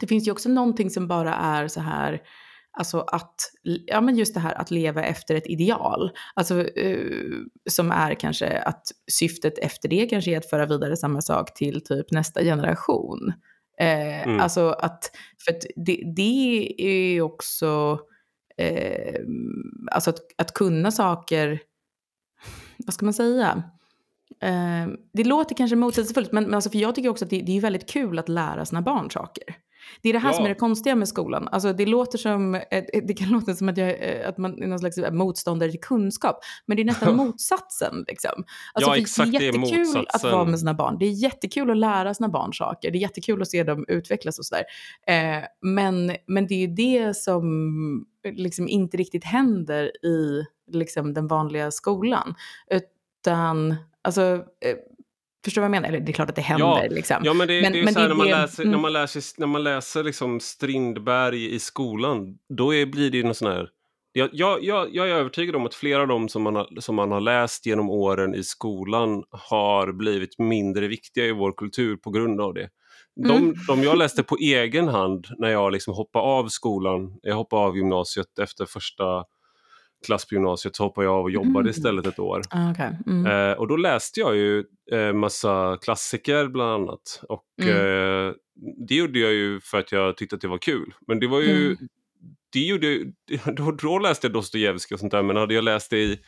det 0.00 0.06
finns 0.06 0.28
ju 0.28 0.32
också 0.32 0.48
någonting 0.48 0.90
som 0.90 1.08
bara 1.08 1.34
är 1.34 1.68
så 1.68 1.80
här, 1.80 2.20
alltså 2.78 3.00
att, 3.00 3.34
ja 3.86 4.00
men 4.00 4.16
just 4.16 4.34
det 4.34 4.40
här 4.40 4.54
att 4.54 4.70
leva 4.70 5.02
efter 5.02 5.34
ett 5.34 5.46
ideal. 5.46 6.10
Alltså 6.34 6.54
uh, 6.54 7.36
som 7.70 7.90
är 7.90 8.14
kanske 8.14 8.58
att 8.58 8.82
syftet 9.12 9.58
efter 9.58 9.88
det 9.88 10.06
kanske 10.06 10.30
är 10.30 10.38
att 10.38 10.50
föra 10.50 10.66
vidare 10.66 10.96
samma 10.96 11.22
sak 11.22 11.54
till 11.54 11.84
typ 11.84 12.10
nästa 12.10 12.42
generation. 12.42 13.32
Eh, 13.80 14.22
mm. 14.22 14.40
Alltså 14.40 14.68
att, 14.68 15.10
för 15.44 15.52
att 15.52 15.62
det, 15.76 16.02
det 16.16 16.74
är 16.78 17.12
ju 17.12 17.22
också, 17.22 17.98
eh, 18.56 19.20
alltså 19.92 20.10
att, 20.10 20.18
att 20.38 20.54
kunna 20.54 20.90
saker, 20.90 21.60
vad 22.78 22.94
ska 22.94 23.04
man 23.04 23.14
säga? 23.14 23.62
Det 25.12 25.24
låter 25.24 25.54
kanske 25.54 25.76
motsägelsefullt, 25.76 26.32
men, 26.32 26.44
men 26.44 26.54
alltså 26.54 26.70
för 26.70 26.78
jag 26.78 26.94
tycker 26.94 27.08
också 27.08 27.24
att 27.24 27.30
det, 27.30 27.42
det 27.42 27.56
är 27.56 27.60
väldigt 27.60 27.90
kul 27.90 28.18
att 28.18 28.28
lära 28.28 28.64
sina 28.64 28.82
barn 28.82 29.10
saker. 29.10 29.44
Det 30.02 30.08
är 30.08 30.12
det 30.12 30.18
här 30.18 30.28
ja. 30.28 30.32
som 30.32 30.44
är 30.44 30.48
det 30.48 30.54
konstiga 30.54 30.96
med 30.96 31.08
skolan. 31.08 31.48
Alltså 31.48 31.72
det, 31.72 31.86
låter 31.86 32.18
som, 32.18 32.52
det 33.06 33.14
kan 33.18 33.28
låta 33.28 33.54
som 33.54 33.68
att, 33.68 33.76
jag, 33.76 33.90
eh, 33.90 34.28
att 34.28 34.38
man 34.38 34.62
är 34.62 34.66
någon 34.66 34.78
slags 34.78 34.96
motståndare 35.12 35.70
till 35.70 35.80
kunskap, 35.80 36.38
men 36.66 36.76
det 36.76 36.82
är 36.82 36.84
nästan 36.84 37.16
motsatsen. 37.26 38.04
Liksom. 38.08 38.44
Alltså, 38.72 38.90
ja, 38.90 38.96
exakt, 38.96 39.32
det 39.32 39.38
är 39.38 39.42
jättekul 39.42 40.06
att 40.08 40.22
vara 40.22 40.44
med 40.44 40.58
sina 40.58 40.74
barn. 40.74 40.96
Det 40.98 41.06
är 41.06 41.10
jättekul 41.10 41.70
att 41.70 41.76
lära 41.76 42.14
sina 42.14 42.28
barn 42.28 42.52
saker. 42.52 42.90
Det 42.90 42.98
är 42.98 43.00
jättekul 43.00 43.42
att 43.42 43.48
se 43.48 43.62
dem 43.62 43.84
utvecklas 43.88 44.38
och 44.38 44.46
sådär. 44.46 44.64
Eh, 45.06 45.44
men, 45.62 46.16
men 46.26 46.46
det 46.46 46.54
är 46.54 46.68
ju 46.68 46.74
det 46.74 47.16
som 47.16 48.06
liksom 48.24 48.68
inte 48.68 48.96
riktigt 48.96 49.24
händer 49.24 50.06
i 50.06 50.44
liksom, 50.72 51.14
den 51.14 51.26
vanliga 51.26 51.70
skolan. 51.70 52.34
Utan, 52.70 53.76
alltså, 54.02 54.22
eh, 54.60 54.76
Förstår 55.44 55.62
du 55.62 55.68
vad 55.68 55.76
jag 55.76 55.82
menar? 55.82 55.88
Eller 55.88 56.00
det 56.00 56.10
är 56.10 56.14
klart 56.14 56.28
att 56.28 56.36
det 56.36 56.42
händer. 56.42 56.66
Ja, 56.66 56.86
liksom. 56.90 57.16
ja 57.24 57.34
men 57.34 57.48
det, 57.48 57.62
men, 57.62 57.72
det 57.72 57.80
är 57.80 57.84
men 57.84 57.94
så 57.94 58.00
här, 58.00 58.08
det, 58.08 58.14
när, 58.14 58.18
man 58.18 58.28
läser, 58.28 58.62
mm. 58.62 58.72
när 58.72 58.78
man 58.78 58.92
läser, 58.92 59.40
när 59.40 59.46
man 59.46 59.64
läser 59.64 60.04
liksom 60.04 60.40
Strindberg 60.40 61.54
i 61.54 61.58
skolan, 61.58 62.38
då 62.48 62.74
är, 62.74 62.86
blir 62.86 63.10
det 63.10 63.16
ju 63.16 63.22
någon 63.22 63.34
sån 63.34 63.52
här... 63.52 63.68
Jag, 64.12 64.30
jag, 64.32 64.64
jag, 64.64 64.94
jag 64.94 65.10
är 65.10 65.14
övertygad 65.14 65.56
om 65.56 65.66
att 65.66 65.74
flera 65.74 66.02
av 66.02 66.08
dem 66.08 66.28
som 66.28 66.42
man, 66.42 66.56
har, 66.56 66.80
som 66.80 66.94
man 66.94 67.12
har 67.12 67.20
läst 67.20 67.66
genom 67.66 67.90
åren 67.90 68.34
i 68.34 68.42
skolan 68.42 69.24
har 69.30 69.92
blivit 69.92 70.38
mindre 70.38 70.88
viktiga 70.88 71.26
i 71.26 71.32
vår 71.32 71.52
kultur 71.52 71.96
på 71.96 72.10
grund 72.10 72.40
av 72.40 72.54
det. 72.54 72.68
De, 73.16 73.36
mm. 73.36 73.54
de 73.68 73.82
jag 73.82 73.98
läste 73.98 74.22
på 74.22 74.36
egen 74.36 74.88
hand 74.88 75.26
när 75.38 75.48
jag 75.48 75.72
liksom 75.72 75.94
hoppade 75.94 76.24
av 76.24 76.48
skolan, 76.48 77.18
jag 77.22 77.36
hoppade 77.36 77.62
av 77.62 77.76
gymnasiet 77.76 78.38
efter 78.38 78.66
första 78.66 79.24
klass 80.04 80.28
på 80.28 80.34
gymnasiet 80.34 80.76
så 80.76 80.84
hoppade 80.84 81.06
jag 81.06 81.14
av 81.14 81.24
och 81.24 81.30
jobbade 81.30 81.60
mm. 81.60 81.70
istället 81.70 82.06
ett 82.06 82.18
år. 82.18 82.42
Ah, 82.50 82.70
okay. 82.70 82.92
mm. 83.06 83.26
eh, 83.26 83.58
och 83.58 83.68
då 83.68 83.76
läste 83.76 84.20
jag 84.20 84.36
ju 84.36 84.64
eh, 84.92 85.12
massa 85.12 85.78
klassiker 85.82 86.48
bland 86.48 86.70
annat. 86.70 87.22
Och 87.28 87.44
mm. 87.62 87.76
eh, 87.76 88.34
det 88.88 88.94
gjorde 88.94 89.18
jag 89.18 89.32
ju 89.32 89.60
för 89.60 89.78
att 89.78 89.92
jag 89.92 90.16
tyckte 90.16 90.36
att 90.36 90.42
det 90.42 90.48
var 90.48 90.58
kul. 90.58 90.94
Men 91.06 91.20
det 91.20 91.26
var 91.26 91.40
ju, 91.40 91.66
mm. 91.66 91.88
det 92.52 92.60
gjorde, 92.60 92.98
då, 93.56 93.72
då 93.72 93.98
läste 93.98 94.26
jag 94.26 94.34
Dostojevskij 94.34 94.94
och 94.94 95.00
sånt 95.00 95.12
där, 95.12 95.22
men 95.22 95.36
hade 95.36 95.54
jag 95.54 95.64
läst 95.64 95.90
det 95.90 95.98
i... 95.98 96.20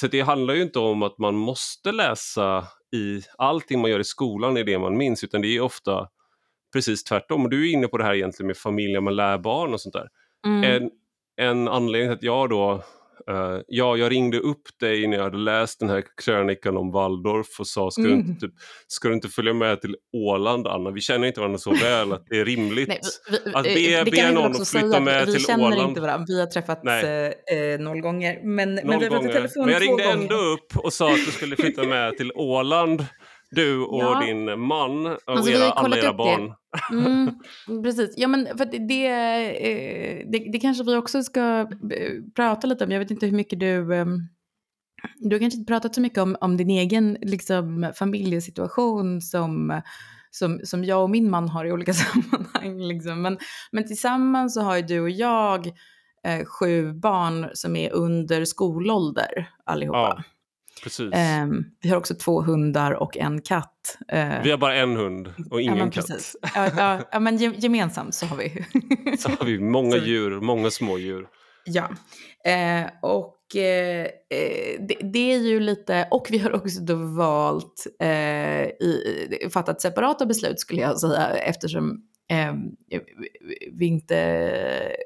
Så 0.00 0.06
det 0.06 0.20
handlar 0.20 0.54
ju 0.54 0.62
inte 0.62 0.78
om 0.78 1.02
att 1.02 1.18
man 1.18 1.34
måste 1.34 1.92
läsa 1.92 2.66
i 2.92 3.22
allting 3.38 3.80
man 3.80 3.90
gör 3.90 4.00
i 4.00 4.04
skolan 4.04 4.56
är 4.56 4.64
det 4.64 4.78
man 4.78 4.96
minns, 4.96 5.24
utan 5.24 5.42
det 5.42 5.56
är 5.56 5.60
ofta 5.60 6.08
precis 6.72 7.04
tvärtom. 7.04 7.44
Och 7.44 7.50
du 7.50 7.68
är 7.68 7.72
inne 7.72 7.86
på 7.86 7.98
det 7.98 8.04
här 8.04 8.14
egentligen 8.14 8.46
med 8.46 8.56
familjen, 8.56 9.04
man 9.04 9.16
lär 9.16 9.38
barn 9.38 9.72
och 9.74 9.80
sånt 9.80 9.92
där. 9.92 10.08
Mm. 10.46 10.64
En, 10.64 10.90
en 11.40 11.68
anledning 11.68 12.08
till 12.08 12.16
att 12.16 12.22
jag 12.22 12.50
då 12.50 12.82
Uh, 13.30 13.60
ja, 13.68 13.96
jag 13.96 14.12
ringde 14.12 14.38
upp 14.38 14.78
dig 14.80 15.06
när 15.06 15.16
jag 15.16 15.24
hade 15.24 15.38
läst 15.38 15.80
den 15.80 15.88
här 15.88 16.04
krönikan 16.24 16.76
om 16.76 16.90
Waldorf 16.90 17.60
och 17.60 17.66
sa 17.66 17.90
ska, 17.90 18.02
mm. 18.02 18.12
du 18.12 18.18
inte, 18.18 18.46
typ, 18.46 18.54
ska 18.86 19.08
du 19.08 19.14
inte 19.14 19.28
följa 19.28 19.54
med 19.54 19.80
till 19.80 19.96
Åland 20.12 20.66
Anna? 20.66 20.90
Vi 20.90 21.00
känner 21.00 21.26
inte 21.26 21.40
varandra 21.40 21.58
så 21.58 21.74
väl 21.74 22.12
att 22.12 22.26
det 22.28 22.40
är 22.40 22.44
rimligt 22.44 22.88
Nej, 22.88 23.00
vi, 23.74 23.94
att 23.94 24.04
be, 24.04 24.10
be 24.10 24.32
någon 24.32 24.50
att 24.50 24.68
flytta 24.68 25.00
med 25.00 25.26
till 25.26 25.34
Åland. 25.34 25.34
Vi 25.34 25.40
känner 25.40 25.88
inte 25.88 26.00
varandra, 26.00 26.24
vi 26.28 26.40
har 26.40 26.46
träffats 26.46 26.84
eh, 26.84 27.80
noll 27.80 28.00
gånger. 28.00 28.40
Men, 28.44 28.74
noll 28.74 28.84
men 28.84 28.98
vi 28.98 29.04
har 29.04 29.10
pratat 29.10 29.32
telefon 29.32 29.64
Men 29.64 29.72
jag 29.72 29.82
ringde 29.82 30.02
gånger. 30.02 30.16
ändå 30.16 30.34
upp 30.34 30.76
och 30.76 30.92
sa 30.92 31.12
att 31.12 31.26
du 31.26 31.32
skulle 31.32 31.56
flytta 31.56 31.82
med 31.82 32.16
till 32.16 32.32
Åland 32.34 33.06
du 33.50 33.80
och 33.80 34.02
ja. 34.02 34.22
din 34.26 34.60
man 34.60 35.06
och 35.06 35.18
alltså, 35.26 35.52
era, 35.52 35.70
alla 35.72 35.98
era 35.98 36.12
barn. 36.12 36.52
Mm, 36.92 37.38
precis. 37.82 38.14
Ja, 38.16 38.28
men 38.28 38.58
för 38.58 38.64
det, 38.88 39.06
eh, 39.06 40.26
det, 40.30 40.38
det, 40.52 40.60
kanske 40.60 40.84
vi 40.84 40.96
också 40.96 41.22
ska 41.22 41.60
eh, 41.92 42.22
prata 42.34 42.66
lite 42.66 42.84
om. 42.84 42.90
Jag 42.90 42.98
vet 42.98 43.10
inte 43.10 43.26
hur 43.26 43.36
mycket 43.36 43.60
du... 43.60 43.94
Ehm, 43.94 44.28
du 45.16 45.34
har 45.34 45.40
kanske 45.40 45.58
inte 45.58 45.72
pratat 45.72 45.94
så 45.94 46.00
mycket 46.00 46.18
om, 46.18 46.36
om 46.40 46.56
din 46.56 46.70
egen 46.70 47.16
liksom, 47.20 47.92
familjesituation 47.94 49.20
som, 49.20 49.80
som, 50.30 50.60
som 50.64 50.84
jag 50.84 51.02
och 51.02 51.10
min 51.10 51.30
man 51.30 51.48
har 51.48 51.64
i 51.64 51.72
olika 51.72 51.92
sammanhang. 51.94 52.80
Liksom. 52.80 53.22
Men, 53.22 53.38
men 53.72 53.86
tillsammans 53.86 54.54
så 54.54 54.60
har 54.60 54.76
ju 54.76 54.82
du 54.82 55.00
och 55.00 55.10
jag 55.10 55.66
eh, 56.26 56.44
sju 56.44 56.92
barn 56.92 57.50
som 57.54 57.76
är 57.76 57.92
under 57.92 58.44
skolålder 58.44 59.50
allihopa. 59.64 59.98
Ja. 59.98 60.24
Precis. 60.82 61.14
Um, 61.42 61.64
vi 61.82 61.88
har 61.88 61.96
också 61.96 62.14
två 62.14 62.42
hundar 62.42 62.92
och 62.92 63.16
en 63.16 63.42
katt. 63.42 63.98
Uh, 64.14 64.42
vi 64.42 64.50
har 64.50 64.58
bara 64.58 64.74
en 64.74 64.96
hund 64.96 65.34
och 65.50 65.60
ingen 65.60 65.78
ja, 65.78 65.90
katt. 65.90 66.34
Ja, 66.54 66.70
ja, 66.76 67.00
ja, 67.12 67.20
men 67.20 67.36
gemensamt 67.36 68.14
så 68.14 68.26
har 68.26 68.36
vi. 68.36 68.64
så 69.18 69.28
har 69.28 69.44
vi 69.44 69.58
många 69.58 69.96
djur, 69.96 70.40
många 70.40 70.70
små 70.70 70.98
djur. 70.98 71.26
Ja, 71.64 71.82
uh, 71.82 72.90
och 73.02 73.36
uh, 73.54 74.06
det, 74.88 74.98
det, 75.12 75.32
är 75.32 75.38
ju 75.38 75.60
lite, 75.60 76.08
och 76.10 76.26
vi 76.30 76.38
har 76.38 76.52
också 76.52 76.80
då 76.80 76.94
valt, 76.94 77.86
i, 78.80 79.48
fattat 79.52 79.80
separata 79.80 80.26
beslut 80.26 80.60
skulle 80.60 80.80
jag 80.80 81.00
säga, 81.00 81.28
eftersom 81.28 82.06
vi 83.72 83.86
inte 83.86 84.16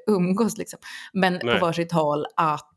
umgås 0.07 0.57
liksom. 0.57 0.79
Men 1.13 1.39
Nej. 1.43 1.59
på 1.59 1.65
varsitt 1.65 1.91
håll 1.91 2.25
att 2.35 2.75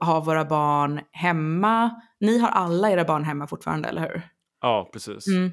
ha 0.00 0.20
våra 0.20 0.44
barn 0.44 1.00
hemma. 1.12 1.90
Ni 2.20 2.38
har 2.38 2.48
alla 2.48 2.90
era 2.90 3.04
barn 3.04 3.24
hemma 3.24 3.46
fortfarande, 3.46 3.88
eller 3.88 4.02
hur? 4.02 4.22
Ja, 4.60 4.90
precis. 4.92 5.26
Mm. 5.26 5.50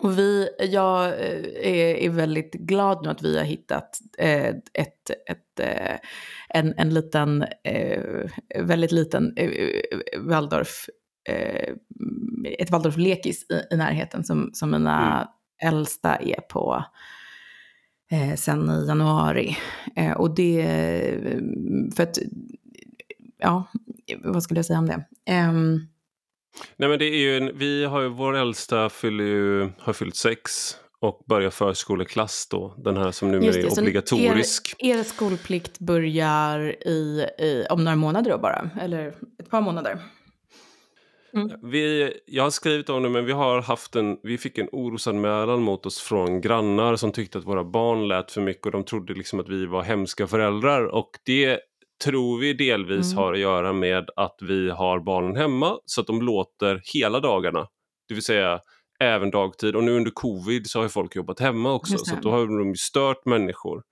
Och 0.00 0.18
vi, 0.18 0.48
jag 0.58 1.06
eh, 1.06 1.70
är, 1.72 1.96
är, 1.96 2.10
väldigt 2.10 2.52
glad 2.54 3.02
nu 3.02 3.08
att 3.08 3.22
vi 3.22 3.38
har 3.38 3.44
hittat 3.44 3.98
eh, 4.18 4.48
ett, 4.74 5.10
ett, 5.30 5.60
eh, 5.60 5.96
en, 6.48 6.74
en 6.76 6.94
liten, 6.94 7.44
eh, 7.64 8.30
väldigt 8.60 8.92
liten 8.92 9.32
eh, 9.36 9.50
Waldorf, 10.20 10.88
eh, 11.28 11.74
ett 12.58 12.70
Waldorf-lekis 12.70 13.42
i, 13.50 13.74
i, 13.74 13.76
närheten 13.76 14.24
som, 14.24 14.50
som 14.52 14.70
mina 14.70 15.28
mm. 15.60 15.74
äldsta 15.74 16.16
är 16.16 16.40
på 16.40 16.84
sen 18.36 18.70
i 18.70 18.86
januari. 18.86 19.56
och 20.16 20.34
det, 20.34 20.66
för 21.96 22.02
att 22.02 22.18
ja, 23.44 23.64
vad 24.24 24.42
skulle 24.42 24.58
jag 24.58 24.66
säga 24.66 24.78
om 24.78 24.86
det? 24.86 25.04
Um... 25.50 25.86
Nej 26.76 26.88
men 26.88 26.98
det 26.98 27.04
är 27.04 27.18
ju 27.18 27.36
en, 27.36 27.58
vi 27.58 27.84
har 27.84 28.00
ju, 28.00 28.08
vår 28.08 28.36
äldsta 28.36 28.88
fyller 28.88 29.24
ju, 29.24 29.70
har 29.78 29.92
fyllt 29.92 30.16
sex 30.16 30.76
och 31.00 31.22
börjar 31.26 31.50
förskoleklass 31.50 32.46
då, 32.50 32.74
den 32.78 32.96
här 32.96 33.10
som 33.10 33.30
numera 33.30 33.54
är 33.54 33.80
obligatorisk. 33.80 34.74
Er, 34.78 34.98
er 34.98 35.02
skolplikt 35.02 35.78
börjar 35.78 36.60
i, 36.88 37.26
i, 37.38 37.66
om 37.70 37.84
några 37.84 37.96
månader 37.96 38.30
då 38.30 38.38
bara, 38.38 38.70
eller 38.80 39.14
ett 39.38 39.50
par 39.50 39.60
månader? 39.60 39.98
Mm. 41.34 41.50
Vi, 41.62 42.12
jag 42.26 42.42
har 42.42 42.50
skrivit 42.50 42.88
om 42.88 43.02
det 43.02 43.08
men 43.08 43.24
vi 43.24 43.32
har 43.32 43.62
haft 43.62 43.96
en, 43.96 44.18
vi 44.22 44.38
fick 44.38 44.58
en 44.58 44.68
orosanmälan 44.72 45.62
mot 45.62 45.86
oss 45.86 46.00
från 46.00 46.40
grannar 46.40 46.96
som 46.96 47.12
tyckte 47.12 47.38
att 47.38 47.44
våra 47.44 47.64
barn 47.64 48.08
lät 48.08 48.30
för 48.30 48.40
mycket 48.40 48.66
och 48.66 48.72
de 48.72 48.84
trodde 48.84 49.14
liksom 49.14 49.40
att 49.40 49.48
vi 49.48 49.66
var 49.66 49.82
hemska 49.82 50.26
föräldrar 50.26 50.84
och 50.84 51.10
det 51.24 51.60
tror 52.04 52.38
vi 52.38 52.52
delvis 52.52 53.12
mm. 53.12 53.24
har 53.24 53.32
att 53.32 53.38
göra 53.38 53.72
med 53.72 54.10
att 54.16 54.36
vi 54.40 54.70
har 54.70 55.00
barnen 55.00 55.36
hemma 55.36 55.78
så 55.84 56.00
att 56.00 56.06
de 56.06 56.22
låter 56.22 56.82
hela 56.94 57.20
dagarna. 57.20 57.66
Det 58.08 58.14
vill 58.14 58.22
säga 58.22 58.60
även 59.00 59.30
dagtid 59.30 59.76
och 59.76 59.84
nu 59.84 59.96
under 59.96 60.10
covid 60.10 60.70
så 60.70 60.80
har 60.80 60.88
folk 60.88 61.16
jobbat 61.16 61.40
hemma 61.40 61.72
också 61.72 61.98
så 61.98 62.16
då 62.22 62.30
har 62.30 62.58
de 62.58 62.76
stört 62.76 63.24
människor. 63.24 63.82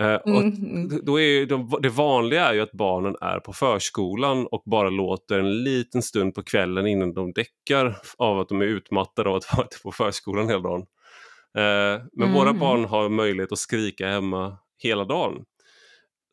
Eh, 0.00 0.18
mm, 0.26 0.36
och 0.36 1.04
då 1.04 1.20
är 1.20 1.46
de, 1.46 1.78
det 1.82 1.88
vanliga 1.88 2.46
är 2.46 2.54
ju 2.54 2.60
att 2.60 2.72
barnen 2.72 3.16
är 3.20 3.40
på 3.40 3.52
förskolan 3.52 4.46
och 4.46 4.62
bara 4.66 4.90
låter 4.90 5.38
en 5.38 5.62
liten 5.62 6.02
stund 6.02 6.34
på 6.34 6.42
kvällen 6.42 6.86
innan 6.86 7.14
de 7.14 7.32
däckar 7.32 7.98
av 8.18 8.40
att 8.40 8.48
de 8.48 8.60
är 8.60 8.66
utmattade 8.66 9.28
av 9.30 9.36
att 9.36 9.52
vara 9.56 9.66
på 9.82 9.92
förskolan 9.92 10.48
hela 10.48 10.60
dagen. 10.60 10.80
Eh, 11.58 12.02
men 12.12 12.28
mm. 12.28 12.32
våra 12.32 12.52
barn 12.52 12.84
har 12.84 13.08
möjlighet 13.08 13.52
att 13.52 13.58
skrika 13.58 14.08
hemma 14.08 14.56
hela 14.82 15.04
dagen. 15.04 15.44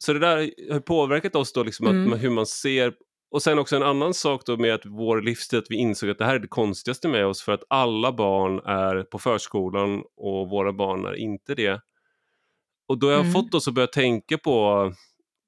Så 0.06 0.14
det 0.14 0.20
där 0.20 0.52
har 0.72 0.80
påverkat 0.80 1.36
oss 1.36 1.54
då, 1.54 1.64
liksom 1.64 1.88
mm. 1.88 2.14
att, 2.14 2.24
hur 2.24 2.30
man 2.30 2.46
ser 2.46 2.94
och 3.32 3.42
sen 3.42 3.60
också 3.60 3.76
en 3.76 3.84
annan 3.84 4.14
sak 4.14 4.46
då 4.46 4.58
med 4.58 4.74
att 4.74 4.86
vår 4.86 5.22
livsstil, 5.22 5.60
att 5.60 5.66
vi 5.70 5.76
insåg 5.76 6.10
att 6.10 6.18
det 6.18 6.26
här 6.26 6.36
är 6.36 6.40
det 6.40 6.48
konstigaste 6.48 7.08
med 7.08 7.26
oss 7.26 7.42
för 7.42 7.52
att 7.52 7.64
alla 7.70 8.12
barn 8.12 8.60
är 8.60 9.04
på 9.04 9.20
förskolan 9.20 10.04
och 10.18 10.50
våra 10.50 10.74
barn 10.74 11.06
är 11.06 11.14
inte 11.14 11.56
det. 11.56 11.82
Och 12.88 13.00
då 13.00 13.08
har 13.08 13.12
jag 13.14 13.22
mm. 13.22 13.34
fått 13.34 13.54
oss 13.54 13.68
att 13.68 13.74
börja 13.74 13.88
tänka 13.88 14.38
på 14.38 14.92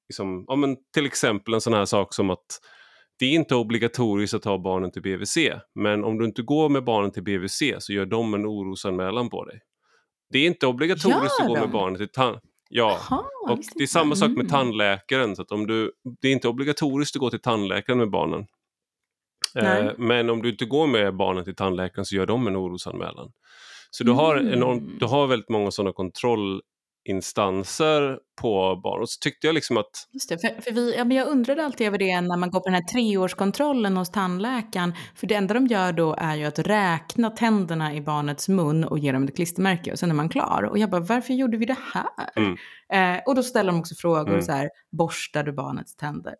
liksom, 0.09 0.45
ja, 0.47 0.55
men 0.55 0.77
till 0.93 1.05
exempel 1.05 1.53
en 1.53 1.61
sån 1.61 1.73
här 1.73 1.85
sak 1.85 2.13
som 2.13 2.29
att 2.29 2.59
det 3.19 3.25
är 3.25 3.31
inte 3.31 3.55
obligatoriskt 3.55 4.33
att 4.33 4.41
ta 4.41 4.57
barnen 4.57 4.91
till 4.91 5.01
BVC, 5.01 5.37
men 5.75 6.03
om 6.03 6.17
du 6.17 6.25
inte 6.25 6.41
går 6.41 6.69
med 6.69 6.83
barnen 6.83 7.11
till 7.11 7.23
BVC 7.23 7.63
så 7.79 7.93
gör 7.93 8.05
de 8.05 8.33
en 8.33 8.45
orosanmälan 8.45 9.29
på 9.29 9.45
dig. 9.45 9.61
Det 10.29 10.39
är 10.39 10.47
inte 10.47 10.67
obligatoriskt 10.67 11.41
att 11.41 11.47
gå 11.47 11.53
med 11.53 11.71
barnen 11.71 11.97
till 11.97 12.09
tand... 12.09 12.39
Ja, 12.69 12.99
Aha, 13.09 13.29
och 13.49 13.59
det 13.75 13.83
är 13.83 13.87
samma 13.87 14.15
sak 14.15 14.29
med 14.29 14.39
mm. 14.39 14.47
tandläkaren. 14.47 15.35
Så 15.35 15.41
att 15.41 15.51
om 15.51 15.67
du, 15.67 15.91
det 16.21 16.27
är 16.27 16.31
inte 16.31 16.47
obligatoriskt 16.47 17.15
att 17.15 17.19
gå 17.19 17.29
till 17.29 17.41
tandläkaren 17.41 17.99
med 17.99 18.09
barnen. 18.09 18.45
Eh, 19.55 19.91
men 19.97 20.29
om 20.29 20.41
du 20.41 20.49
inte 20.49 20.65
går 20.65 20.87
med 20.87 21.15
barnen 21.15 21.43
till 21.43 21.55
tandläkaren 21.55 22.05
så 22.05 22.15
gör 22.15 22.25
de 22.25 22.47
en 22.47 22.57
orosanmälan. 22.57 23.31
Så 23.91 24.03
du 24.03 24.11
har, 24.11 24.37
enorm, 24.37 24.79
du 24.79 25.05
mm. 25.05 25.09
har 25.09 25.27
väldigt 25.27 25.49
många 25.49 25.71
sådana 25.71 25.93
kontroll 25.93 26.61
instanser 27.09 28.19
på 28.41 28.79
barn. 28.83 29.01
Och 29.01 29.09
så 29.09 29.19
tyckte 29.19 29.47
jag 29.47 29.53
liksom 29.53 29.77
att... 29.77 30.07
Just 30.13 30.29
det, 30.29 30.37
för, 30.37 30.61
för 30.61 30.71
vi, 30.71 30.95
ja, 30.95 31.03
men 31.03 31.17
jag 31.17 31.27
undrade 31.27 31.65
alltid 31.65 31.87
över 31.87 31.97
det 31.97 32.21
när 32.21 32.37
man 32.37 32.49
går 32.49 32.59
på 32.59 32.65
den 32.65 32.73
här 32.73 32.87
treårskontrollen 32.93 33.97
hos 33.97 34.11
tandläkaren. 34.11 34.93
För 35.15 35.27
det 35.27 35.35
enda 35.35 35.53
de 35.53 35.67
gör 35.67 35.93
då 35.93 36.15
är 36.17 36.35
ju 36.35 36.45
att 36.45 36.59
räkna 36.59 37.29
tänderna 37.29 37.93
i 37.93 38.01
barnets 38.01 38.49
mun 38.49 38.83
och 38.83 38.99
ge 38.99 39.11
dem 39.11 39.23
ett 39.23 39.35
klistermärke 39.35 39.91
och 39.91 39.99
sen 39.99 40.09
är 40.09 40.15
man 40.15 40.29
klar. 40.29 40.63
Och 40.63 40.77
jag 40.77 40.89
bara, 40.89 41.01
varför 41.01 41.33
gjorde 41.33 41.57
vi 41.57 41.65
det 41.65 41.77
här? 41.93 42.29
Mm. 42.35 42.57
Eh, 42.93 43.23
och 43.25 43.35
då 43.35 43.43
ställer 43.43 43.71
de 43.71 43.79
också 43.79 43.95
frågor 43.95 44.29
mm. 44.29 44.41
så 44.41 44.51
här, 44.51 44.69
borstar 44.91 45.43
du 45.43 45.53
barnets 45.53 45.95
tänder? 45.95 46.35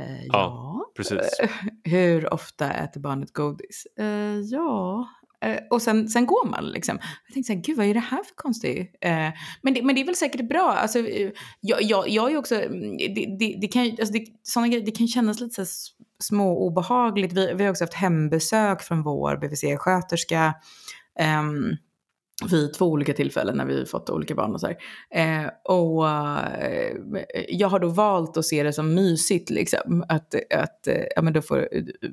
Eh, 0.00 0.24
ja, 0.26 0.28
ja, 0.32 0.92
precis. 0.96 1.40
Hur 1.84 2.34
ofta 2.34 2.72
äter 2.72 3.00
barnet 3.00 3.32
godis? 3.32 3.86
Eh, 3.98 4.40
ja, 4.40 5.06
Eh, 5.17 5.17
Eh, 5.44 5.58
och 5.70 5.82
sen, 5.82 6.08
sen 6.08 6.26
går 6.26 6.48
man 6.48 6.70
liksom. 6.70 6.98
Jag 7.26 7.34
tänkte 7.34 7.46
så 7.46 7.52
här, 7.52 7.62
gud 7.62 7.76
vad 7.76 7.86
är 7.86 7.94
det 7.94 8.00
här 8.00 8.22
för 8.22 8.34
konstigt? 8.34 8.96
Eh, 9.00 9.30
men, 9.62 9.74
det, 9.74 9.82
men 9.82 9.94
det 9.94 10.00
är 10.00 10.04
väl 10.04 10.14
säkert 10.14 10.48
bra. 10.48 10.72
Alltså, 10.72 10.98
eh, 10.98 11.30
jag, 11.60 11.82
jag, 11.82 12.08
jag 12.08 12.32
är 12.32 12.36
också, 12.36 12.54
mm, 12.54 12.96
det, 12.96 13.36
det, 13.38 13.58
det 13.60 13.68
kan, 13.68 13.82
alltså 13.82 14.12
det, 14.12 14.26
såna 14.42 14.66
det 14.66 14.90
kan 14.90 15.08
kännas 15.08 15.40
lite 15.40 15.66
så 15.66 15.92
små 16.22 16.66
obehagligt. 16.66 17.32
Vi, 17.32 17.54
vi 17.54 17.64
har 17.64 17.70
också 17.70 17.84
haft 17.84 17.94
hembesök 17.94 18.82
från 18.82 19.02
vår 19.02 19.36
BVC-sköterska. 19.36 20.54
Um, 21.20 21.24
ehm, 21.24 21.76
vid 22.50 22.72
två 22.74 22.86
olika 22.86 23.12
tillfällen 23.14 23.56
när 23.56 23.66
vi 23.66 23.86
fått 23.86 24.10
olika 24.10 24.34
barn 24.34 24.54
och 24.54 24.60
så 24.60 24.68
eh, 25.10 25.46
och 25.64 26.08
eh, 26.08 26.96
jag 27.48 27.68
har 27.68 27.78
då 27.78 27.88
valt 27.88 28.36
att 28.36 28.44
se 28.44 28.62
det 28.62 28.72
som 28.72 28.94
mysigt 28.94 29.50
liksom. 29.50 30.04
Att, 30.08 30.34
att 30.54 30.86
eh, 30.86 31.04
ja, 31.16 31.22
men 31.22 31.32
då 31.32 31.42
får, 31.42 31.68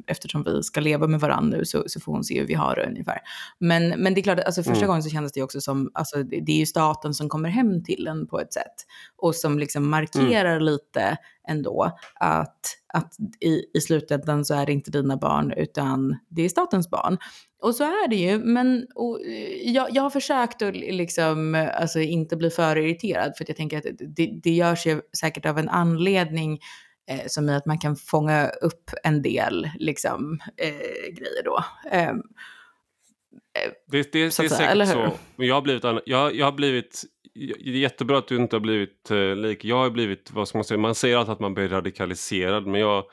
eftersom 0.08 0.44
vi 0.44 0.64
ska 0.64 0.82
leva 0.82 1.08
med 1.08 1.20
varandra 1.20 1.58
nu 1.58 1.66
så, 1.66 1.84
så 1.88 2.00
får 2.00 2.12
hon 2.12 2.24
se 2.24 2.40
hur 2.40 2.48
vi 2.48 2.54
har 2.54 2.76
det 2.76 2.86
ungefär. 2.86 3.20
Men, 3.60 3.88
men 3.88 4.14
det 4.14 4.22
är 4.22 4.24
klart, 4.24 4.40
alltså 4.40 4.64
första 4.64 4.78
mm. 4.78 4.88
gången 4.88 5.04
så 5.04 5.10
kändes 5.10 5.32
det 5.32 5.44
också 5.44 5.62
som, 5.62 5.92
alltså 5.94 6.24
det, 6.24 6.40
det, 6.46 6.52
är 6.52 6.60
ju 6.60 6.66
staten 6.66 7.14
som 7.14 7.30
kommer 7.30 7.50
hem 7.50 7.84
till 7.84 8.08
en 8.08 8.28
på 8.28 8.40
ett 8.40 8.54
sätt. 8.54 8.76
Och 9.18 9.36
som 9.36 9.60
liksom 9.60 9.90
markerar 9.90 10.56
mm. 10.56 10.64
lite 10.64 11.18
ändå 11.48 11.98
att, 12.16 12.60
att 12.94 13.14
i, 13.40 13.78
i 13.78 13.82
slutändan 13.82 14.46
så 14.46 14.54
är 14.54 14.66
det 14.66 14.72
inte 14.72 14.92
dina 14.92 15.18
barn 15.18 15.54
utan 15.58 16.18
det 16.30 16.42
är 16.42 16.50
statens 16.50 16.90
barn. 16.90 17.18
Och 17.62 17.76
så 17.76 17.84
är 17.84 18.08
det 18.08 18.16
ju, 18.16 18.40
men 18.40 18.88
och, 18.96 19.20
jag, 19.64 19.88
jag 19.92 20.04
har 20.04 20.10
försökt 20.10 20.62
att 20.62 20.76
liksom, 20.76 21.70
alltså, 21.74 22.00
inte 22.00 22.36
bli 22.36 22.50
för 22.50 22.78
irriterad 22.78 23.38
för 23.38 23.44
att 23.44 23.50
jag 23.50 23.58
tänker 23.58 23.78
att 23.78 23.86
det, 24.00 24.40
det 24.44 24.52
görs 24.52 24.86
ju 24.86 25.02
säkert 25.20 25.46
av 25.46 25.58
en 25.58 25.70
anledning 25.70 26.60
eh, 27.10 27.28
som 27.28 27.50
i 27.50 27.56
att 27.56 27.66
man 27.66 27.80
kan 27.80 27.96
fånga 27.96 28.48
upp 28.48 28.92
en 29.04 29.22
del 29.22 29.70
liksom, 29.80 30.40
eh, 30.58 31.14
grejer 31.14 31.44
då. 31.44 31.64
Eh, 31.92 32.14
det, 33.92 34.02
det, 34.02 34.12
det 34.12 34.20
är 34.20 34.30
säkert 34.30 34.88
så. 34.88 35.12
Men 35.36 35.48
jag 35.48 35.56
har 35.56 35.62
blivit, 35.62 35.84
jag, 36.06 36.36
jag 36.36 36.46
har 36.46 36.52
blivit 36.52 37.04
det 37.36 37.70
är 37.70 37.72
jättebra 37.72 38.18
att 38.18 38.28
du 38.28 38.36
inte 38.36 38.56
har 38.56 38.62
blivit 38.62 39.12
eh, 39.12 39.36
lik. 39.36 39.66
Jag 39.66 39.78
har 39.78 39.90
blivit, 39.90 40.32
vad 40.32 40.48
ska 40.48 40.58
man 40.58 40.66
säga, 40.66 40.78
man 40.78 40.96
säger 40.96 41.18
alltid 41.18 41.32
att 41.34 41.40
man 41.40 41.54
blir 41.54 41.70
radikaliserad 41.70 42.68
men 42.68 42.82
jag, 42.82 43.04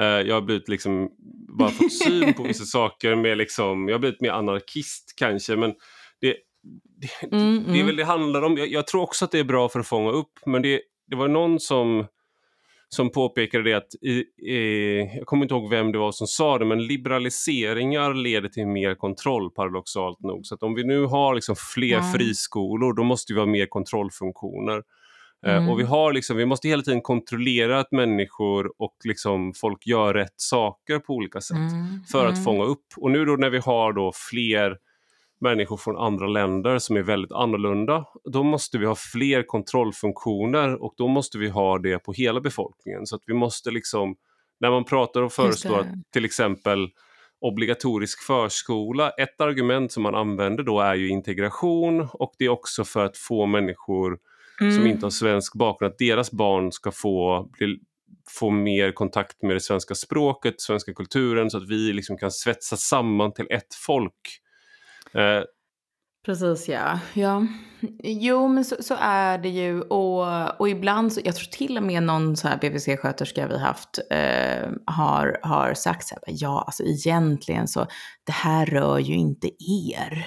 eh, 0.00 0.04
jag 0.04 0.34
har 0.34 0.42
blivit 0.42 0.68
liksom, 0.68 1.10
bara 1.58 1.68
fått 1.68 1.92
syn 2.04 2.34
på 2.34 2.42
vissa 2.42 2.64
saker 2.64 3.14
med 3.14 3.38
liksom, 3.38 3.88
jag 3.88 3.94
har 3.94 4.00
blivit 4.00 4.20
mer 4.20 4.30
anarkist 4.30 5.14
kanske 5.16 5.56
men 5.56 5.74
det, 6.20 6.36
det, 7.00 7.36
mm, 7.36 7.64
det 7.64 7.70
är 7.70 7.74
mm. 7.74 7.86
väl 7.86 7.96
det 7.96 8.04
handlar 8.04 8.42
om. 8.42 8.56
Jag, 8.56 8.68
jag, 8.68 8.86
tror 8.86 9.02
också 9.02 9.24
att 9.24 9.30
det 9.30 9.38
är 9.38 9.44
bra 9.44 9.68
för 9.68 9.80
att 9.80 9.86
fånga 9.86 10.10
upp 10.10 10.32
men 10.46 10.62
det, 10.62 10.80
det 11.06 11.16
var 11.16 11.28
någon 11.28 11.60
som 11.60 12.06
som 12.88 13.10
påpekade 13.10 13.64
det 13.64 13.74
att, 13.74 13.94
i, 14.02 14.10
i, 14.52 14.98
jag 15.16 15.26
kommer 15.26 15.44
inte 15.44 15.54
ihåg 15.54 15.70
vem 15.70 15.92
det 15.92 15.98
var 15.98 16.12
som 16.12 16.26
sa 16.26 16.58
det, 16.58 16.64
men 16.64 16.86
liberaliseringar 16.86 18.14
leder 18.14 18.48
till 18.48 18.66
mer 18.66 18.94
kontroll 18.94 19.50
paradoxalt 19.50 20.20
nog. 20.20 20.46
Så 20.46 20.54
att 20.54 20.62
om 20.62 20.74
vi 20.74 20.84
nu 20.84 21.04
har 21.04 21.34
liksom 21.34 21.56
fler 21.74 21.96
ja. 21.96 22.12
friskolor, 22.14 22.92
då 22.96 23.04
måste 23.04 23.32
vi 23.32 23.38
ha 23.38 23.46
mer 23.46 23.66
kontrollfunktioner. 23.66 24.82
Mm. 25.46 25.68
och 25.68 25.80
vi, 25.80 25.84
har 25.84 26.12
liksom, 26.12 26.36
vi 26.36 26.46
måste 26.46 26.68
hela 26.68 26.82
tiden 26.82 27.00
kontrollera 27.00 27.80
att 27.80 27.92
människor 27.92 28.72
och 28.78 28.96
liksom 29.04 29.52
folk 29.54 29.86
gör 29.86 30.14
rätt 30.14 30.34
saker 30.36 30.98
på 30.98 31.14
olika 31.14 31.40
sätt 31.40 31.56
mm. 31.56 32.04
för 32.12 32.26
att 32.26 32.32
mm. 32.32 32.44
fånga 32.44 32.64
upp. 32.64 32.86
Och 32.96 33.10
nu 33.10 33.24
då 33.24 33.36
när 33.36 33.50
vi 33.50 33.58
har 33.58 33.92
då 33.92 34.12
fler 34.30 34.76
människor 35.40 35.76
från 35.76 35.96
andra 35.96 36.26
länder 36.26 36.78
som 36.78 36.96
är 36.96 37.02
väldigt 37.02 37.32
annorlunda, 37.32 38.04
då 38.24 38.42
måste 38.42 38.78
vi 38.78 38.86
ha 38.86 38.94
fler 38.94 39.42
kontrollfunktioner 39.42 40.82
och 40.82 40.94
då 40.96 41.08
måste 41.08 41.38
vi 41.38 41.48
ha 41.48 41.78
det 41.78 41.98
på 41.98 42.12
hela 42.12 42.40
befolkningen. 42.40 43.06
Så 43.06 43.16
att 43.16 43.22
vi 43.26 43.34
måste 43.34 43.70
liksom, 43.70 44.16
när 44.60 44.70
man 44.70 44.84
pratar 44.84 45.22
och 45.22 45.32
föreslår 45.32 45.80
att 45.80 46.12
till 46.12 46.24
exempel 46.24 46.88
obligatorisk 47.40 48.22
förskola, 48.22 49.10
ett 49.10 49.40
argument 49.40 49.92
som 49.92 50.02
man 50.02 50.14
använder 50.14 50.62
då 50.62 50.80
är 50.80 50.94
ju 50.94 51.08
integration 51.08 52.08
och 52.12 52.34
det 52.38 52.44
är 52.44 52.48
också 52.48 52.84
för 52.84 53.04
att 53.04 53.16
få 53.16 53.46
människor 53.46 54.18
mm. 54.60 54.72
som 54.72 54.86
inte 54.86 55.06
har 55.06 55.10
svensk 55.10 55.54
bakgrund, 55.54 55.92
att 55.92 55.98
deras 55.98 56.30
barn 56.30 56.72
ska 56.72 56.92
få 56.92 57.48
bli, 57.58 57.78
få 58.30 58.50
mer 58.50 58.92
kontakt 58.92 59.42
med 59.42 59.56
det 59.56 59.60
svenska 59.60 59.94
språket, 59.94 60.60
svenska 60.60 60.94
kulturen 60.94 61.50
så 61.50 61.58
att 61.58 61.68
vi 61.68 61.92
liksom 61.92 62.18
kan 62.18 62.30
svetsa 62.30 62.76
samman 62.76 63.32
till 63.32 63.46
ett 63.50 63.74
folk. 63.86 64.40
Eh, 65.14 65.44
Precis 66.28 66.68
ja. 66.68 67.00
ja. 67.14 67.46
Jo 68.02 68.48
men 68.48 68.64
så, 68.64 68.76
så, 68.80 68.96
är 69.00 69.38
det 69.38 69.48
ju 69.48 69.80
och, 69.80 70.60
och 70.60 70.68
ibland 70.68 71.12
så, 71.12 71.20
jag 71.24 71.36
tror 71.36 71.46
till 71.46 71.76
och 71.76 71.82
med 71.82 72.02
någon 72.02 72.36
så 72.36 72.48
här 72.48 72.58
BVC-sköterska 72.58 73.48
vi 73.48 73.58
haft 73.58 73.98
eh, 74.10 74.70
har, 74.86 75.40
har 75.42 75.74
sagt 75.74 76.08
så 76.08 76.14
här, 76.14 76.22
ja 76.26 76.64
alltså 76.66 76.82
egentligen 76.82 77.68
så 77.68 77.86
det 78.24 78.32
här 78.32 78.66
rör 78.66 78.98
ju 78.98 79.14
inte 79.14 79.48
er. 79.92 80.26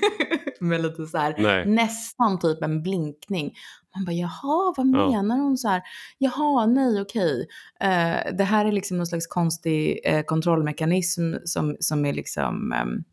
Med 0.60 0.82
lite 0.82 1.06
så 1.06 1.18
här, 1.18 1.34
nej. 1.38 1.66
nästan 1.66 2.38
typ 2.38 2.62
en 2.62 2.82
blinkning. 2.82 3.52
Man 3.94 4.04
bara 4.04 4.12
jaha, 4.12 4.74
vad 4.76 4.86
menar 4.86 5.36
ja. 5.36 5.42
hon 5.42 5.56
så 5.56 5.68
här? 5.68 5.82
Jaha, 6.18 6.66
nej 6.66 7.00
okej. 7.00 7.46
Eh, 7.80 8.36
det 8.36 8.44
här 8.44 8.66
är 8.66 8.72
liksom 8.72 8.96
någon 8.96 9.06
slags 9.06 9.26
konstig 9.26 10.00
eh, 10.04 10.22
kontrollmekanism 10.22 11.34
som, 11.44 11.76
som 11.80 12.04
är 12.04 12.12
liksom 12.12 12.72
ehm, 12.72 13.04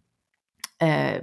eh, 0.82 1.22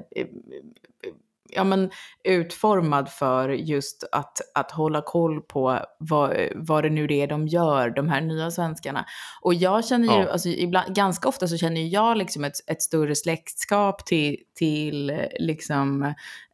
ja, 1.55 1.64
men, 1.64 1.90
utformad 2.24 3.09
för 3.09 3.48
just 3.48 4.05
att, 4.12 4.38
att 4.55 4.70
hålla 4.70 5.02
koll 5.02 5.40
på 5.40 5.80
vad, 5.98 6.36
vad 6.55 6.84
det 6.84 6.90
nu 6.90 7.07
är 7.11 7.26
de 7.26 7.48
gör, 7.48 7.90
de 7.90 8.09
här 8.09 8.20
nya 8.20 8.50
svenskarna. 8.50 9.07
Och 9.40 9.55
jag 9.55 9.84
känner 9.84 10.18
ju, 10.18 10.22
ja. 10.22 10.32
alltså, 10.32 10.48
ibland, 10.48 10.94
ganska 10.94 11.28
ofta 11.28 11.48
så 11.48 11.57
känner 11.57 11.80
jag 11.80 12.16
liksom 12.16 12.44
ett, 12.44 12.70
ett 12.70 12.82
större 12.82 13.14
släktskap 13.14 14.07
till, 14.07 14.36
till 14.55 15.22
liksom, 15.38 16.02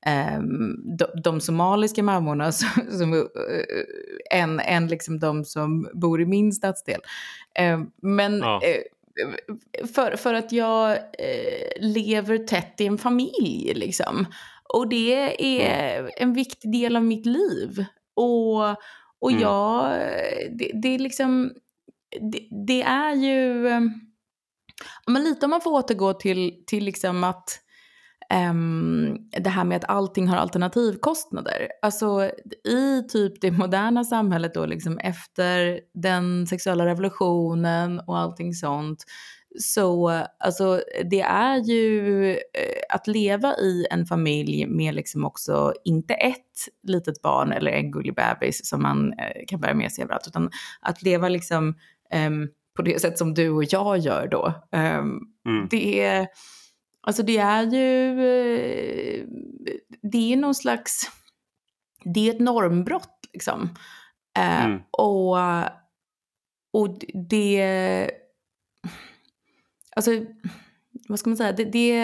eh, 0.06 0.40
de, 0.98 1.06
de, 1.22 1.40
somaliska 1.40 2.02
mammorna 2.02 2.52
som, 2.52 2.68
som, 2.90 3.14
äh, 3.14 4.40
än, 4.40 4.60
än 4.60 4.88
liksom 4.88 5.18
de 5.18 5.44
som 5.44 5.88
bor 5.94 6.20
i 6.20 6.26
min 6.26 6.52
stadsdel. 6.52 7.00
Eh, 7.54 7.80
men 8.02 8.38
ja. 8.38 8.60
Eh, 9.20 9.86
för, 9.86 10.16
för 10.16 10.34
att 10.34 10.52
jag 10.52 10.90
eh, 10.92 11.80
lever 11.80 12.38
tätt 12.38 12.80
i 12.80 12.86
en 12.86 12.98
familj 12.98 13.72
liksom. 13.74 14.26
Och 14.74 14.88
det 14.88 15.58
är 15.60 16.10
en 16.16 16.32
viktig 16.32 16.72
del 16.72 16.96
av 16.96 17.04
mitt 17.04 17.26
liv. 17.26 17.84
Och, 18.14 18.68
och 19.20 19.30
mm. 19.30 19.42
jag, 19.42 19.90
det, 20.50 20.70
det 20.82 20.88
är 20.88 20.98
liksom, 20.98 21.52
det, 22.32 22.48
det, 22.66 22.82
är 22.82 23.14
ju, 23.14 23.62
men 25.06 25.24
lite 25.24 25.46
om 25.46 25.50
man 25.50 25.60
får 25.60 25.72
återgå 25.72 26.12
till, 26.12 26.64
till 26.66 26.84
liksom 26.84 27.24
att 27.24 27.60
um, 28.50 29.18
det 29.30 29.50
här 29.50 29.64
med 29.64 29.76
att 29.76 29.90
allting 29.90 30.28
har 30.28 30.36
alternativkostnader. 30.36 31.68
Alltså 31.82 32.30
i 32.68 33.02
typ 33.08 33.40
det 33.40 33.50
moderna 33.50 34.04
samhället 34.04 34.54
då, 34.54 34.66
liksom 34.66 34.98
efter 34.98 35.80
den 35.94 36.46
sexuella 36.46 36.86
revolutionen 36.86 38.00
och 38.00 38.18
allting 38.18 38.54
sånt, 38.54 39.04
så 39.58 40.08
alltså, 40.38 40.82
det 41.10 41.20
är 41.20 41.56
ju 41.56 42.30
eh, 42.30 42.94
att 42.94 43.06
leva 43.06 43.56
i 43.56 43.86
en 43.90 44.06
familj 44.06 44.66
med 44.66 44.94
liksom 44.94 45.24
också 45.24 45.72
inte 45.84 46.14
ett 46.14 46.36
litet 46.82 47.22
barn 47.22 47.52
eller 47.52 47.70
en 47.70 47.90
gullig 47.90 48.14
bebis 48.14 48.68
som 48.68 48.82
man 48.82 49.12
eh, 49.12 49.46
kan 49.46 49.60
bära 49.60 49.74
med 49.74 49.92
sig 49.92 50.04
överallt, 50.04 50.26
utan 50.26 50.50
att 50.80 51.02
leva 51.02 51.28
liksom 51.28 51.74
um, 52.26 52.48
på 52.76 52.82
det 52.82 53.00
sätt 53.00 53.18
som 53.18 53.34
du 53.34 53.50
och 53.50 53.64
jag 53.64 53.98
gör 53.98 54.28
då. 54.28 54.46
Um, 54.72 55.20
mm. 55.46 55.68
Det 55.70 56.00
är 56.00 56.26
Alltså 57.02 57.22
det 57.22 57.38
är 57.38 57.62
ju, 57.62 58.10
eh, 58.10 59.26
det 60.02 60.32
är 60.32 60.36
någon 60.36 60.54
slags, 60.54 61.10
det 62.04 62.28
är 62.28 62.34
ett 62.34 62.40
normbrott 62.40 63.26
liksom. 63.32 63.68
Eh, 64.38 64.64
mm. 64.64 64.80
och, 64.90 65.36
och 66.72 66.98
det, 67.30 68.10
alltså 69.96 70.10
vad 71.10 71.18
ska 71.18 71.30
man 71.30 71.36
säga, 71.36 71.52
det, 71.52 71.64
det, 71.64 71.94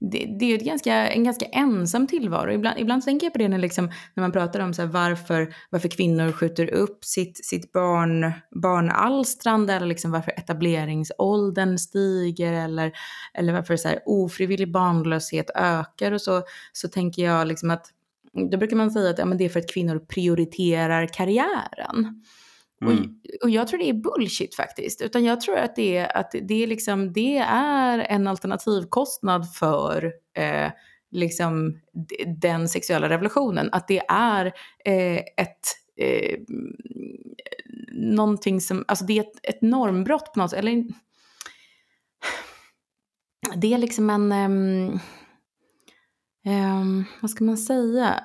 det, 0.00 0.36
det 0.38 0.44
är 0.44 0.54
ett 0.54 0.64
ganska, 0.64 1.08
en 1.08 1.24
ganska 1.24 1.46
ensam 1.46 2.06
tillvaro. 2.06 2.52
Ibland, 2.52 2.78
ibland 2.78 3.04
tänker 3.04 3.26
jag 3.26 3.32
på 3.32 3.38
det 3.38 3.48
när, 3.48 3.58
liksom, 3.58 3.90
när 4.14 4.20
man 4.20 4.32
pratar 4.32 4.60
om 4.60 4.74
så 4.74 4.82
här, 4.82 4.88
varför, 4.88 5.54
varför 5.70 5.88
kvinnor 5.88 6.32
skjuter 6.32 6.70
upp 6.70 7.04
sitt, 7.04 7.46
sitt 7.46 7.72
barn, 7.72 8.32
barnalstrande 8.62 9.72
eller 9.72 9.86
liksom 9.86 10.10
varför 10.10 10.32
etableringsåldern 10.36 11.78
stiger 11.78 12.52
eller, 12.52 12.92
eller 13.34 13.52
varför 13.52 13.76
så 13.76 13.88
här, 13.88 13.98
ofrivillig 14.06 14.72
barnlöshet 14.72 15.50
ökar 15.54 16.12
och 16.12 16.20
så, 16.20 16.42
så 16.72 16.88
tänker 16.88 17.24
jag 17.24 17.46
liksom 17.46 17.70
att 17.70 17.86
då 18.50 18.58
brukar 18.58 18.76
man 18.76 18.90
säga 18.90 19.10
att 19.10 19.18
ja, 19.18 19.24
men 19.24 19.38
det 19.38 19.44
är 19.44 19.48
för 19.48 19.60
att 19.60 19.72
kvinnor 19.72 19.98
prioriterar 19.98 21.06
karriären. 21.06 22.22
Mm. 22.82 22.98
Och, 22.98 23.42
och 23.42 23.50
jag 23.50 23.68
tror 23.68 23.78
det 23.78 23.88
är 23.88 23.94
bullshit 23.94 24.54
faktiskt. 24.54 25.02
Utan 25.02 25.24
jag 25.24 25.40
tror 25.40 25.56
att 25.56 25.76
det 25.76 25.96
är, 25.96 26.16
att 26.16 26.34
det 26.42 26.62
är, 26.62 26.66
liksom, 26.66 27.12
det 27.12 27.38
är 27.48 27.98
en 27.98 28.26
alternativkostnad 28.26 29.52
för 29.54 30.12
eh, 30.36 30.70
liksom, 31.10 31.80
den 32.40 32.68
sexuella 32.68 33.08
revolutionen. 33.08 33.68
Att 33.72 33.88
det 33.88 34.02
är 34.08 34.46
eh, 34.84 35.16
ett 35.16 35.60
eh, 35.96 36.38
någonting 37.92 38.60
som, 38.60 38.84
alltså 38.88 39.04
det 39.04 39.18
är 39.18 39.22
ett, 39.22 39.38
ett 39.42 39.62
normbrott 39.62 40.32
på 40.32 40.40
något 40.40 40.50
sätt. 40.50 40.58
Eller, 40.58 40.84
det 43.56 43.74
är 43.74 43.78
liksom 43.78 44.10
en, 44.10 44.32
um, 44.32 45.00
um, 46.46 47.04
vad 47.20 47.30
ska 47.30 47.44
man 47.44 47.58
säga? 47.58 48.24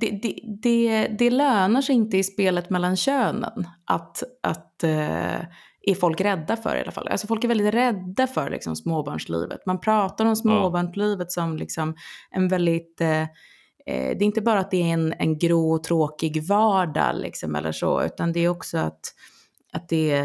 Det, 0.00 0.10
det, 0.22 0.40
det, 0.62 1.06
det 1.18 1.30
lönar 1.30 1.82
sig 1.82 1.94
inte 1.94 2.16
i 2.16 2.24
spelet 2.24 2.70
mellan 2.70 2.96
könen 2.96 3.66
att, 3.84 4.22
att 4.42 4.80
uh, 4.84 5.44
är 5.86 5.94
folk 6.00 6.20
rädda 6.20 6.56
för 6.56 6.76
i 6.76 6.80
alla 6.80 6.92
fall. 6.92 7.08
Alltså 7.08 7.26
folk 7.26 7.44
är 7.44 7.48
väldigt 7.48 7.74
rädda 7.74 8.26
för 8.26 8.50
liksom, 8.50 8.76
småbarnslivet. 8.76 9.66
Man 9.66 9.80
pratar 9.80 10.24
om 10.24 10.36
småbarnslivet 10.36 11.32
som 11.32 11.56
liksom, 11.56 11.94
en 12.30 12.48
väldigt... 12.48 13.00
Uh, 13.00 13.26
det 13.86 14.20
är 14.20 14.22
inte 14.22 14.40
bara 14.42 14.60
att 14.60 14.70
det 14.70 14.82
är 14.82 14.94
en, 14.94 15.14
en 15.18 15.38
grå 15.38 15.72
och 15.72 15.84
tråkig 15.84 16.42
vardag 16.42 17.16
liksom, 17.16 17.54
eller 17.54 17.72
så, 17.72 18.04
utan 18.04 18.32
det 18.32 18.40
är 18.40 18.48
också 18.48 18.78
att 18.78 19.00
att 19.74 19.88
det, 19.88 20.22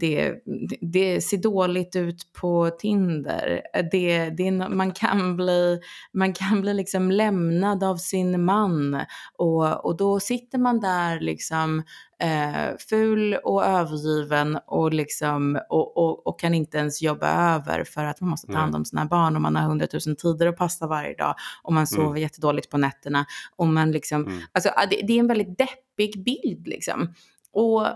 det, 0.00 0.34
det 0.80 1.20
ser 1.20 1.36
dåligt 1.36 1.96
ut 1.96 2.32
på 2.32 2.70
Tinder. 2.70 3.62
Det, 3.90 4.30
det, 4.30 4.50
man, 4.50 4.92
kan 4.92 5.36
bli, 5.36 5.80
man 6.12 6.32
kan 6.32 6.60
bli 6.60 6.74
liksom 6.74 7.10
lämnad 7.10 7.84
av 7.84 7.96
sin 7.96 8.44
man 8.44 9.00
och, 9.38 9.84
och 9.84 9.96
då 9.96 10.20
sitter 10.20 10.58
man 10.58 10.80
där 10.80 11.20
liksom 11.20 11.82
eh, 12.22 12.76
ful 12.90 13.34
och 13.34 13.64
övergiven 13.64 14.58
och, 14.66 14.94
liksom, 14.94 15.60
och, 15.68 15.96
och, 15.96 16.26
och, 16.26 16.40
kan 16.40 16.54
inte 16.54 16.78
ens 16.78 17.02
jobba 17.02 17.54
över 17.54 17.84
för 17.84 18.04
att 18.04 18.20
man 18.20 18.30
måste 18.30 18.46
ta 18.46 18.58
hand 18.58 18.76
om 18.76 18.84
sina 18.84 19.04
barn 19.04 19.36
och 19.36 19.42
man 19.42 19.56
har 19.56 19.62
hundratusen 19.62 20.16
tider 20.16 20.46
att 20.46 20.56
passa 20.56 20.86
varje 20.86 21.14
dag 21.14 21.34
och 21.62 21.72
man 21.72 21.86
sover 21.86 22.06
mm. 22.06 22.22
jättedåligt 22.22 22.70
på 22.70 22.78
nätterna. 22.78 23.26
Och 23.56 23.66
man 23.66 23.92
liksom, 23.92 24.26
mm. 24.26 24.40
alltså, 24.52 24.70
det, 24.90 25.00
det 25.06 25.12
är 25.12 25.18
en 25.18 25.26
väldigt 25.26 25.58
deppig 25.58 26.24
bild 26.24 26.66
liksom. 26.66 27.14
Och, 27.52 27.86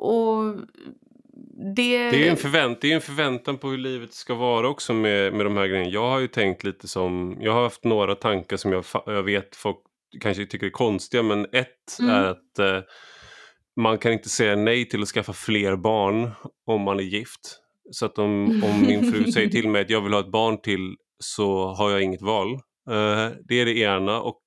och 0.00 0.54
det... 1.76 2.10
Det 2.10 2.26
är, 2.26 2.30
en 2.30 2.36
förvänt, 2.36 2.80
det 2.80 2.90
är 2.90 2.94
en 2.94 3.00
förväntan 3.00 3.58
på 3.58 3.68
hur 3.68 3.78
livet 3.78 4.14
ska 4.14 4.34
vara 4.34 4.68
också 4.68 4.92
med, 4.92 5.32
med 5.32 5.46
de 5.46 5.56
här 5.56 5.66
grejerna. 5.66 5.90
Jag 5.90 6.10
har 6.10 6.20
ju 6.20 6.28
tänkt 6.28 6.64
lite 6.64 6.88
som, 6.88 7.36
jag 7.40 7.52
har 7.52 7.62
haft 7.62 7.84
några 7.84 8.14
tankar 8.14 8.56
som 8.56 8.72
jag, 8.72 8.84
jag 9.06 9.22
vet 9.22 9.56
folk 9.56 9.78
kanske 10.20 10.46
tycker 10.46 10.66
är 10.66 10.70
konstiga 10.70 11.22
men 11.22 11.46
ett 11.52 11.98
mm. 12.00 12.10
är 12.10 12.24
att 12.24 12.58
eh, 12.58 12.80
man 13.80 13.98
kan 13.98 14.12
inte 14.12 14.28
säga 14.28 14.56
nej 14.56 14.88
till 14.88 15.02
att 15.02 15.08
skaffa 15.08 15.32
fler 15.32 15.76
barn 15.76 16.30
om 16.66 16.80
man 16.80 16.98
är 16.98 17.04
gift. 17.04 17.56
Så 17.90 18.06
att 18.06 18.18
om, 18.18 18.62
om 18.64 18.82
min 18.86 19.12
fru 19.12 19.32
säger 19.32 19.48
till 19.48 19.68
mig 19.68 19.82
att 19.82 19.90
jag 19.90 20.00
vill 20.00 20.12
ha 20.12 20.20
ett 20.20 20.32
barn 20.32 20.60
till 20.60 20.96
så 21.18 21.68
har 21.68 21.90
jag 21.90 22.02
inget 22.02 22.22
val. 22.22 22.52
Uh, 22.90 23.36
det 23.48 23.60
är 23.60 23.64
det 23.64 23.78
ena 23.78 24.20
och 24.20 24.42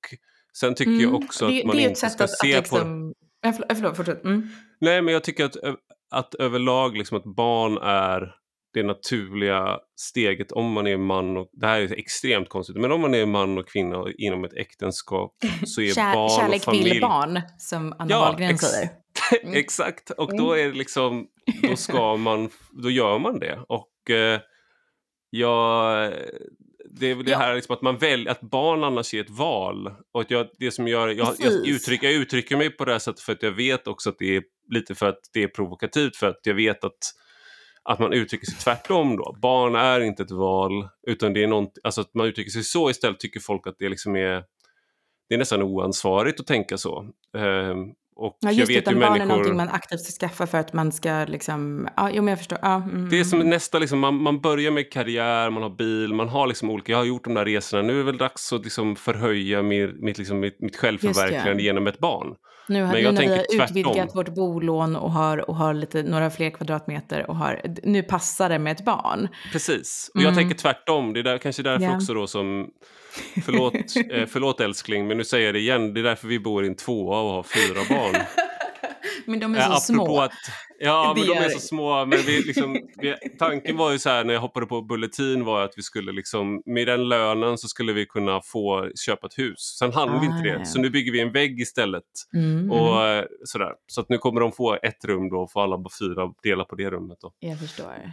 sen 0.58 0.74
tycker 0.74 0.92
mm. 0.92 1.02
jag 1.02 1.14
också 1.14 1.46
att 1.46 1.64
man 1.64 1.78
inte 1.78 2.10
ska 2.10 2.24
att, 2.24 2.38
se 2.38 2.54
att 2.54 2.64
liksom... 2.64 3.14
på... 3.42 3.48
Äh, 3.48 3.54
förlåt, 3.74 3.96
fortsätt. 3.96 4.24
Mm. 4.24 4.48
Nej, 4.84 5.02
men 5.02 5.14
jag 5.14 5.24
tycker 5.24 5.44
att, 5.44 5.56
att 6.10 6.34
överlag 6.34 6.96
liksom 6.96 7.16
att 7.18 7.36
barn 7.36 7.78
är 7.78 8.34
det 8.74 8.82
naturliga 8.82 9.78
steget 9.96 10.52
om 10.52 10.72
man 10.72 10.86
är 10.86 10.96
man 10.96 11.36
och, 11.36 11.48
det 11.52 11.66
här 11.66 11.80
är 11.80 11.98
extremt 11.98 12.48
konstigt, 12.48 12.76
men 12.76 12.92
om 12.92 13.00
man 13.00 13.14
är 13.14 13.26
man 13.26 13.58
och 13.58 13.68
kvinna 13.68 14.04
inom 14.18 14.44
ett 14.44 14.52
äktenskap 14.52 15.36
så 15.66 15.80
är 15.80 15.94
Kär, 15.94 16.14
barn 16.14 16.40
Kärlek 16.40 16.56
och 16.56 16.64
familj... 16.64 16.90
vill 16.90 17.00
barn, 17.00 17.40
som 17.58 17.94
Anna 17.98 18.10
ja, 18.10 18.20
Wahlgren 18.20 18.58
säger. 18.58 18.88
Mm. 19.42 19.54
Exakt, 19.54 20.10
och 20.10 20.36
då 20.36 20.52
mm. 20.52 20.66
är 20.66 20.72
det 20.72 20.78
liksom, 20.78 21.26
då 21.62 21.76
ska 21.76 22.16
man, 22.16 22.50
då 22.82 22.90
gör 22.90 23.18
man 23.18 23.38
det. 23.38 23.60
Och 23.68 24.10
eh, 24.10 24.40
jag, 25.30 26.12
det 27.00 27.06
är 27.06 27.14
väl 27.14 27.24
det 27.24 27.30
ja. 27.30 27.38
här 27.38 27.54
liksom 27.54 27.74
att 27.74 27.82
man 27.82 27.98
väljer, 27.98 28.30
att 28.30 28.40
barn 28.40 28.84
annars 28.84 29.14
är 29.14 29.20
ett 29.20 29.30
val. 29.30 29.94
Och 30.12 30.24
jag, 30.28 30.48
det 30.58 30.70
som 30.70 30.88
gör, 30.88 31.08
jag, 31.08 31.34
jag, 31.38 31.68
uttrycker, 31.68 32.06
jag 32.06 32.16
uttrycker 32.16 32.56
mig 32.56 32.70
på 32.70 32.84
det 32.84 32.92
här 32.92 32.98
sättet 32.98 33.20
för 33.20 33.32
att 33.32 33.42
jag 33.42 33.52
vet 33.52 33.86
också 33.86 34.10
att 34.10 34.18
det 34.18 34.36
är 34.36 34.42
lite 34.70 34.94
för 34.94 35.06
att 35.06 35.20
det 35.32 35.42
är 35.42 35.48
provokativt, 35.48 36.16
för 36.16 36.26
att 36.26 36.40
jag 36.42 36.54
vet 36.54 36.84
att 36.84 36.98
att 37.86 37.98
man 37.98 38.12
uttrycker 38.12 38.46
sig 38.46 38.58
tvärtom 38.58 39.16
då. 39.16 39.36
Barn 39.42 39.74
är 39.74 40.00
inte 40.00 40.22
ett 40.22 40.30
val, 40.30 40.88
utan 41.06 41.32
det 41.32 41.42
är 41.42 41.46
något, 41.46 41.78
alltså 41.84 42.00
att 42.00 42.14
man 42.14 42.26
uttrycker 42.26 42.50
sig 42.50 42.64
så 42.64 42.90
istället 42.90 43.20
tycker 43.20 43.40
folk 43.40 43.66
att 43.66 43.78
det 43.78 43.88
liksom 43.88 44.16
är 44.16 44.44
det 45.28 45.34
är 45.34 45.38
nästan 45.38 45.62
oansvarigt 45.62 46.40
att 46.40 46.46
tänka 46.46 46.78
så. 46.78 46.98
Um, 47.32 47.94
och 48.16 48.38
ja, 48.40 48.50
just 48.50 48.70
jag 48.70 48.76
vet 48.76 48.84
det, 48.84 48.90
barn 48.90 49.00
människor... 49.00 49.22
är 49.22 49.26
någonting 49.26 49.56
man 49.56 49.68
aktivt 49.68 50.00
ska 50.00 50.26
skaffa 50.26 50.46
för 50.46 50.58
att 50.58 50.72
man 50.72 50.92
ska 50.92 51.24
liksom, 51.28 51.88
ja, 51.96 52.10
jo 52.12 52.22
men 52.22 52.28
jag 52.28 52.38
förstår. 52.38 52.58
Ja, 52.62 52.74
mm. 52.74 53.08
Det 53.10 53.20
är 53.20 53.24
som 53.24 53.38
nästa, 53.38 53.78
liksom, 53.78 53.98
man, 53.98 54.22
man 54.22 54.40
börjar 54.40 54.70
med 54.70 54.92
karriär, 54.92 55.50
man 55.50 55.62
har 55.62 55.70
bil, 55.70 56.14
man 56.14 56.28
har 56.28 56.46
liksom 56.46 56.70
olika, 56.70 56.92
jag 56.92 56.98
har 56.98 57.04
gjort 57.04 57.24
de 57.24 57.34
där 57.34 57.44
resorna, 57.44 57.82
nu 57.82 57.92
är 57.92 57.96
det 57.96 58.02
väl 58.02 58.18
dags 58.18 58.52
att 58.52 58.64
liksom 58.64 58.96
förhöja 58.96 59.62
mitt, 59.62 60.02
mitt, 60.02 60.18
liksom, 60.18 60.40
mitt, 60.40 60.60
mitt 60.60 60.76
självförverkligande 60.76 61.62
genom 61.62 61.86
ett 61.86 61.98
barn. 61.98 62.34
Nu, 62.66 62.82
har, 62.82 62.92
men 62.92 63.02
jag 63.02 63.14
nu 63.14 63.20
när 63.20 63.28
vi 63.28 63.36
har 63.36 63.64
utvidgat 63.64 64.16
vårt 64.16 64.28
bolån 64.28 64.96
och 64.96 65.12
har, 65.12 65.50
och 65.50 65.56
har 65.56 65.74
lite, 65.74 66.02
några 66.02 66.30
fler 66.30 66.50
kvadratmeter 66.50 67.30
och 67.30 67.36
har, 67.36 67.60
nu 67.82 68.02
passar 68.02 68.48
det 68.48 68.58
med 68.58 68.72
ett 68.72 68.84
barn. 68.84 69.28
Precis, 69.52 70.10
och 70.14 70.20
jag 70.20 70.32
mm. 70.32 70.34
tänker 70.34 70.54
tvärtom, 70.54 71.12
det 71.12 71.20
är 71.20 71.24
där, 71.24 71.38
kanske 71.38 71.62
därför 71.62 71.82
yeah. 71.84 71.96
också 71.96 72.14
då 72.14 72.26
som 72.26 72.70
Förlåt, 73.44 73.74
eh, 73.74 74.26
förlåt 74.26 74.60
älskling, 74.60 75.06
men 75.06 75.16
nu 75.16 75.24
säger 75.24 75.46
jag 75.46 75.54
det 75.54 75.58
igen. 75.58 75.94
Det 75.94 76.00
är 76.00 76.04
därför 76.04 76.28
vi 76.28 76.38
bor 76.38 76.64
i 76.64 76.68
en 76.68 76.74
tvåa 76.74 77.20
och 77.20 77.30
har 77.30 77.42
fyra 77.42 77.96
barn. 77.96 78.14
men 79.26 79.40
de 79.40 79.54
är 79.54 79.60
så 79.60 79.80
små. 79.80 80.20
Att, 80.20 80.32
ja, 80.78 81.14
men 81.16 81.26
de 81.26 81.32
är 81.32 81.48
så 81.48 81.58
små. 81.58 82.06
Men 82.06 82.18
vi, 82.26 82.42
liksom, 82.42 82.78
vi, 82.96 83.14
tanken 83.38 83.76
var 83.76 83.92
ju 83.92 83.98
så 83.98 84.10
här 84.10 84.24
när 84.24 84.34
jag 84.34 84.40
hoppade 84.40 84.66
på 84.66 84.82
Bulletin 84.82 85.44
var 85.44 85.64
att 85.64 85.72
vi 85.76 85.82
skulle 85.82 86.12
liksom, 86.12 86.62
med 86.66 86.86
den 86.86 87.08
lönen 87.08 87.58
så 87.58 87.68
skulle 87.68 87.92
vi 87.92 88.06
kunna 88.06 88.40
få 88.44 88.90
köpa 89.06 89.26
ett 89.26 89.38
hus. 89.38 89.76
Sen 89.78 89.92
hann 89.92 90.08
ah, 90.08 90.20
vi 90.20 90.26
inte 90.26 90.58
det, 90.58 90.66
så 90.66 90.80
nu 90.80 90.90
bygger 90.90 91.12
vi 91.12 91.20
en 91.20 91.32
vägg 91.32 91.60
istället. 91.60 92.04
Mm, 92.34 92.70
och, 92.70 93.02
mm. 93.02 93.26
Sådär. 93.44 93.72
Så 93.86 94.00
att 94.00 94.08
nu 94.08 94.18
kommer 94.18 94.40
de 94.40 94.52
få 94.52 94.78
ett 94.82 95.04
rum 95.04 95.28
då, 95.28 95.36
och 95.36 95.52
få 95.52 95.60
alla 95.60 95.76
fyra 96.00 96.32
dela 96.42 96.64
på 96.64 96.76
det 96.76 96.90
rummet. 96.90 97.18
Då. 97.20 97.32
Jag 97.40 97.58
förstår. 97.58 98.12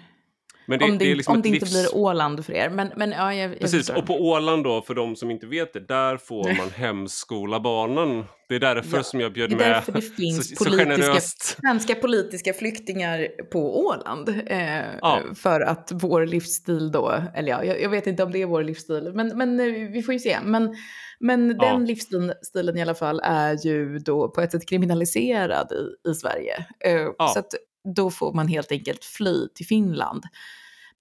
Det, 0.66 0.86
om 0.86 0.98
det, 0.98 1.06
det 1.06 1.16
liksom 1.16 1.36
om 1.36 1.42
det 1.42 1.50
inte 1.50 1.66
livs... 1.66 1.72
blir 1.72 1.96
Åland 2.02 2.46
för 2.46 2.54
er. 2.54 2.70
Men, 2.70 2.92
men, 2.96 3.12
ja, 3.12 3.34
jag, 3.34 3.52
jag 3.52 3.60
Precis, 3.60 3.78
förstår. 3.78 3.98
och 3.98 4.08
på 4.08 4.14
Åland 4.14 4.64
då, 4.64 4.82
för 4.82 4.94
de 4.94 5.16
som 5.16 5.32
inte 5.32 5.46
vet 5.46 5.74
det, 5.74 5.80
där 5.80 6.18
får 6.18 6.58
man 6.58 6.70
hemskola 6.70 7.60
barnen. 7.60 8.26
Det 8.50 8.56
är 8.56 8.60
därför 8.60 8.98
ja, 8.98 9.04
som 9.04 9.20
jag 9.20 9.34
bjöd 9.34 9.50
med. 9.50 9.60
Det 9.60 9.66
är 9.66 9.70
därför 9.70 9.92
det 9.92 10.02
finns 10.02 10.58
så, 10.58 10.66
politiska, 10.66 11.22
så 11.22 11.56
svenska 11.62 11.96
politiska 11.96 12.54
flyktingar 12.54 13.28
på 13.52 13.86
Åland. 13.86 14.30
Eh, 14.30 14.82
ja. 15.02 15.20
För 15.36 15.62
att 15.62 15.92
vår 15.94 16.26
livsstil 16.26 16.92
då, 16.92 17.22
eller 17.36 17.50
ja, 17.50 17.64
jag, 17.64 17.82
jag, 17.82 17.90
vet 17.90 18.08
inte 18.08 18.24
om 18.24 18.32
det 18.32 18.42
är 18.42 18.46
vår 18.46 18.64
livsstil, 18.64 19.12
men, 19.14 19.38
men 19.38 19.60
eh, 19.60 19.92
vi 19.92 20.04
får 20.04 20.14
ju 20.14 20.20
se. 20.20 20.38
Men, 20.44 20.76
men 21.20 21.48
den 21.48 21.58
ja. 21.60 21.78
livsstilen 21.78 22.78
i 22.78 22.82
alla 22.82 22.96
fall 22.96 23.22
är 23.24 23.66
ju 23.66 24.00
då 24.00 24.30
på 24.32 24.42
ett 24.42 24.52
sätt 24.52 24.70
kriminaliserad 24.70 25.72
i, 25.72 26.10
i 26.10 26.14
Sverige. 26.14 26.66
Eh. 26.86 27.28
Så 27.34 27.40
att 27.40 27.54
då 27.96 28.12
får 28.12 28.34
man 28.34 28.48
helt 28.48 28.72
enkelt 28.72 29.06
fly 29.06 29.48
till 29.56 29.66
Finland. 29.66 30.24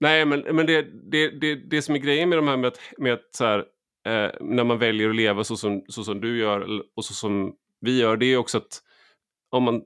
Nej, 0.00 0.24
men, 0.24 0.40
men 0.40 0.66
det, 0.66 0.86
det, 1.10 1.40
det, 1.40 1.54
det 1.54 1.82
som 1.82 1.94
är 1.94 1.98
grejen 1.98 2.28
med 2.28 2.38
de 2.38 2.48
här 2.48 2.56
med 2.56 2.68
att, 2.68 2.78
med 2.98 3.12
att 3.12 3.34
så 3.34 3.44
här, 3.44 3.58
eh, 4.06 4.30
när 4.40 4.64
man 4.64 4.78
väljer 4.78 5.10
att 5.10 5.16
leva 5.16 5.44
så 5.44 5.56
som, 5.56 5.84
så 5.88 6.04
som 6.04 6.20
du 6.20 6.38
gör 6.38 6.82
och 6.96 7.04
så 7.04 7.14
som 7.14 7.54
vi 7.80 8.00
gör, 8.00 8.16
det 8.16 8.26
är 8.26 8.36
också 8.36 8.58
att 8.58 8.82
om 9.50 9.62
man 9.62 9.82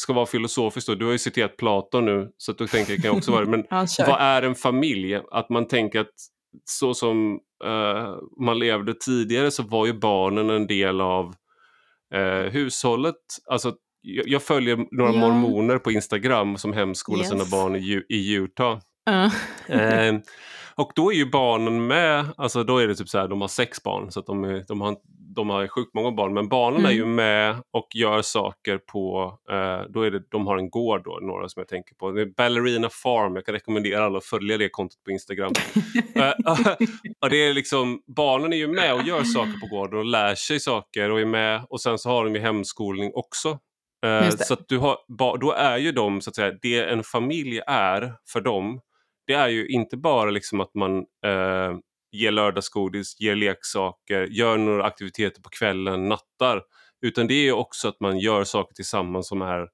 ska 0.00 0.12
vara 0.12 0.26
filosofisk 0.26 0.86
då, 0.86 0.94
du 0.94 1.04
har 1.04 1.12
ju 1.12 1.18
citerat 1.18 1.56
Platon 1.56 2.04
nu, 2.04 2.32
så 2.36 2.52
att 2.52 2.58
då 2.58 2.66
tänker 2.66 2.92
jag 2.92 3.02
kan 3.02 3.16
också 3.16 3.32
vara 3.32 3.46
men 3.46 3.64
vad 3.98 4.20
är 4.20 4.42
en 4.42 4.54
familj? 4.54 5.20
Att 5.30 5.48
man 5.48 5.68
tänker 5.68 6.00
att 6.00 6.14
så 6.64 6.94
som 6.94 7.40
eh, 7.64 8.16
man 8.40 8.58
levde 8.58 8.94
tidigare 8.94 9.50
så 9.50 9.62
var 9.62 9.86
ju 9.86 9.92
barnen 9.92 10.50
en 10.50 10.66
del 10.66 11.00
av 11.00 11.34
eh, 12.14 12.52
hushållet. 12.52 13.16
Alltså 13.46 13.74
jag, 14.26 14.42
följer 14.42 14.86
några 14.90 15.12
ja. 15.12 15.18
mormoner 15.18 15.78
på 15.78 15.92
Instagram 15.92 16.56
som 16.56 16.72
hemskolar 16.72 17.20
yes. 17.20 17.28
sina 17.28 17.44
barn 17.44 17.76
i, 17.76 18.04
i 18.08 18.34
Utah. 18.34 18.78
Uh. 19.10 19.76
eh, 19.80 20.14
och 20.78 20.92
då 20.94 21.12
är 21.12 21.16
ju 21.16 21.30
barnen 21.30 21.86
med, 21.86 22.26
alltså 22.36 22.64
då 22.64 22.78
är 22.78 22.88
det 22.88 22.94
typ 22.94 23.08
så 23.08 23.18
här, 23.18 23.28
de 23.28 23.40
har 23.40 23.48
sex 23.48 23.82
barn 23.82 24.12
så 24.12 24.20
att 24.20 24.26
de, 24.26 24.44
är, 24.44 24.64
de, 24.68 24.80
har, 24.80 24.96
de 25.34 25.50
har 25.50 25.68
sjukt 25.68 25.94
många 25.94 26.12
barn, 26.12 26.34
men 26.34 26.48
barnen 26.48 26.80
mm. 26.80 26.90
är 26.90 26.94
ju 26.94 27.06
med 27.06 27.56
och 27.72 27.88
gör 27.94 28.22
saker 28.22 28.78
på, 28.78 29.38
eh, 29.50 29.90
då 29.90 30.02
är 30.02 30.10
det, 30.10 30.22
de 30.30 30.46
har 30.46 30.58
en 30.58 30.70
gård 30.70 31.04
då, 31.04 31.18
några 31.22 31.48
som 31.48 31.60
jag 31.60 31.68
tänker 31.68 31.94
på. 31.94 32.10
Det 32.10 32.22
är 32.22 32.26
Ballerina 32.36 32.88
Farm, 32.88 33.34
jag 33.34 33.44
kan 33.46 33.54
rekommendera 33.54 34.04
alla 34.04 34.18
att 34.18 34.24
följa 34.24 34.58
det 34.58 34.68
kontot 34.68 35.04
på 35.04 35.10
Instagram. 35.10 35.52
eh, 36.14 36.30
och 37.22 37.30
det 37.30 37.36
är 37.36 37.54
liksom, 37.54 38.02
barnen 38.16 38.52
är 38.52 38.56
ju 38.56 38.68
med 38.68 38.94
och 38.94 39.02
gör 39.02 39.24
saker 39.24 39.60
på 39.60 39.66
gården 39.76 39.98
och 39.98 40.04
lär 40.04 40.34
sig 40.34 40.60
saker 40.60 41.10
och 41.10 41.20
är 41.20 41.26
med 41.26 41.64
och 41.68 41.80
sen 41.80 41.98
så 41.98 42.08
har 42.08 42.24
de 42.24 42.34
ju 42.34 42.40
hemskolning 42.40 43.10
också. 43.14 43.58
Eh, 44.06 44.30
så 44.30 44.56
du 44.68 44.78
har, 44.78 44.96
då 45.38 45.52
är 45.52 45.76
ju 45.76 45.92
de, 45.92 46.20
så 46.20 46.30
att 46.30 46.36
säga, 46.36 46.58
det 46.62 46.84
en 46.84 47.04
familj 47.04 47.60
är 47.66 48.14
för 48.32 48.40
dem, 48.40 48.80
det 49.26 49.32
är 49.32 49.48
ju 49.48 49.68
inte 49.68 49.96
bara 49.96 50.30
liksom 50.30 50.60
att 50.60 50.74
man 50.74 50.98
eh, 50.98 51.78
ger 52.12 52.30
lördagsgodis, 52.30 53.20
ger 53.20 53.36
leksaker, 53.36 54.26
gör 54.30 54.58
några 54.58 54.84
aktiviteter 54.84 55.42
på 55.42 55.48
kvällen, 55.48 56.08
nattar. 56.08 56.62
Utan 57.00 57.26
det 57.26 57.34
är 57.34 57.52
också 57.52 57.88
att 57.88 58.00
man 58.00 58.18
gör 58.18 58.44
saker 58.44 58.74
tillsammans 58.74 59.28
som 59.28 59.42
är 59.42 59.68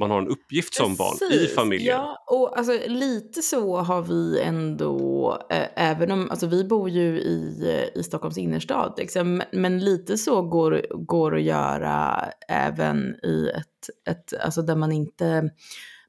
man 0.00 0.10
har 0.10 0.18
en 0.18 0.28
uppgift 0.28 0.74
som 0.74 0.96
Precis, 0.96 1.20
barn 1.20 1.32
i 1.32 1.46
familjen. 1.46 1.96
Ja, 1.96 2.24
och 2.26 2.58
alltså, 2.58 2.72
lite 2.86 3.42
så 3.42 3.76
har 3.76 4.02
vi 4.02 4.40
ändå, 4.40 5.38
äh, 5.50 5.90
även 5.90 6.10
om, 6.10 6.30
alltså 6.30 6.46
vi 6.46 6.64
bor 6.64 6.90
ju 6.90 7.18
i, 7.20 7.90
i 7.94 8.02
Stockholms 8.02 8.38
innerstad, 8.38 8.94
liksom, 8.96 9.42
men 9.52 9.78
lite 9.78 10.18
så 10.18 10.42
går, 10.42 10.86
går 11.06 11.36
att 11.36 11.42
göra 11.42 12.24
även 12.48 13.14
i 13.24 13.48
ett, 13.56 14.10
ett, 14.10 14.40
alltså 14.40 14.62
där 14.62 14.76
man 14.76 14.92
inte 14.92 15.50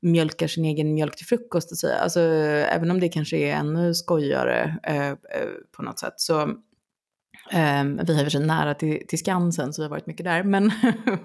mjölkar 0.01 0.47
sin 0.47 0.65
egen 0.65 0.93
mjölk 0.93 1.15
till 1.15 1.25
frukost. 1.25 1.71
Och 1.71 1.77
så. 1.77 1.93
Alltså, 1.93 2.19
även 2.19 2.91
om 2.91 2.99
det 2.99 3.09
kanske 3.09 3.37
är 3.37 3.55
ännu 3.55 3.93
skojigare 3.93 4.77
äh, 4.83 5.13
på 5.71 5.83
något 5.83 5.99
sätt. 5.99 6.13
Så 6.17 6.53
Um, 7.53 7.99
vi 8.07 8.17
har 8.17 8.29
ju 8.29 8.39
nära 8.39 8.73
till, 8.73 9.07
till 9.07 9.19
Skansen 9.19 9.73
så 9.73 9.81
vi 9.81 9.83
har 9.83 9.89
varit 9.89 10.07
mycket 10.07 10.23
där. 10.23 10.43
Men, 10.43 10.63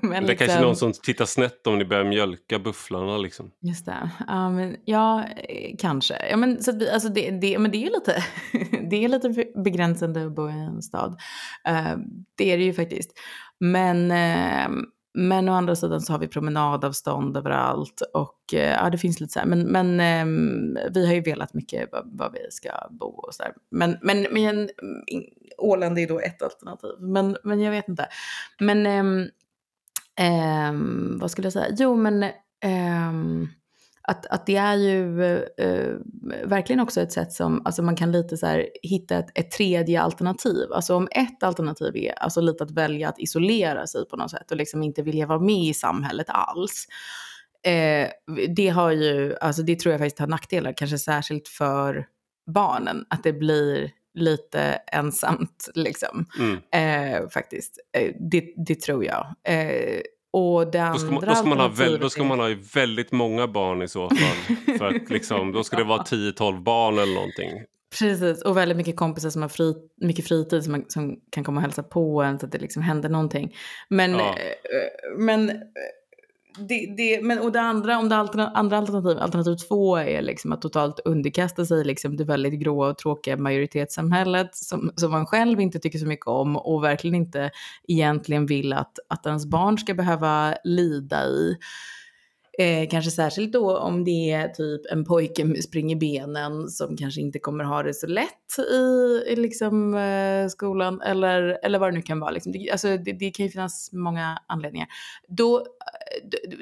men 0.01 0.11
det 0.11 0.17
är 0.17 0.21
liksom... 0.21 0.47
kanske 0.47 0.61
någon 0.61 0.77
som 0.77 0.93
tittar 0.93 1.25
snett 1.25 1.67
om 1.67 1.79
ni 1.79 1.85
börjar 1.85 2.05
mjölka 2.05 2.59
bufflarna 2.59 3.17
liksom. 3.17 3.51
Just 3.61 3.87
det. 3.87 4.11
Um, 4.29 4.77
ja, 4.85 5.25
kanske. 5.79 6.27
Ja, 6.31 6.37
men, 6.37 6.63
så 6.63 6.73
vi, 6.73 6.91
alltså 6.91 7.09
det, 7.09 7.31
det, 7.31 7.59
men 7.59 7.71
det 7.71 7.79
är 7.79 7.81
ju 7.81 7.91
lite, 7.91 8.25
det 8.91 9.05
är 9.05 9.09
lite 9.09 9.45
begränsande 9.65 10.27
att 10.27 10.35
bo 10.35 10.49
i 10.49 10.53
en 10.53 10.83
stad. 10.83 11.11
Uh, 11.69 11.97
det 12.35 12.53
är 12.53 12.59
det 12.59 12.65
ju 12.65 12.75
faktiskt. 12.75 13.13
Men, 13.61 14.11
uh, 14.11 14.87
men 15.19 15.49
å 15.49 15.53
andra 15.53 15.77
sidan 15.77 16.01
så 16.01 16.13
har 16.13 16.19
vi 16.19 16.29
promenadavstånd 16.29 17.37
överallt 17.37 18.01
och 18.15 18.55
eh, 18.55 18.73
ja, 18.73 18.91
det 18.91 18.99
finns 18.99 19.21
lite 19.21 19.33
så 19.33 19.39
här. 19.39 19.47
Men, 19.47 19.63
men 19.63 20.01
eh, 20.01 20.91
vi 20.95 21.07
har 21.07 21.15
ju 21.15 21.21
velat 21.21 21.55
mycket 21.55 21.89
var, 21.93 22.31
vi 22.31 22.51
ska 22.51 22.71
bo 22.91 23.07
och 23.07 23.35
så 23.35 23.43
där. 23.43 23.53
Men, 23.71 23.99
men, 24.03 24.27
men 24.31 24.69
Åland 25.59 25.99
är 25.99 26.09
då 26.09 26.21
ett 26.21 26.43
alternativ. 26.43 26.91
Men, 26.99 27.37
men 27.45 27.61
jag 27.61 27.71
vet 27.71 27.89
inte. 27.89 28.09
Men 28.61 28.87
eh, 30.19 30.73
vad 31.21 31.31
skulle 31.31 31.47
jag 31.47 31.53
säga? 31.53 31.75
Jo, 31.79 31.97
men 31.97 32.25
ehm, 32.61 33.49
att, 34.09 34.27
att 34.27 34.47
det 34.47 34.57
är 34.57 34.75
ju 34.75 35.23
eh, 35.35 35.95
verkligen 36.45 36.81
också 36.81 37.01
ett 37.01 37.13
sätt 37.13 37.33
som 37.33 37.63
alltså 37.65 37.83
man 37.83 37.97
kan 37.97 38.13
lite 38.13 38.37
så 38.37 38.47
här, 38.47 38.69
hitta 38.83 39.17
ett, 39.17 39.31
ett 39.35 39.51
tredje 39.51 40.01
alternativ. 40.01 40.73
Alltså 40.73 40.95
om 40.95 41.09
ett 41.11 41.43
alternativ 41.43 41.97
är 41.97 42.13
alltså 42.13 42.41
lite 42.41 42.65
att 42.65 42.71
välja 42.71 43.09
att 43.09 43.19
isolera 43.19 43.87
sig 43.87 44.09
på 44.09 44.17
något 44.17 44.31
sätt 44.31 44.51
och 44.51 44.57
liksom 44.57 44.83
inte 44.83 45.03
vilja 45.03 45.27
vara 45.27 45.41
med 45.41 45.65
i 45.65 45.75
samhället 45.75 46.27
alls. 46.29 46.87
Eh, 47.63 48.09
det 48.57 48.69
har 48.69 48.91
ju, 48.91 49.37
alltså 49.41 49.63
det 49.63 49.79
tror 49.79 49.93
jag 49.93 50.01
faktiskt 50.01 50.19
har 50.19 50.27
nackdelar, 50.27 50.73
kanske 50.77 50.99
särskilt 50.99 51.49
för 51.49 52.07
barnen, 52.47 53.05
att 53.11 53.23
det 53.23 53.33
blir 53.33 53.91
lite 54.17 54.61
ensamt 54.93 55.69
liksom. 55.75 56.27
Mm. 56.39 56.59
Eh, 56.73 57.29
faktiskt, 57.29 57.79
eh, 57.93 58.13
det, 58.31 58.55
det 58.67 58.81
tror 58.81 59.05
jag. 59.05 59.27
Eh, 59.45 60.01
och 60.33 60.71
det 60.71 60.91
då, 60.93 60.99
ska 60.99 61.11
man, 61.11 61.25
då, 61.25 61.35
ska 61.35 61.47
man 61.49 61.59
ha 61.59 61.69
väl, 61.69 61.99
då 61.99 62.11
ska 62.11 62.25
man 62.25 62.41
ha 62.41 62.55
väldigt 62.75 63.13
många 63.13 63.49
barn 63.49 63.83
i 63.83 63.89
så 63.89 64.09
fall. 64.09 64.57
för 64.79 64.87
att 64.87 65.11
liksom, 65.11 65.53
då 65.53 65.65
ska 65.65 65.77
det 65.77 65.85
vara 65.85 66.03
10-12 66.03 66.63
barn 66.63 66.99
eller 66.99 67.15
någonting. 67.15 67.51
Precis, 67.99 68.43
och 68.43 68.57
väldigt 68.57 68.77
mycket 68.77 68.97
kompisar 68.97 69.31
som 69.31 69.43
har 69.43 69.49
fri, 69.49 69.75
mycket 70.01 70.29
fritid 70.29 70.65
som, 70.65 70.85
som 70.89 71.17
kan 71.31 71.45
komma 71.45 71.59
och 71.59 71.63
hälsa 71.63 71.83
på 71.83 72.23
en 72.23 72.39
så 72.39 72.47
att 72.47 72.53
det 72.53 72.59
liksom 72.59 72.83
händer 72.83 73.09
någonting. 73.09 73.57
Men, 73.89 74.13
ja. 74.13 74.29
Eh, 74.29 75.19
men 75.19 75.53
det, 76.59 76.95
det, 76.97 77.23
men 77.23 77.39
och 77.39 77.53
det 77.53 77.61
andra, 77.61 77.99
om 77.99 78.09
det 78.09 78.17
andra 78.55 78.79
alternativ, 78.79 79.19
alternativ 79.19 79.57
två 79.57 79.97
är 79.97 80.23
liksom 80.23 80.53
att 80.53 80.63
totalt 80.63 81.01
underkasta 81.05 81.67
sig 81.67 81.85
liksom 81.85 82.17
det 82.17 82.25
väldigt 82.25 82.61
gråa 82.61 82.89
och 82.89 82.99
tråkiga 82.99 83.37
majoritetssamhället 83.37 84.55
som, 84.55 84.93
som 84.97 85.11
man 85.11 85.27
själv 85.27 85.61
inte 85.61 85.79
tycker 85.79 85.99
så 85.99 86.07
mycket 86.07 86.27
om 86.27 86.57
och 86.57 86.85
verkligen 86.85 87.15
inte 87.15 87.51
egentligen 87.89 88.47
vill 88.47 88.73
att, 88.73 88.99
att 89.09 89.27
ens 89.27 89.47
barn 89.47 89.79
ska 89.79 89.95
behöva 89.95 90.55
lida 90.65 91.27
i. 91.27 91.57
Eh, 92.59 92.89
kanske 92.89 93.11
särskilt 93.11 93.53
då 93.53 93.79
om 93.79 94.05
det 94.05 94.31
är 94.33 94.49
typ 94.49 94.81
en 94.93 95.05
pojke 95.05 95.45
med 95.45 95.65
spring 95.65 95.93
i 95.93 95.97
benen 95.97 96.69
som 96.69 96.97
kanske 96.97 97.21
inte 97.21 97.39
kommer 97.39 97.65
ha 97.65 97.83
det 97.83 97.95
så 97.95 98.07
lätt 98.07 98.59
i, 98.71 99.23
i 99.27 99.37
liksom, 99.37 99.95
eh, 99.95 100.49
skolan 100.49 101.01
eller, 101.01 101.59
eller 101.63 101.79
vad 101.79 101.93
det 101.93 101.95
nu 101.95 102.03
kan 102.03 102.21
vara. 102.21 102.31
Liksom. 102.31 102.53
Det, 102.53 102.71
alltså, 102.71 102.89
det, 102.89 103.13
det, 103.13 103.31
kan 103.31 103.47
ju 103.47 103.53
finnas 103.53 103.93
många 103.93 104.39
anledningar. 104.47 104.89
Då, 105.29 105.59
eh, 105.59 105.65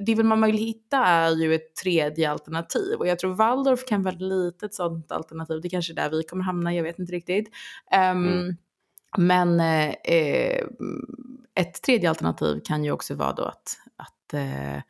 det 0.01 0.15
vill 0.15 0.27
man 0.27 0.43
vill 0.43 0.59
hitta 0.59 0.99
är 0.99 1.31
ju 1.31 1.55
ett 1.55 1.77
tredje 1.83 2.31
alternativ 2.31 2.99
och 2.99 3.07
jag 3.07 3.19
tror 3.19 3.35
Waldorf 3.35 3.85
kan 3.87 4.03
vara 4.03 4.15
lite 4.15 4.67
ett 4.67 4.75
sådant 4.75 5.13
alternativ. 5.13 5.61
Det 5.63 5.69
kanske 5.69 5.93
är 5.93 5.97
där 5.97 6.11
vi 6.11 6.23
kommer 6.23 6.45
hamna, 6.45 6.75
jag 6.75 6.83
vet 6.83 6.99
inte 6.99 7.13
riktigt. 7.13 7.49
Um, 8.13 8.27
mm. 8.27 8.57
Men 9.19 9.61
eh, 9.61 10.65
ett 11.55 11.83
tredje 11.83 12.09
alternativ 12.09 12.61
kan 12.65 12.85
ju 12.85 12.93
också 12.93 13.15
vara 13.15 13.33
då 13.33 13.43
att, 13.43 13.79
att 13.97 14.35
eh, 14.35 14.83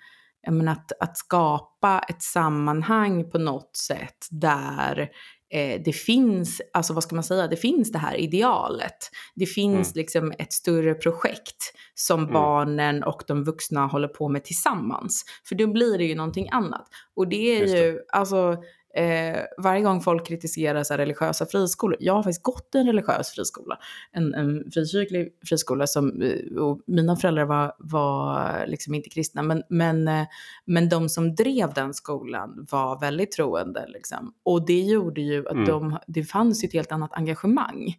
men 0.51 0.69
att, 0.69 0.93
att 1.01 1.19
skapa 1.19 2.01
ett 2.09 2.23
sammanhang 2.23 3.31
på 3.31 3.39
något 3.39 3.77
sätt 3.77 4.27
där 4.31 5.09
eh, 5.55 5.83
det 5.85 5.93
finns, 5.93 6.63
alltså 6.73 6.93
vad 6.93 7.03
ska 7.03 7.15
man 7.15 7.25
säga, 7.25 7.47
det 7.47 7.57
finns 7.57 7.93
det 7.93 7.99
här 7.99 8.17
idealet. 8.17 9.11
Det 9.35 9.47
finns 9.47 9.89
mm. 9.89 10.01
liksom 10.01 10.33
ett 10.39 10.53
större 10.53 10.95
projekt 10.95 11.73
som 11.95 12.21
mm. 12.21 12.33
barnen 12.33 13.05
och 13.05 13.23
de 13.27 13.45
vuxna 13.45 13.87
håller 13.87 14.09
på 14.09 14.29
med 14.29 14.45
tillsammans. 14.45 15.25
För 15.49 15.55
då 15.55 15.67
blir 15.67 15.99
det 15.99 16.05
ju 16.05 16.15
någonting 16.15 16.49
annat. 16.51 16.89
Och 17.17 17.29
det 17.29 17.57
är 17.57 17.61
Just 17.61 17.75
ju, 17.75 17.93
det. 17.93 18.05
alltså 18.13 18.57
Eh, 18.97 19.41
varje 19.59 19.83
gång 19.83 20.01
folk 20.01 20.27
kritiserar 20.27 20.83
så 20.83 20.95
religiösa 20.95 21.47
friskolor, 21.47 21.97
jag 22.01 22.15
har 22.15 22.23
faktiskt 22.23 22.43
gått 22.43 22.75
i 22.75 22.79
en 22.79 22.87
religiös 22.87 23.31
friskola, 23.31 23.79
en, 24.13 24.35
en 24.35 24.71
frikyrklig 24.75 25.29
friskola 25.49 25.87
som, 25.87 26.23
eh, 26.23 26.63
och 26.63 26.81
mina 26.87 27.17
föräldrar 27.17 27.45
var, 27.45 27.75
var 27.79 28.65
liksom 28.67 28.95
inte 28.95 29.11
kristna, 29.11 29.43
men, 29.43 29.63
men, 29.69 30.09
eh, 30.09 30.27
men 30.65 30.89
de 30.89 31.09
som 31.09 31.35
drev 31.35 31.75
den 31.75 31.95
skolan 31.95 32.67
var 32.71 33.01
väldigt 33.01 33.33
troende. 33.33 33.85
Liksom. 33.89 34.35
Och 34.43 34.67
det 34.67 34.81
gjorde 34.81 35.21
ju 35.21 35.47
att 35.47 35.53
mm. 35.53 35.65
de, 35.65 35.99
det 36.07 36.25
fanns 36.25 36.65
ett 36.65 36.73
helt 36.73 36.93
annat 36.93 37.13
engagemang. 37.13 37.97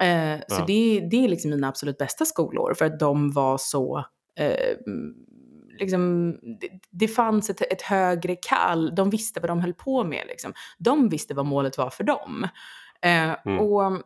Eh, 0.00 0.40
så 0.48 0.64
det, 0.66 1.08
det 1.10 1.24
är 1.24 1.28
liksom 1.28 1.50
mina 1.50 1.68
absolut 1.68 1.98
bästa 1.98 2.24
skolor, 2.24 2.74
för 2.74 2.84
att 2.84 3.00
de 3.00 3.32
var 3.32 3.58
så 3.58 4.04
eh, 4.38 4.76
liksom, 5.80 6.32
det, 6.60 6.68
det 6.90 7.08
fanns 7.08 7.50
ett, 7.50 7.60
ett, 7.72 7.82
högre 7.82 8.36
kall, 8.36 8.94
de 8.94 9.10
visste 9.10 9.40
vad 9.40 9.50
de 9.50 9.60
höll 9.60 9.74
på 9.74 10.04
med. 10.04 10.24
Liksom. 10.28 10.52
De 10.78 11.08
visste 11.08 11.34
vad 11.34 11.46
målet 11.46 11.78
var 11.78 11.90
för 11.90 12.04
dem. 12.04 12.48
Eh, 13.02 13.36
mm. 13.46 13.58
och, 13.60 14.02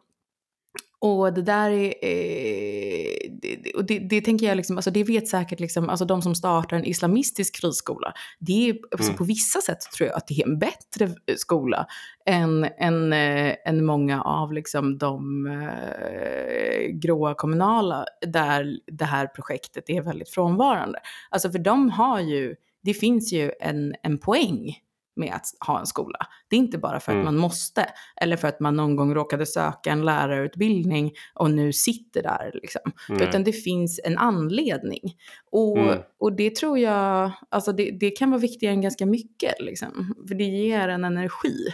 och 1.05 1.33
det 1.33 1.43
där 1.43 1.71
är, 1.71 1.95
eh, 2.03 3.31
det, 3.31 3.73
och 3.75 3.85
det, 3.85 3.99
det, 3.99 4.21
tänker 4.21 4.47
jag 4.47 4.57
liksom, 4.57 4.77
alltså 4.77 4.91
det 4.91 5.05
vet 5.05 5.29
säkert 5.29 5.61
liksom, 5.61 5.89
alltså 5.89 6.05
de 6.05 6.23
som 6.23 6.35
startar 6.35 6.77
en 6.77 6.85
islamistisk 6.85 7.61
friskola. 7.61 8.13
Det 8.39 8.69
är, 8.69 8.77
alltså 8.91 9.11
mm. 9.11 9.19
på 9.19 9.25
vissa 9.25 9.61
sätt 9.61 9.81
tror 9.81 10.09
jag 10.09 10.17
att 10.17 10.27
det 10.27 10.35
är 10.35 10.49
en 10.49 10.59
bättre 10.59 11.15
skola 11.37 11.87
än, 12.27 12.65
än, 12.79 13.13
äh, 13.13 13.55
än 13.65 13.85
många 13.85 14.23
av 14.23 14.53
liksom 14.53 14.99
de 14.99 15.47
äh, 15.47 16.93
gråa 16.93 17.35
kommunala 17.35 18.05
där 18.27 18.79
det 18.87 19.05
här 19.05 19.27
projektet 19.27 19.91
är 19.91 20.03
väldigt 20.03 20.31
frånvarande. 20.31 20.99
Alltså 21.31 21.51
för 21.51 21.59
de 21.59 21.91
har 21.91 22.21
ju, 22.21 22.55
det 22.83 22.95
finns 22.95 23.33
ju 23.33 23.53
en, 23.61 23.95
en 24.03 24.19
poäng 24.19 24.79
med 25.17 25.35
att 25.35 25.67
ha 25.67 25.81
en 25.81 25.87
skola. 25.87 26.19
Det 26.49 26.57
är 26.57 26.61
inte 26.61 26.79
bara 26.79 27.01
för 27.01 27.13
att 27.13 27.15
mm. 27.15 27.25
man 27.25 27.37
måste 27.37 27.87
eller 28.21 28.37
för 28.37 28.49
att 28.49 28.61
man 28.61 28.77
någon 28.77 28.97
gång 28.97 29.15
råkade 29.15 29.47
söka 29.47 29.91
en 29.91 30.05
lärarutbildning 30.05 31.13
och 31.35 31.51
nu 31.51 31.73
sitter 31.73 32.23
där. 32.23 32.51
Liksom. 32.55 32.93
Mm. 33.09 33.23
Utan 33.23 33.45
det 33.45 33.53
finns 33.53 34.01
en 34.05 34.19
anledning. 34.19 35.17
Och, 35.51 35.79
mm. 35.79 35.99
och 36.19 36.33
det 36.33 36.57
tror 36.57 36.79
jag, 36.79 37.31
alltså 37.49 37.73
det, 37.73 37.91
det 38.01 38.11
kan 38.11 38.31
vara 38.31 38.41
viktigare 38.41 38.75
än 38.75 38.81
ganska 38.81 39.07
mycket. 39.07 39.55
Liksom. 39.61 40.15
För 40.29 40.35
det 40.35 40.45
ger 40.45 40.89
en 40.89 41.05
energi. 41.05 41.69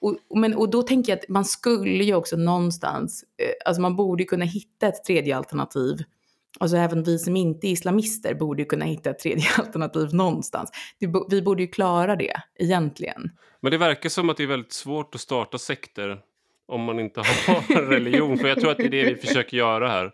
Och, 0.00 0.38
men, 0.38 0.54
och 0.54 0.70
då 0.70 0.82
tänker 0.82 1.12
jag 1.12 1.18
att 1.18 1.28
man 1.28 1.44
skulle 1.44 2.04
ju 2.04 2.14
också 2.14 2.36
någonstans, 2.36 3.24
eh, 3.42 3.68
alltså 3.68 3.82
man 3.82 3.96
borde 3.96 4.24
kunna 4.24 4.44
hitta 4.44 4.88
ett 4.88 5.04
tredje 5.04 5.36
alternativ 5.36 5.96
Alltså 6.60 6.76
även 6.76 7.02
vi 7.02 7.18
som 7.18 7.36
inte 7.36 7.66
är 7.66 7.70
islamister 7.70 8.34
borde 8.34 8.62
ju 8.62 8.66
kunna 8.66 8.84
hitta 8.84 9.10
ett 9.10 9.18
tredje 9.18 9.44
alternativ 9.58 10.14
någonstans. 10.14 10.70
Vi 11.28 11.42
borde 11.42 11.62
ju 11.62 11.68
klara 11.68 12.16
det 12.16 12.36
egentligen. 12.58 13.30
Men 13.62 13.72
det 13.72 13.78
verkar 13.78 14.08
som 14.08 14.30
att 14.30 14.36
det 14.36 14.42
är 14.42 14.46
väldigt 14.46 14.72
svårt 14.72 15.14
att 15.14 15.20
starta 15.20 15.58
sekter 15.58 16.18
om 16.68 16.82
man 16.82 17.00
inte 17.00 17.20
har 17.20 17.86
religion. 17.88 18.38
För 18.38 18.48
jag 18.48 18.60
tror 18.60 18.70
att 18.70 18.76
det 18.76 18.84
är 18.84 18.90
det 18.90 19.04
vi 19.04 19.16
försöker 19.16 19.56
göra 19.56 19.88
här. 19.88 20.04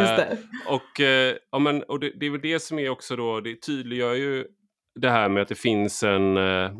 Just 0.00 0.16
det. 0.16 0.28
Uh, 0.32 0.74
och, 0.74 1.00
uh, 1.00 1.36
ja, 1.52 1.58
men, 1.58 1.82
och 1.82 2.00
det, 2.00 2.12
det, 2.20 2.26
är 2.26 2.30
väl 2.30 2.40
det 2.40 2.62
som 2.62 2.78
är 2.78 2.88
också 2.88 3.16
då, 3.16 3.40
det 3.40 3.62
tydliggör 3.62 4.14
ju 4.14 4.44
det 5.00 5.10
här 5.10 5.28
med 5.28 5.42
att 5.42 5.48
det 5.48 5.54
finns 5.54 6.02
en 6.02 6.36
uh, 6.36 6.70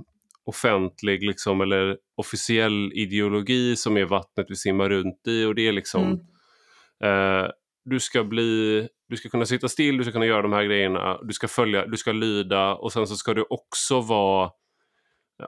offentlig 0.45 1.23
liksom, 1.23 1.61
eller 1.61 1.97
officiell 2.17 2.93
ideologi 2.95 3.77
som 3.77 3.97
är 3.97 4.05
vattnet 4.05 4.47
vi 4.49 4.57
simmar 4.57 4.89
runt 4.89 5.27
i. 5.29 5.45
Och 5.45 5.55
det 5.55 5.69
är 5.69 5.73
liksom 5.73 6.05
mm 6.05 7.53
du 7.85 8.01
ska 8.01 8.25
bli, 8.25 8.89
du 9.09 9.17
ska 9.17 9.29
kunna 9.29 9.47
sitta 9.47 9.69
still, 9.69 9.97
du 9.97 10.05
ska 10.05 10.13
kunna 10.13 10.27
göra 10.27 10.43
de 10.43 10.53
här 10.53 10.65
grejerna, 10.65 11.19
du 11.23 11.33
ska 11.33 11.49
följa, 11.49 11.87
du 11.87 11.97
ska 11.97 12.13
lyda 12.13 12.75
och 12.75 12.93
sen 12.93 13.07
så 13.07 13.17
ska 13.17 13.35
du 13.35 13.47
också 13.51 14.01
vara 14.01 14.51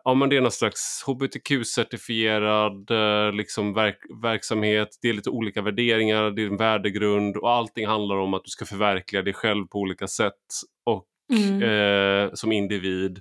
Ja 0.05 0.15
men 0.15 0.29
det 0.29 0.37
är 0.37 0.41
någon 0.41 0.51
slags 0.51 1.05
hbtq-certifierad 1.07 2.91
eh, 2.91 3.33
liksom 3.33 3.75
verk, 3.75 3.99
verksamhet, 4.23 4.89
det 5.03 5.09
är 5.09 5.13
lite 5.13 5.31
olika 5.31 5.63
värderingar, 5.63 6.31
det 6.31 6.43
är 6.43 6.47
en 6.47 6.57
värdegrund 6.57 7.37
och 7.37 7.51
allting 7.51 7.87
handlar 7.87 8.17
om 8.17 8.35
att 8.35 8.45
du 8.45 8.51
ska 8.51 8.65
förverkliga 8.65 9.23
dig 9.23 9.35
själv 9.35 9.67
på 9.67 9.79
olika 9.79 10.07
sätt 10.07 10.33
och 10.85 11.07
mm. 11.33 11.63
eh, 11.63 12.31
som 12.35 12.53
individ. 12.53 13.21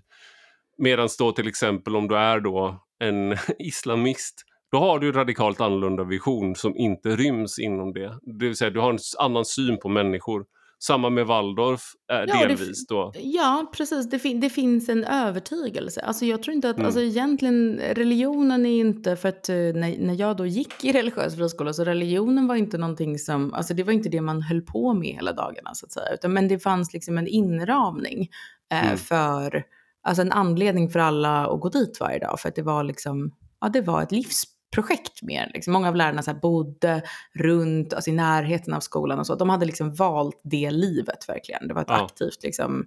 Medan 0.78 1.10
då 1.20 1.32
till 1.32 1.48
exempel 1.48 1.96
om 1.96 2.08
du 2.08 2.18
är 2.18 2.40
då 2.40 2.84
en 3.00 3.38
islamist 3.60 4.44
då 4.74 4.80
har 4.80 5.00
du 5.00 5.12
radikalt 5.12 5.62
annorlunda 5.62 6.04
vision 6.04 6.56
som 6.56 6.76
inte 6.76 7.10
ryms 7.10 7.60
inom 7.60 7.94
det. 7.94 8.18
Det 8.22 8.46
vill 8.46 8.56
säga 8.56 8.70
du 8.70 8.80
har 8.80 8.90
en 8.90 9.00
annan 9.20 9.46
syn 9.46 9.80
på 9.80 9.90
människor. 9.90 10.46
Samma 10.80 11.10
med 11.10 11.28
Waldorf, 11.28 11.82
äh, 12.12 12.18
ja, 12.28 12.48
delvis 12.48 12.88
då. 12.88 13.12
Ja, 13.16 13.72
precis. 13.78 14.10
Det, 14.10 14.20
fin 14.20 14.40
det, 14.40 14.50
finns 14.50 14.90
en 14.90 15.04
övertygelse. 15.04 16.02
Alltså 16.02 16.26
jag 16.26 16.44
tror 16.44 16.56
inte 16.56 16.70
att, 16.70 16.76
mm. 16.76 16.86
alltså 16.86 17.02
egentligen 17.02 17.80
religionen 17.80 18.66
är 18.66 18.80
inte, 18.80 19.16
för 19.16 19.30
att 19.30 19.50
eh, 19.50 19.56
när, 19.56 19.98
när 19.98 20.20
jag 20.20 20.38
då 20.38 20.46
gick 20.46 20.84
i 20.84 20.92
religiös 20.92 21.36
friskola, 21.36 21.74
så 21.74 21.84
religionen 21.84 22.48
var 22.48 22.56
inte 22.56 22.78
någonting 22.78 23.20
som, 23.20 23.54
alltså 23.54 23.74
det 23.74 23.84
var 23.84 23.94
inte 23.94 24.10
det 24.10 24.22
man 24.22 24.42
höll 24.42 24.62
på 24.62 24.94
med 24.94 25.08
hela 25.08 25.34
dagarna 25.34 25.74
så 25.74 25.86
att 25.86 25.92
säga. 25.92 26.14
Utan, 26.14 26.34
men 26.34 26.48
det 26.48 26.60
fanns 26.60 26.94
liksom 26.94 27.18
en 27.18 27.28
inramning 27.28 28.30
eh, 28.72 28.86
mm. 28.86 28.98
för, 28.98 29.64
alltså 30.04 30.22
en 30.22 30.32
anledning 30.32 30.90
för 30.90 31.00
alla 31.00 31.48
att 31.48 31.60
gå 31.60 31.70
dit 31.70 31.98
varje 32.00 32.20
dag. 32.20 32.40
För 32.40 32.50
att 32.50 32.56
det 32.56 32.62
var 32.62 32.84
liksom, 32.84 33.32
ja 33.62 33.70
det 33.70 33.82
var 33.82 34.04
ett 34.04 34.12
livs 34.12 34.53
projekt 34.74 35.22
mer. 35.22 35.52
Liksom. 35.54 35.74
Många 35.74 35.88
av 35.88 35.96
lärarna 35.96 36.22
så 36.22 36.34
bodde 36.34 37.02
runt, 37.34 37.94
alltså 37.94 38.10
i 38.10 38.14
närheten 38.14 38.74
av 38.74 38.80
skolan 38.80 39.20
och 39.20 39.28
så. 39.28 39.36
De 39.36 39.50
hade 39.50 39.66
liksom 39.66 39.94
valt 39.94 40.42
det 40.44 40.72
livet 40.72 41.30
verkligen. 41.30 41.68
Det 41.68 41.74
var 41.74 41.82
ett 41.82 41.88
Ja. 41.90 42.06
aktivt 42.06 42.44
liksom. 42.44 42.86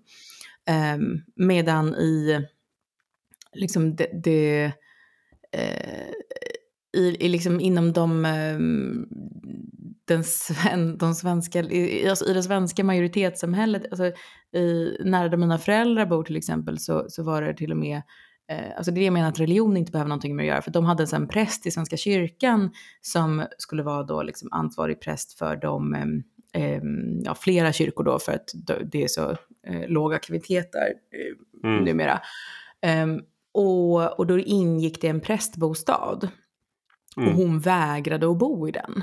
ehm, 0.67 1.21
medan 1.37 1.95
i, 1.95 2.47
liksom 3.53 3.97
det, 3.97 4.11
det 4.25 4.65
eh, 5.53 6.11
i, 6.97 7.17
i 7.21 7.29
liksom 7.29 7.61
inom 7.61 7.93
de, 7.93 8.25
ehm, 8.25 9.07
den 10.05 10.25
sven, 10.25 10.99
de 10.99 11.15
svenska, 11.15 11.61
i, 11.61 12.09
alltså 12.09 12.25
i 12.27 12.33
det 12.33 12.43
svenska 12.43 12.85
majoritetssamhället, 12.85 13.83
alltså 13.91 14.05
i, 14.59 14.97
nära 15.01 15.29
där 15.29 15.37
mina 15.37 15.59
föräldrar 15.59 16.07
bor 16.07 16.25
till 16.25 16.37
exempel 16.37 16.79
så, 16.79 17.07
så 17.09 17.23
var 17.23 17.43
det 17.43 17.55
till 17.55 17.71
och 17.71 17.77
med 17.79 18.03
alltså 18.77 18.93
det 18.93 18.99
är 18.99 19.01
det 19.01 19.05
jag 19.05 19.13
menar 19.13 19.29
att 19.29 19.41
religion 19.41 19.77
inte 19.77 19.93
behöver 19.93 20.09
någonting 20.09 20.37
med 20.37 20.43
att 20.43 20.49
göra. 20.49 20.63
För 20.63 20.71
de 20.71 20.85
hade 20.85 21.07
en 21.13 21.29
Präst 21.29 21.67
i 21.67 21.71
Svenska 21.71 21.97
kyrkan 21.97 22.71
som 23.01 23.47
skulle 23.59 23.83
vara 23.83 24.03
då 24.03 24.23
liksom 24.23 24.49
ansvarig 24.53 25.01
präst 25.01 25.39
för 25.39 25.57
de, 25.57 25.95
eh, 25.95 26.63
eh, 26.63 26.83
ja, 27.25 27.35
flera 27.35 27.73
kyrkor 27.73 28.05
då 28.05 28.19
för 28.19 28.33
att 28.33 28.51
det 28.93 29.03
är 29.03 29.09
så 29.09 29.31
eh, 29.67 29.89
låg 29.89 30.15
aktivitet 30.15 30.73
där 30.73 30.87
eh, 30.87 31.37
Mm. 31.71 31.85
numera. 31.85 32.21
Ehm, 32.83 33.21
och, 33.55 34.19
och 34.19 34.27
då 34.27 34.39
ingick 34.39 35.01
det 35.01 35.09
en 35.09 35.21
prästbostad. 35.21 36.29
Mm. 37.17 37.29
Och 37.29 37.35
hon 37.35 37.61
vägrade 37.61 38.31
att 38.31 38.39
bo 38.39 38.69
i 38.69 38.71
den. 38.71 39.03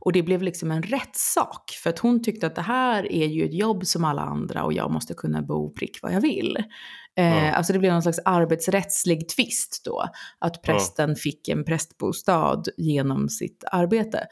Och 0.00 0.12
det 0.12 0.22
blev 0.22 0.42
liksom 0.42 0.70
en 0.70 0.82
rättssak. 0.82 1.70
För 1.82 1.90
att 1.90 1.98
hon 1.98 2.22
tyckte 2.22 2.46
att 2.46 2.54
det 2.54 2.62
här 2.62 3.12
är 3.12 3.26
ju 3.26 3.44
ett 3.44 3.54
jobb 3.54 3.86
som 3.86 4.04
alla 4.04 4.22
andra 4.22 4.64
och 4.64 4.72
jag 4.72 4.90
måste 4.90 5.14
kunna 5.14 5.42
bo 5.42 5.72
prick 5.74 5.98
vad 6.02 6.12
jag 6.12 6.20
vill. 6.20 6.56
Eh, 7.18 7.44
Ja. 7.44 7.52
Alltså 7.52 7.72
det 7.72 7.78
blev 7.78 7.92
någon 7.92 8.02
slags 8.02 8.18
arbetsrättslig 8.24 9.28
tvist 9.28 9.82
då. 9.84 10.04
Att 10.38 10.62
prästen 10.62 11.16
fick 11.16 11.48
en 11.48 11.64
prästbostad 11.64 12.62
genom 12.76 13.28
sitt 13.28 13.64
arbete. 13.72 14.26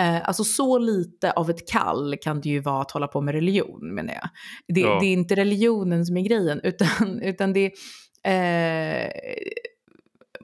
Eh, 0.00 0.28
alltså 0.28 0.44
så 0.44 0.78
lite 0.78 1.32
av 1.32 1.50
ett 1.50 1.68
kall 1.68 2.16
kan 2.22 2.40
det 2.40 2.48
ju 2.48 2.60
vara 2.60 2.80
att 2.82 2.90
hålla 2.90 3.06
på 3.08 3.20
med 3.20 3.34
religion 3.34 3.94
menar 3.94 4.14
jag. 4.14 4.28
Det, 4.74 4.80
Ja. 4.80 4.98
det 5.00 5.06
är 5.06 5.12
inte 5.12 5.34
religionen 5.36 6.06
som 6.06 6.16
är 6.16 6.22
grejen 6.22 6.60
utan, 6.64 7.20
utan 7.22 7.52
det 7.52 7.64
eh, 8.24 9.10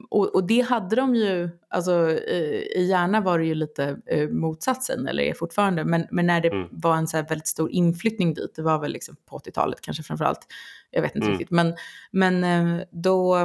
och, 0.09 0.35
och 0.35 0.47
det 0.47 0.61
hade 0.61 0.95
de 0.95 1.15
ju, 1.15 1.49
alltså 1.69 2.11
eh, 2.11 2.61
i 2.81 2.87
Järna 2.89 3.21
var 3.21 3.39
det 3.39 3.45
ju 3.45 3.55
lite 3.55 3.97
eh, 4.05 4.29
motsatsen, 4.29 5.07
eller 5.07 5.23
är 5.23 5.33
fortfarande, 5.33 5.85
men, 5.85 6.07
men 6.11 6.25
när 6.27 6.41
det 6.41 6.47
Mm. 6.49 6.67
var 6.71 6.95
en 6.95 7.07
så 7.07 7.17
väldigt 7.17 7.47
stor 7.47 7.71
inflyttning 7.71 8.33
dit, 8.33 8.55
det 8.55 8.61
var 8.61 8.79
väl 8.79 8.91
liksom 8.91 9.15
på 9.25 9.37
80-talet 9.37 9.81
kanske 9.81 10.03
framförallt, 10.03 10.47
jag 10.91 11.01
vet 11.01 11.15
inte 11.15 11.27
Mm. 11.27 11.37
riktigt, 11.39 11.51
men, 11.55 11.73
men 12.11 12.43
eh, 12.43 12.83
då, 12.91 13.35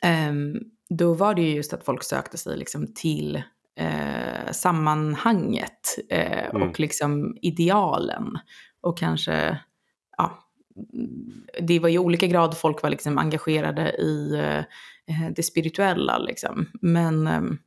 ehm, 0.00 0.60
då 0.88 1.14
var 1.14 1.34
det 1.34 1.42
ju 1.42 1.54
just 1.54 1.72
att 1.72 1.84
folk 1.84 2.02
sökte 2.04 2.38
sig 2.38 2.56
liksom 2.56 2.86
till 2.94 3.42
eh, 3.76 4.52
sammanhanget 4.52 5.98
Mm. 6.10 6.62
och 6.62 6.80
liksom 6.80 7.36
idealen 7.42 8.38
och 8.80 8.98
kanske, 8.98 9.58
ja, 10.16 10.38
det 11.60 11.78
var 11.78 11.88
i 11.88 11.98
olika 11.98 12.26
grad 12.26 12.56
folk 12.56 12.82
var 12.82 12.90
liksom 12.90 13.18
engagerade 13.18 13.90
i 13.90 14.36
Eh, 15.10 15.30
det 15.36 15.42
spirituella 15.42 16.18
liksom. 16.18 16.66
Men 16.80 17.26
ehm, 17.26 17.58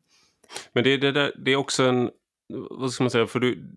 Men 0.73 0.83
det, 0.83 0.89
är 0.89 0.97
det, 0.97 1.11
där, 1.11 1.31
det 1.45 1.51
är 1.51 1.55
också 1.55 1.83
en, 1.83 2.09
vad 2.69 2.91
ska 2.91 3.03
man 3.03 3.11
säga, 3.11 3.27
för 3.27 3.39
du, 3.39 3.75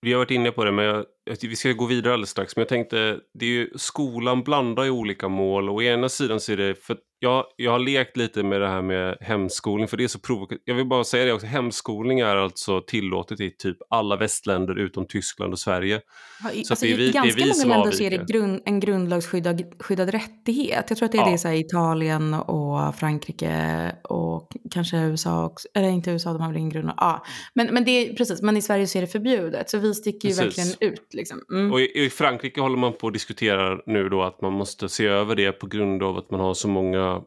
vi 0.00 0.12
har 0.12 0.18
varit 0.18 0.30
inne 0.30 0.50
på 0.50 0.64
det, 0.64 0.72
men 0.72 0.84
jag, 0.84 1.06
vi 1.42 1.56
ska 1.56 1.72
gå 1.72 1.86
vidare 1.86 2.12
alldeles 2.12 2.30
strax. 2.30 2.56
Men 2.56 2.60
jag 2.60 2.68
tänkte, 2.68 3.16
det 3.38 3.44
är 3.46 3.50
ju, 3.50 3.70
skolan 3.76 4.42
blandar 4.42 4.84
ju 4.84 4.90
olika 4.90 5.28
mål 5.28 5.68
och 5.68 5.74
å 5.74 5.82
ena 5.82 6.08
sidan 6.08 6.40
så 6.40 6.52
är 6.52 6.56
det, 6.56 6.74
för 6.74 6.96
jag, 7.18 7.44
jag 7.56 7.70
har 7.72 7.78
lekt 7.78 8.16
lite 8.16 8.42
med 8.42 8.60
det 8.60 8.68
här 8.68 8.82
med 8.82 9.16
hemskolning, 9.20 9.88
för 9.88 9.96
det 9.96 10.04
är 10.04 10.08
så 10.08 10.18
provokativt. 10.18 10.62
Jag 10.64 10.74
vill 10.74 10.86
bara 10.86 11.04
säga 11.04 11.24
det 11.24 11.32
också, 11.32 11.46
hemskolning 11.46 12.20
är 12.20 12.36
alltså 12.36 12.80
tillåtet 12.80 13.40
i 13.40 13.50
typ 13.50 13.76
alla 13.90 14.16
västländer 14.16 14.78
utom 14.78 15.06
Tyskland 15.06 15.52
och 15.52 15.58
Sverige. 15.58 16.00
Ja, 16.42 16.50
i, 16.50 16.64
Så 16.64 16.72
alltså, 16.72 16.86
det 16.86 16.92
är 16.92 16.96
vi- 16.96 17.02
I 17.08 17.10
det 17.10 17.18
är 17.18 17.22
ganska 17.22 17.44
vi 17.44 17.62
många 17.68 17.76
länder 17.76 17.90
så 17.96 18.02
är 18.02 18.10
det 18.10 18.16
avviker. 18.16 18.38
grund, 18.38 18.62
en 18.64 18.80
grundlagsskyddad 18.80 19.62
skyddad 19.80 20.10
rättighet. 20.10 20.84
Jag 20.88 20.98
tror 20.98 21.06
att 21.06 21.12
det 21.12 21.18
är 21.18 21.22
Ja. 21.26 21.30
det 21.32 21.38
så 21.38 21.48
här, 21.48 21.54
i 21.54 21.60
Italien 21.60 22.34
och 22.34 22.94
Frankrike 22.96 23.92
och 24.04 24.48
kanske 24.70 24.96
USA 24.96 25.44
också. 25.46 25.68
Eller 25.74 25.88
inte 25.88 26.10
USA, 26.10 26.32
de 26.32 26.40
har 26.42 26.48
väl 26.48 26.56
ingen 26.56 26.70
grundlag. 26.70 26.94
Ja. 26.96 27.24
Men, 27.54 27.66
men 27.74 27.84
det 27.84 27.90
är 27.90 28.14
precis, 28.14 28.42
men 28.42 28.56
i 28.56 28.62
Sverige 28.62 28.86
så 28.86 28.98
är 28.98 29.02
det 29.02 29.08
förbjudet. 29.08 29.70
Så 29.70 29.78
vi 29.78 29.94
sticker 29.94 30.28
ju 30.28 30.34
Precis. 30.34 30.58
verkligen 30.58 30.92
ut. 30.92 31.02
Liksom. 31.16 31.40
Mm. 31.50 31.72
Och 31.72 31.80
i, 31.80 32.04
i 32.04 32.10
Frankrike 32.10 32.60
håller 32.60 32.76
man 32.76 32.92
på 32.92 33.06
att 33.06 33.12
diskutera 33.12 33.80
nu 33.86 34.08
då 34.08 34.22
att 34.22 34.40
man 34.40 34.52
måste 34.52 34.88
se 34.88 35.06
över 35.06 35.36
det 35.36 35.52
på 35.52 35.66
grund 35.66 36.02
av 36.02 36.16
att 36.16 36.30
man 36.30 36.40
har 36.40 36.54
så 36.54 36.68
många 36.68 37.22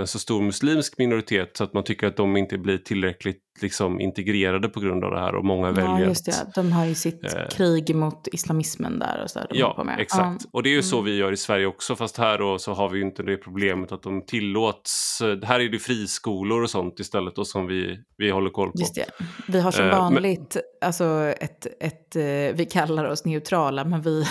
en 0.00 0.06
så 0.06 0.18
stor 0.18 0.42
muslimsk 0.42 0.98
minoritet 0.98 1.56
så 1.56 1.64
att 1.64 1.72
man 1.74 1.84
tycker 1.84 2.06
att 2.06 2.16
de 2.16 2.36
inte 2.36 2.58
blir 2.58 2.78
tillräckligt 2.78 3.42
liksom, 3.62 4.00
integrerade 4.00 4.68
på 4.68 4.80
grund 4.80 5.04
av 5.04 5.10
det 5.10 5.20
här 5.20 5.34
och 5.34 5.44
många 5.44 5.66
Ja, 5.66 5.72
väljer 5.72 6.08
just 6.08 6.24
det. 6.26 6.32
De 6.54 6.72
har 6.72 6.84
ju 6.86 6.94
sitt 6.94 7.24
Eh. 7.34 7.48
krig 7.50 7.94
mot 7.96 8.28
islamismen 8.32 8.98
där 8.98 9.20
och 9.24 9.30
så. 9.30 9.38
Där 9.38 9.48
Ja, 9.50 9.86
exakt. 9.98 10.44
Och 10.52 10.62
det 10.62 10.68
är 10.68 10.74
ju 10.74 10.82
så 10.82 10.96
Mm. 10.98 11.04
vi 11.10 11.16
gör 11.16 11.32
i 11.32 11.36
Sverige 11.36 11.66
också, 11.66 11.96
fast 11.96 12.18
här 12.18 12.38
då 12.38 12.58
så 12.58 12.72
har 12.72 12.88
vi 12.88 12.98
ju 12.98 13.04
inte 13.04 13.22
det 13.22 13.36
problemet 13.36 13.92
att 13.92 14.02
de 14.02 14.26
tillåts. 14.26 15.20
eh, 15.20 15.38
Här 15.48 15.60
är 15.60 15.68
det 15.68 15.78
friskolor 15.78 16.62
och 16.62 16.70
sånt 16.70 17.00
istället 17.00 17.36
då 17.36 17.44
som 17.44 17.66
vi, 17.66 17.98
vi 18.16 18.30
håller 18.30 18.50
koll 18.50 18.72
på. 18.72 18.78
Just 18.80 18.94
det. 18.94 19.06
Vi 19.48 19.60
har 19.60 19.70
som 19.70 19.84
Eh, 19.84 19.90
men- 19.90 19.98
vanligt, 19.98 20.56
alltså 20.80 21.04
ett, 21.40 21.66
ett, 21.80 22.16
eh, 22.16 22.22
vi 22.56 22.68
kallar 22.72 23.04
oss 23.04 23.24
neutrala, 23.24 23.84
men 23.84 24.02
vi, 24.02 24.24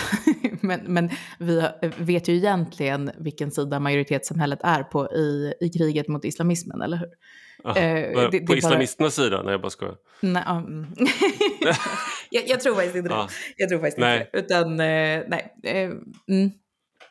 men, 0.78 0.80
men 0.94 1.10
vi 1.38 1.62
vet 1.98 2.28
ju 2.28 2.34
egentligen 2.36 3.10
vilken 3.18 3.50
sida 3.50 3.80
majoritetssamhället 3.80 4.58
är 4.62 4.82
på 4.82 5.06
i, 5.12 5.54
i 5.60 5.68
kriget 5.68 6.08
mot 6.08 6.24
islamismen, 6.24 6.82
eller 6.82 6.96
hur? 6.96 7.08
Ah, 7.64 7.76
eh, 7.76 8.14
vad- 8.14 8.30
det- 8.32 8.38
på 8.38 8.44
bara- 8.46 8.58
islamisternas 8.58 9.14
sida? 9.14 9.42
Nej, 9.42 9.52
jag 9.52 9.60
bara 9.60 9.70
skojar. 9.70 9.96
Nej, 10.20 10.42
mm. 10.48 10.86
jag, 12.30 12.48
jag 12.48 12.60
tror 12.60 12.74
faktiskt 12.74 12.96
inte 12.96 13.08
det. 13.08 13.14
Ja. 13.14 13.28
Jag 13.56 13.68
tror 13.68 13.78
faktiskt 13.78 13.98
Nej. 13.98 14.18
inte. 14.20 14.38
Utan, 14.38 14.70
eh, 14.80 15.22
nej. 15.28 15.54
Eh, 15.64 15.90
mm. 16.36 16.50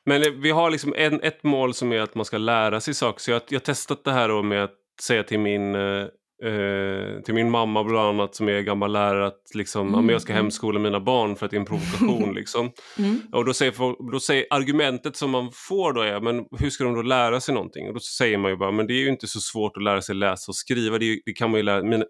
Men 0.05 0.24
eh, 0.24 0.30
vi 0.32 0.51
har 0.51 0.70
liksom 0.70 0.93
en, 0.97 1.22
ett 1.22 1.43
mål 1.43 1.74
som 1.74 1.91
är 1.91 1.99
att 1.99 2.16
man 2.16 2.26
ska 2.26 2.38
lära 2.38 2.80
sig 2.82 2.93
saker. 2.93 3.20
Så 3.22 3.32
jag, 3.32 3.41
jag 3.49 3.60
har 3.60 3.64
testat 3.66 4.03
det 4.03 4.12
här 4.12 4.43
med 4.43 4.64
att 4.64 4.76
säga 5.01 5.24
till 5.24 5.39
min, 5.39 5.76
eh, 6.43 7.21
till 7.21 7.33
min 7.33 7.49
mamma 7.49 7.83
bland 7.83 8.07
annat 8.07 8.35
som 8.35 8.49
är 8.49 8.61
gammal 8.61 8.91
lärare 8.91 9.27
att 9.27 9.41
liksom, 9.53 9.91
men 9.91 10.09
jag 10.09 10.21
ska 10.21 10.31
Mm, 10.31 10.37
mm. 10.37 10.45
hemskola 10.45 10.79
mina 10.79 10.99
barn 10.99 11.35
för 11.35 11.45
att 11.45 11.51
det 11.51 11.57
är 11.57 11.59
en 11.59 11.65
provokation. 11.65 12.33
liksom. 12.35 12.71
Mm. 12.97 13.21
Och 13.31 13.45
då 13.45 13.53
säger, 13.53 14.11
då 14.11 14.19
säger 14.19 14.45
argumentet 14.49 15.15
som 15.15 15.31
man 15.31 15.49
får 15.53 15.93
då 15.93 16.01
är, 16.01 16.19
men 16.19 16.45
hur 16.59 16.69
ska 16.69 16.83
de 16.83 16.93
då 16.93 17.01
lära 17.01 17.39
sig 17.39 17.53
någonting? 17.53 17.87
Och 17.87 17.93
då 17.93 17.99
säger 17.99 18.37
man 18.37 18.51
ju 18.51 18.57
bara, 18.57 18.71
men 18.71 18.87
det 18.87 18.93
är 18.93 19.01
ju 19.01 19.09
inte 19.09 19.27
så 19.27 19.39
svårt 19.39 19.77
att 19.77 19.83
lära 19.83 20.01
sig 20.01 20.15
läsa 20.15 20.51
och 20.51 20.55
skriva. 20.55 20.97
Det, 20.97 21.05
är 21.05 21.19
det 21.25 21.33
kan 21.33 21.51
man 21.51 21.59
ju 21.59 21.63
lära, 21.63 21.83
min, 21.83 22.03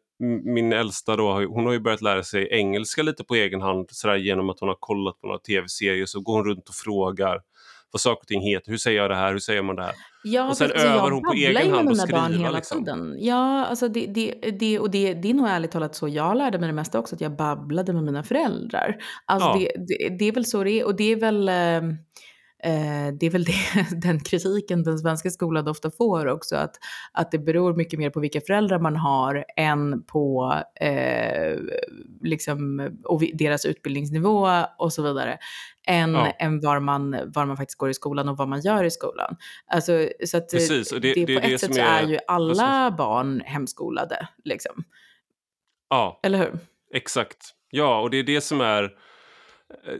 min 0.53 0.73
äldsta 0.73 1.15
då, 1.15 1.33
hon 1.33 1.65
har 1.65 1.73
ju 1.73 1.79
börjat 1.79 2.01
lära 2.01 2.23
sig 2.23 2.47
engelska 2.51 3.03
lite 3.03 3.23
på 3.23 3.35
egen 3.35 3.61
hand 3.61 3.85
sådär, 3.91 4.15
genom 4.15 4.49
att 4.49 4.59
hon 4.59 4.69
har 4.69 4.77
kollat 4.79 5.21
på 5.21 5.27
några 5.27 5.39
tv-serier. 5.39 6.05
Så 6.05 6.19
går 6.21 6.33
hon 6.33 6.45
runt 6.45 6.69
och 6.69 6.75
frågar 6.75 7.41
vad 7.91 8.01
saker 8.01 8.21
och 8.21 8.27
ting 8.27 8.41
heter. 8.41 8.71
Hur 8.71 8.77
säger 8.77 9.01
jag 9.01 9.09
det 9.09 9.15
här? 9.15 9.31
Hur 9.31 9.39
säger 9.39 9.61
man 9.61 9.75
det 9.75 9.83
här? 9.83 9.93
Ja, 10.23 10.49
Och 10.49 10.57
sen 10.57 10.71
övar 10.71 10.95
jag 10.95 11.11
hon 11.11 11.23
på 11.23 11.33
egen 11.33 11.55
hand 11.73 11.89
att 11.89 11.97
mina 11.97 12.07
barn 12.07 12.25
skriva, 12.25 12.43
hela 12.45 12.51
liksom. 12.57 12.77
tiden. 12.77 13.15
Ja, 13.19 13.65
alltså 13.65 13.87
det, 13.87 14.05
det, 14.05 14.31
det, 14.59 14.79
och 14.79 14.91
det, 14.91 15.13
det 15.13 15.29
är 15.29 15.33
nog 15.33 15.47
ärligt 15.47 15.71
talat 15.71 15.95
så 15.95 16.07
jag 16.07 16.37
lärde 16.37 16.59
mig 16.59 16.67
det 16.67 16.73
mesta 16.73 16.99
också, 16.99 17.15
att 17.15 17.21
jag 17.21 17.35
babblade 17.35 17.93
med 17.93 18.03
mina 18.03 18.23
föräldrar. 18.23 18.95
Alltså 19.25 19.47
Ja. 19.49 19.53
det, 19.59 19.71
det, 19.87 20.17
det 20.19 20.25
är 20.27 20.31
väl 20.31 20.45
så 20.45 20.63
det 20.63 20.71
är, 20.71 20.85
och 20.85 20.95
det 20.95 21.11
är 21.11 21.15
väl, 21.15 21.49
eh, 21.49 21.95
eh, 22.63 23.13
det 23.19 23.25
är 23.25 23.29
väl 23.29 23.43
det, 23.43 23.53
den 24.01 24.19
kritiken 24.19 24.83
den 24.83 24.99
svenska 24.99 25.29
skolan 25.29 25.67
ofta 25.67 25.91
får 25.91 26.25
också, 26.27 26.55
att, 26.55 26.75
att 27.11 27.31
det 27.31 27.39
beror 27.39 27.73
mycket 27.75 27.99
mer 27.99 28.09
på 28.09 28.19
vilka 28.19 28.41
föräldrar 28.41 28.79
man 28.79 28.95
har 28.95 29.45
än 29.57 30.03
på 30.03 30.53
eh, 30.81 31.57
liksom, 32.21 32.89
och 33.03 33.21
deras 33.33 33.65
utbildningsnivå 33.65 34.49
och 34.77 34.93
så 34.93 35.01
vidare, 35.03 35.37
än, 35.87 36.13
Ja. 36.13 36.31
än 36.39 36.59
var, 36.61 36.79
man, 36.79 37.11
var 37.25 37.45
man 37.45 37.57
faktiskt 37.57 37.77
går 37.77 37.89
i 37.89 37.93
skolan 37.93 38.29
och 38.29 38.37
vad 38.37 38.47
man 38.47 38.61
gör 38.61 38.83
i 38.83 38.91
skolan. 38.91 39.35
Alltså, 39.67 40.09
så 40.25 40.37
att, 40.37 40.53
eh, 40.53 40.57
Precis, 40.57 40.91
och 40.91 41.01
det- 41.01 41.13
det, 41.13 41.25
det 41.25 41.33
är 41.35 41.41
på 41.41 41.47
det 41.47 41.53
ett 41.53 41.59
sätt 41.61 41.75
så 41.75 41.81
är- 41.81 42.03
är 42.03 42.07
ju 42.07 42.17
alla 42.27 42.91
barn 42.97 43.41
hemskolade, 43.45 44.27
liksom. 44.43 44.83
Ja, 45.89 46.19
Eller 46.23 46.37
hur? 46.37 46.51
Exakt. 46.93 47.37
Ja, 47.71 48.01
och 48.01 48.09
det 48.09 48.17
är 48.17 48.23
det 48.23 48.41
som 48.41 48.61
är 48.61 48.89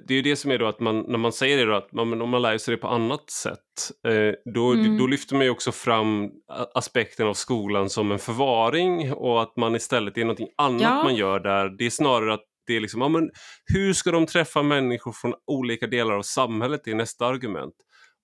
det 0.08 0.14
är 0.16 0.24
det 0.24 0.36
som 0.36 0.52
är 0.52 0.58
då 0.58 0.68
att 0.68 0.80
man, 0.80 1.06
när 1.08 1.18
man 1.18 1.32
säger 1.32 1.58
det 1.58 1.66
då, 1.66 1.76
att 1.76 1.92
man, 1.94 2.22
om 2.22 2.30
man 2.30 2.42
lär 2.42 2.58
sig 2.58 2.76
det 2.76 2.82
på 2.82 2.88
annat 2.88 3.30
sätt, 3.30 3.92
eh, 4.08 4.52
då, 4.54 4.72
Mm. 4.74 4.98
då 4.98 5.08
lyfter 5.08 5.36
man 5.36 5.46
ju 5.46 5.50
också 5.52 5.72
fram 5.72 6.30
aspekten 6.76 7.28
av 7.28 7.34
skolan 7.34 7.90
som 7.90 8.12
en 8.12 8.20
förvaring 8.20 9.14
och 9.14 9.42
att 9.42 9.58
man 9.58 9.76
istället, 9.76 10.16
det 10.16 10.22
är 10.22 10.26
någonting 10.26 10.50
annat 10.58 10.82
Ja. 10.82 11.04
man 11.04 11.16
gör 11.16 11.40
där. 11.40 11.70
Det 11.78 11.86
är 11.86 11.90
snarare 11.90 12.34
att 12.34 12.44
det 12.68 12.76
är 12.76 12.80
liksom, 12.80 13.02
ja 13.02 13.08
men 13.10 13.30
hur 13.74 13.94
ska 13.94 14.12
de 14.12 14.26
träffa 14.26 14.64
människor 14.64 15.12
från 15.12 15.34
olika 15.52 15.88
delar 15.88 16.14
av 16.14 16.22
samhället? 16.22 16.82
Det 16.86 16.92
är 16.92 16.96
nästa 16.96 17.26
argument. 17.26 17.74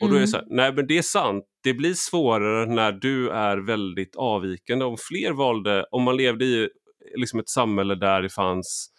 Och 0.01 0.09
då 0.09 0.15
är 0.15 0.19
det 0.19 0.23
Mm. 0.23 0.27
så 0.27 0.37
här, 0.37 0.45
nej 0.49 0.73
men 0.73 0.87
det 0.87 0.97
är 0.97 1.01
sant, 1.01 1.43
det 1.63 1.73
blir 1.73 1.93
svårare 1.93 2.65
när 2.65 2.91
du 2.91 3.29
är 3.29 3.57
väldigt 3.57 4.15
avvikande. 4.15 4.85
Om 4.85 4.97
fler 5.09 5.31
valde, 5.31 5.85
om 5.91 6.03
man 6.03 6.17
levde 6.17 6.45
i 6.45 6.69
liksom 7.17 7.39
ett 7.39 7.49
samhälle 7.49 7.95
där 7.95 8.21
det 8.21 8.29
fanns 8.29 8.91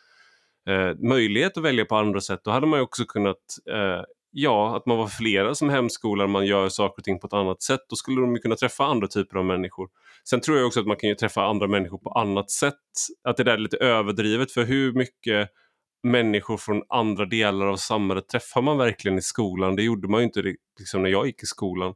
eh, 0.68 1.08
möjlighet 1.08 1.56
att 1.56 1.64
välja 1.64 1.84
på 1.84 1.96
andra 1.96 2.20
sätt, 2.20 2.40
då 2.44 2.50
hade 2.50 2.66
man 2.66 2.78
ju 2.78 2.82
också 2.82 3.04
kunnat 3.04 3.36
eh, 3.70 4.02
ja, 4.38 4.76
att 4.76 4.86
man 4.86 4.98
var 4.98 5.06
flera 5.06 5.54
som 5.54 5.68
hemskolar, 5.68 6.26
man 6.26 6.46
gör 6.46 6.68
saker 6.68 7.00
och 7.00 7.04
ting 7.04 7.18
på 7.18 7.26
ett 7.26 7.32
annat 7.32 7.62
sätt, 7.62 7.80
då 7.88 7.96
skulle 7.96 8.20
de 8.20 8.34
ju 8.34 8.38
kunna 8.38 8.56
träffa 8.56 8.84
andra 8.84 9.08
typer 9.08 9.36
av 9.38 9.44
människor. 9.44 9.88
Sen 10.28 10.40
tror 10.40 10.58
jag 10.58 10.66
också 10.66 10.80
att 10.80 10.86
man 10.86 10.96
kan 10.96 11.08
ju 11.08 11.14
träffa 11.14 11.44
andra 11.44 11.66
människor 11.68 11.98
på 11.98 12.10
annat 12.10 12.50
sätt. 12.50 12.74
Att 13.28 13.36
det 13.36 13.44
där 13.44 13.52
är 13.52 13.58
lite 13.58 13.76
överdrivet, 13.76 14.52
för 14.52 14.64
hur 14.64 14.92
mycket 14.92 15.48
människor 16.02 16.56
från 16.56 16.82
andra 16.88 17.24
delar 17.24 17.66
av 17.66 17.76
samhället 17.76 18.28
träffar 18.28 18.62
man 18.62 18.78
verkligen 18.78 19.18
i 19.18 19.22
skolan? 19.22 19.76
Det 19.76 19.82
gjorde 19.82 20.08
man 20.08 20.20
ju 20.20 20.26
inte 20.26 20.42
liksom, 20.78 21.02
när 21.02 21.10
jag 21.10 21.26
gick 21.26 21.42
i 21.42 21.46
skolan. 21.46 21.94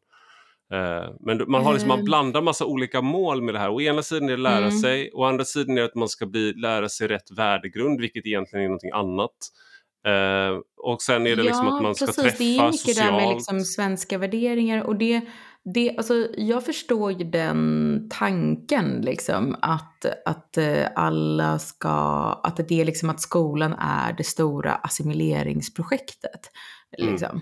Uh, 0.74 1.14
men 1.20 1.50
man, 1.50 1.64
har 1.64 1.72
liksom, 1.72 1.88
man 1.88 1.98
mm. 1.98 2.04
blandar 2.04 2.42
massa 2.42 2.64
olika 2.64 3.00
mål 3.00 3.42
med 3.42 3.54
det 3.54 3.58
här. 3.58 3.70
Å 3.70 3.80
ena 3.80 4.02
sidan 4.02 4.28
är 4.28 4.32
det 4.32 4.42
lära 4.42 4.66
mm. 4.66 4.78
sig, 4.78 5.10
å 5.14 5.24
andra 5.24 5.44
sidan 5.44 5.78
är 5.78 5.80
det 5.80 5.86
att 5.86 5.94
man 5.94 6.08
ska 6.08 6.26
bli, 6.26 6.52
lära 6.52 6.88
sig 6.88 7.08
rätt 7.08 7.30
värdegrund, 7.36 8.00
vilket 8.00 8.26
egentligen 8.26 8.64
är 8.64 8.68
någonting 8.68 8.92
annat. 8.92 9.36
Uh, 10.08 10.60
och 10.76 11.02
sen 11.02 11.26
är 11.26 11.36
det 11.36 11.42
liksom 11.42 11.68
att 11.68 11.82
man 11.82 11.94
ska 11.94 12.06
precis. 12.06 12.22
träffa 12.22 12.36
socialt. 12.36 12.56
Det 12.56 12.62
är 12.62 12.66
mycket 12.66 12.96
socialt. 12.96 13.10
där 13.10 13.26
med 13.26 13.34
liksom 13.34 13.60
svenska 13.60 14.18
värderingar 14.18 14.82
och 14.82 14.96
det, 14.96 15.20
det, 15.74 15.96
alltså, 15.96 16.28
jag 16.36 16.64
förstår 16.64 17.12
ju 17.12 17.24
den 17.24 18.08
tanken 18.10 19.00
liksom 19.02 19.56
att, 19.62 20.04
att 20.24 20.58
alla 20.94 21.58
ska, 21.58 21.90
att 22.42 22.56
det 22.68 22.80
är 22.80 22.84
liksom 22.84 23.10
att 23.10 23.20
skolan 23.20 23.72
är 23.78 24.12
det 24.12 24.24
stora 24.24 24.74
assimileringsprojektet. 24.74 26.40
Mm. 26.98 27.10
Liksom. 27.10 27.40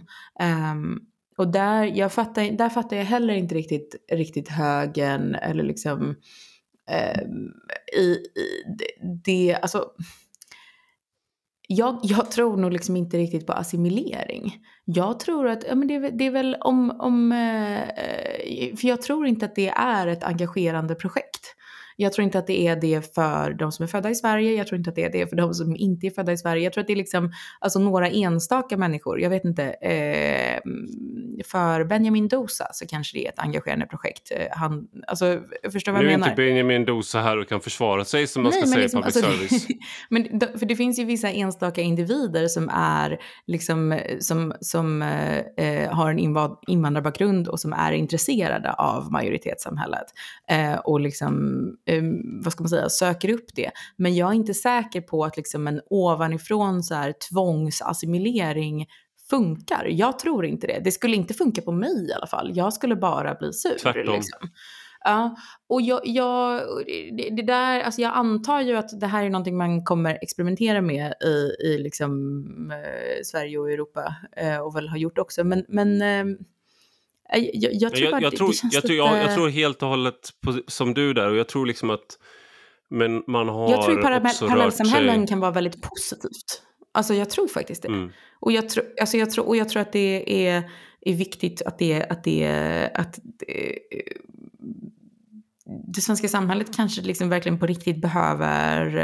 Um, 0.72 1.00
och 1.38 1.48
där, 1.48 1.84
jag 1.84 2.12
fattar, 2.12 2.42
där 2.42 2.68
fattar 2.68 2.96
jag 2.96 3.04
heller 3.04 3.34
inte 3.34 3.54
riktigt, 3.54 3.96
riktigt 4.12 4.48
högen 4.48 5.34
eller 5.34 5.64
liksom 5.64 6.16
eh, 6.90 7.20
i, 7.96 8.02
i 8.02 8.64
det, 9.24 9.54
alltså 9.62 9.84
jag, 11.68 12.00
jag, 12.02 12.30
tror 12.30 12.56
nog 12.56 12.72
liksom 12.72 12.96
inte 12.96 13.18
riktigt 13.18 13.46
på 13.46 13.52
assimilering. 13.52 14.56
Jag 14.84 15.20
tror 15.20 15.48
att, 15.48 15.64
ja 15.68 15.74
men 15.74 15.88
det, 15.88 15.98
det 15.98 16.26
är 16.26 16.30
väl 16.30 16.56
om, 16.60 16.90
om 16.90 17.32
eh, 17.32 17.82
eh, 17.82 18.76
för 18.76 18.88
jag 18.88 19.02
tror 19.02 19.26
inte 19.26 19.46
att 19.46 19.54
det 19.54 19.68
är 19.68 20.06
ett 20.06 20.24
engagerande 20.24 20.94
projekt. 20.94 21.54
Jag 22.00 22.12
tror 22.12 22.24
inte 22.24 22.38
att 22.38 22.46
det 22.46 22.66
är 22.66 22.76
det 22.76 23.14
för 23.14 23.50
de 23.50 23.72
som 23.72 23.82
är 23.82 23.86
födda 23.86 24.10
i 24.10 24.14
Sverige. 24.14 24.52
Jag 24.52 24.66
tror 24.66 24.78
inte 24.78 24.90
att 24.90 24.96
det 24.96 25.04
är 25.04 25.12
det 25.12 25.26
för 25.26 25.36
de 25.36 25.54
som 25.54 25.76
inte 25.76 26.06
är 26.06 26.10
födda 26.10 26.32
i 26.32 26.36
Sverige. 26.36 26.64
Jag 26.64 26.72
tror 26.72 26.82
att 26.82 26.86
det 26.86 26.92
är 26.92 26.96
liksom, 26.96 27.32
alltså 27.60 27.78
några 27.78 28.08
enstaka 28.08 28.76
människor. 28.76 29.20
Jag 29.20 29.30
vet 29.30 29.44
inte. 29.44 29.64
Eh, 29.64 30.60
för 31.44 31.84
Benjamin 31.84 32.28
Dosa 32.28 32.68
så 32.72 32.86
kanske 32.86 33.18
det 33.18 33.26
är 33.26 33.28
ett 33.28 33.38
engagerande 33.38 33.86
projekt. 33.86 34.32
Eh, 34.36 34.46
han, 34.50 34.88
alltså, 35.06 35.40
förstår 35.72 35.92
vad 35.92 36.02
jag 36.02 36.06
menar? 36.06 36.18
Nu 36.18 36.24
är 36.24 36.30
inte 36.30 36.42
Benjamin 36.42 36.84
Dosa 36.84 37.20
här 37.20 37.36
och 37.36 37.48
kan 37.48 37.60
försvara 37.60 38.04
sig 38.04 38.26
som 38.26 38.42
man 38.42 38.52
Nej, 38.52 38.60
ska 38.60 38.70
säga 38.70 38.82
liksom, 38.82 39.02
public 39.02 39.16
alltså, 39.16 39.32
service. 39.32 39.66
men, 40.08 40.40
för 40.58 40.66
det 40.66 40.76
finns 40.76 40.98
ju 40.98 41.04
vissa 41.04 41.30
enstaka 41.30 41.80
individer 41.80 42.48
som 42.48 42.68
är 42.74 43.18
liksom, 43.46 44.00
som, 44.20 44.54
som 44.60 45.02
eh, 45.02 45.90
har 45.90 46.10
en 46.10 46.18
invandrarbakgrund 46.68 47.48
och 47.48 47.60
som 47.60 47.72
är 47.72 47.92
intresserade 47.92 48.72
av 48.72 49.12
majoritetssamhället. 49.12 50.06
Eh, 50.50 50.74
och 50.74 51.00
liksom 51.00 51.58
um, 51.88 52.42
vad 52.42 52.52
ska 52.52 52.62
man 52.62 52.68
säga, 52.68 52.88
söker 52.88 53.30
upp 53.30 53.54
det. 53.54 53.70
Men 53.96 54.16
jag 54.16 54.30
är 54.30 54.34
inte 54.34 54.54
säker 54.54 55.00
på 55.00 55.24
att 55.24 55.36
liksom 55.36 55.66
en 55.66 55.80
ovanifrån 55.90 56.82
så 56.82 56.94
här 56.94 57.14
tvångsassimilering 57.30 58.86
funkar. 59.30 59.86
Jag 59.90 60.18
tror 60.18 60.46
inte 60.46 60.66
det. 60.66 60.80
Det 60.84 60.92
skulle 60.92 61.16
inte 61.16 61.34
funka 61.34 61.62
på 61.62 61.72
mig 61.72 62.08
i 62.08 62.12
alla 62.12 62.26
fall. 62.26 62.50
Jag 62.54 62.72
skulle 62.72 62.96
bara 62.96 63.34
bli 63.34 63.52
sur. 63.52 63.78
Tvärtom. 63.78 64.14
Liksom. 64.14 64.48
Ja, 65.04 65.36
och 65.68 65.82
jag, 65.82 66.00
jag, 66.04 66.62
det, 67.36 67.42
där, 67.42 67.80
alltså 67.80 68.00
jag 68.00 68.12
antar 68.14 68.60
ju 68.60 68.76
att 68.76 69.00
det 69.00 69.06
här 69.06 69.24
är 69.24 69.30
någonting 69.30 69.56
man 69.56 69.84
kommer 69.84 70.18
experimentera 70.22 70.80
med 70.80 71.14
i, 71.24 71.66
i 71.66 71.78
liksom, 71.78 72.44
eh, 72.70 73.22
Sverige 73.24 73.58
och 73.58 73.70
Europa 73.70 74.14
eh, 74.36 74.58
och 74.58 74.76
väl 74.76 74.88
har 74.88 74.96
gjort 74.96 75.18
också. 75.18 75.44
Men, 75.44 75.64
men 75.68 76.02
eh, 76.02 76.36
jag, 77.32 77.74
jag, 77.74 77.94
tror 77.94 78.10
jag, 78.10 78.22
jag, 78.22 78.36
tror, 78.36 78.52
jag, 78.72 78.82
tror, 78.82 78.96
jag, 78.96 79.34
tror 79.34 79.48
helt 79.48 79.82
och 79.82 79.88
hållet 79.88 80.30
på, 80.40 80.60
som 80.66 80.94
du 80.94 81.14
där 81.14 81.30
och 81.30 81.36
jag 81.36 81.48
tror 81.48 81.66
liksom 81.66 81.90
att 81.90 82.18
men 82.90 83.22
man 83.26 83.48
har 83.48 83.70
Jag 83.70 83.84
tror 83.84 84.02
parallellsamhällen 84.02 85.26
kan 85.26 85.40
vara 85.40 85.50
väldigt 85.50 85.82
positivt. 85.82 86.62
Alltså 86.92 87.14
jag 87.14 87.30
tror 87.30 87.48
faktiskt 87.48 87.82
det. 87.82 87.88
Mm. 87.88 88.10
Och, 88.40 88.52
jag 88.52 88.68
tro, 88.68 88.82
alltså 89.00 89.16
jag 89.16 89.30
tror, 89.30 89.46
och 89.46 89.56
jag 89.56 89.68
tror 89.68 89.82
att 89.82 89.92
det 89.92 90.48
är, 90.48 90.70
är 91.00 91.14
viktigt 91.14 91.62
att 91.62 91.78
det, 91.78 92.06
att 92.10 92.24
det, 92.24 92.90
att 92.94 93.18
det, 93.22 93.78
det 95.94 96.00
svenska 96.00 96.28
samhället 96.28 96.76
kanske 96.76 97.02
liksom 97.02 97.28
verkligen 97.28 97.58
på 97.58 97.66
riktigt 97.66 98.00
behöver 98.00 98.96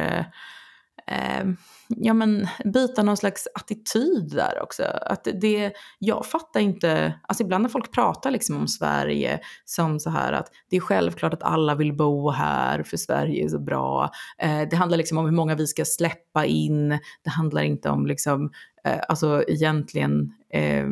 eh, 1.07 1.47
ja, 1.89 2.15
men, 2.15 2.49
byta 2.65 3.03
någon 3.03 3.17
slags 3.17 3.49
attityd 3.55 4.33
där 4.37 4.63
också. 4.63 4.83
Att 4.83 5.29
det, 5.41 5.73
jag 5.99 6.27
fattar 6.27 6.61
inte, 6.61 7.21
alltså 7.23 7.43
ibland 7.43 7.63
när 7.63 7.69
folk 7.69 7.93
pratar 7.93 8.31
liksom 8.31 8.57
om 8.57 8.69
Sverige 8.69 9.41
som 9.65 10.01
så 10.01 10.11
här 10.11 10.33
att 10.33 10.49
det 10.71 10.77
är 10.77 10.81
självklart 10.81 11.35
att 11.35 11.43
alla 11.43 11.75
vill 11.75 11.93
bo 11.93 12.31
här 12.31 12.83
för 12.83 12.97
Sverige 12.97 13.45
är 13.45 13.49
så 13.49 13.59
bra. 13.59 14.11
Eh, 14.39 14.69
det 14.71 14.77
handlar 14.77 14.99
liksom 14.99 15.19
om 15.19 15.25
hur 15.25 15.33
många 15.33 15.55
vi 15.55 15.67
ska 15.67 15.85
släppa 15.85 16.45
in. 16.45 16.89
Det 17.23 17.31
handlar 17.31 17.63
inte 17.63 17.91
om 17.91 18.07
liksom, 18.07 18.51
eh, 18.85 19.01
alltså 19.09 19.45
egentligen 19.49 20.33
eh, 20.53 20.87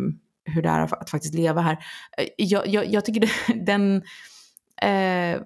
hur 0.45 0.63
det 0.63 0.69
är 0.69 0.81
att 0.81 1.11
faktiskt 1.11 1.35
leva 1.35 1.61
här. 1.61 1.79
Eh, 2.19 2.27
jag, 2.37 2.67
jag, 2.67 2.87
jag 2.87 3.05
tycker 3.05 3.21
det, 3.21 3.65
den 3.65 4.03
eh, 4.83 5.43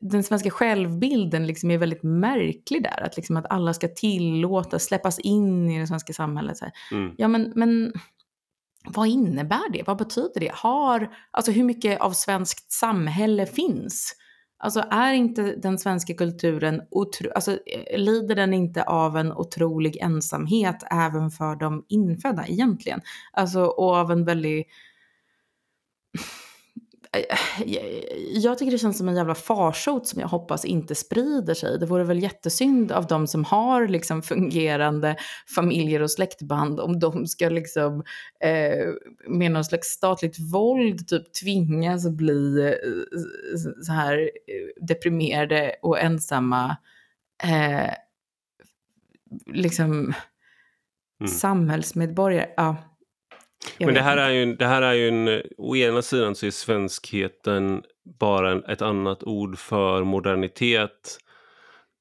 den 0.00 0.22
svenska 0.22 0.50
självbilden 0.50 1.46
liksom 1.46 1.70
är 1.70 1.78
väldigt 1.78 2.02
märklig 2.02 2.82
där. 2.82 3.02
Att, 3.02 3.16
liksom 3.16 3.36
att 3.36 3.50
alla 3.50 3.74
ska 3.74 3.88
tillåtas, 3.88 4.84
släppas 4.84 5.18
in 5.18 5.70
i 5.70 5.78
det 5.78 5.86
svenska 5.86 6.12
samhället. 6.12 6.58
Mm. 6.92 7.14
Ja, 7.18 7.28
men, 7.28 7.52
men 7.54 7.92
vad 8.88 9.08
innebär 9.08 9.72
det? 9.72 9.82
Vad 9.86 9.98
betyder 9.98 10.40
det? 10.40 10.50
Har, 10.54 11.14
alltså 11.30 11.52
hur 11.52 11.64
mycket 11.64 12.00
av 12.00 12.10
svenskt 12.10 12.72
samhälle 12.72 13.46
finns? 13.46 14.14
Alltså 14.58 14.84
är 14.90 15.12
inte 15.12 15.42
den 15.42 15.78
svenska 15.78 16.14
kulturen, 16.14 16.82
otro, 16.90 17.30
alltså 17.34 17.58
lider 17.96 18.34
den 18.34 18.54
inte 18.54 18.82
av 18.82 19.16
en 19.16 19.32
otrolig 19.32 19.96
ensamhet 19.96 20.82
även 20.90 21.30
för 21.30 21.56
de 21.56 21.84
infödda 21.88 22.46
egentligen? 22.46 23.00
Alltså 23.32 23.60
och 23.60 23.94
av 23.94 24.10
en 24.10 24.24
väldigt 24.24 24.66
jag 28.34 28.58
tycker 28.58 28.72
det 28.72 28.78
känns 28.78 28.98
som 28.98 29.08
en 29.08 29.16
jävla 29.16 29.34
farsot 29.34 30.06
som 30.06 30.20
jag 30.20 30.28
hoppas 30.28 30.64
inte 30.64 30.94
sprider 30.94 31.54
sig. 31.54 31.78
Det 31.78 31.86
vore 31.86 32.04
väl 32.04 32.22
jättesynd 32.22 32.92
av 32.92 33.06
de 33.06 33.26
som 33.26 33.44
har 33.44 33.88
liksom 33.88 34.22
fungerande 34.22 35.16
familjer 35.54 36.02
och 36.02 36.10
släktband 36.10 36.80
om 36.80 36.98
de 36.98 37.26
ska 37.26 37.48
liksom 37.48 38.04
eh, 38.40 38.88
med 39.28 39.50
någon 39.50 39.64
slags 39.64 39.88
statligt 39.88 40.36
våld 40.52 41.08
typ 41.08 41.32
tvingas 41.42 42.08
bli 42.08 42.66
eh, 42.66 43.18
så 43.82 43.92
här 43.92 44.18
eh, 44.18 44.84
deprimerade 44.86 45.76
och 45.82 46.00
ensamma 46.00 46.76
eh, 47.42 47.90
liksom 49.46 50.14
mm. 51.20 51.28
samhällsmedborgare. 51.28 52.48
Ja, 52.56 52.76
men 53.78 53.94
det 53.94 54.00
här, 54.00 54.16
är 54.16 54.30
ju, 54.30 54.56
det 54.56 54.66
här 54.66 54.82
är 54.82 54.92
ju 54.92 55.08
en, 55.08 55.42
å 55.58 55.76
ena 55.76 56.02
sidan 56.02 56.34
så 56.34 56.46
är 56.46 56.50
svenskheten 56.50 57.82
bara 58.20 58.52
en, 58.52 58.64
ett 58.64 58.82
annat 58.82 59.22
ord 59.22 59.58
för 59.58 60.04
modernitet. 60.04 61.18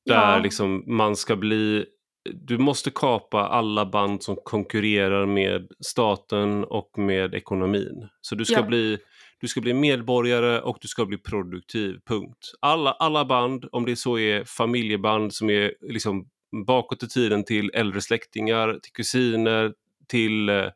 Där 0.06 0.32
ja. 0.34 0.40
liksom 0.40 0.84
man 0.88 1.16
ska 1.16 1.36
bli, 1.36 1.86
du 2.34 2.58
måste 2.58 2.92
kapa 2.96 3.48
alla 3.48 3.86
band 3.86 4.24
som 4.24 4.36
konkurrerar 4.44 5.26
med 5.26 5.68
staten 5.86 6.64
och 6.64 6.98
med 6.98 7.36
ekonomin. 7.36 8.08
Så 8.22 8.36
du 8.36 8.46
ska, 8.46 8.56
ja. 8.56 8.64
bli, 8.64 8.98
du 9.42 9.48
ska 9.48 9.62
bli 9.62 9.74
medborgare 9.74 10.60
och 10.60 10.78
du 10.82 10.88
ska 10.88 11.06
bli 11.06 11.18
produktiv, 11.18 12.00
punkt. 12.08 12.54
Alla, 12.60 12.92
alla 12.92 13.26
band, 13.26 13.66
om 13.72 13.86
det 13.86 13.96
så 13.96 14.18
är 14.18 14.44
familjeband 14.44 15.34
som 15.34 15.50
är 15.50 15.74
liksom 15.82 16.30
bakåt 16.66 17.04
i 17.04 17.08
tiden 17.08 17.44
till 17.44 17.72
äldre 17.74 18.02
släktingar, 18.02 18.80
till 18.84 18.92
kusiner, 18.92 19.74
till 20.08 20.50
eh, 20.50 20.68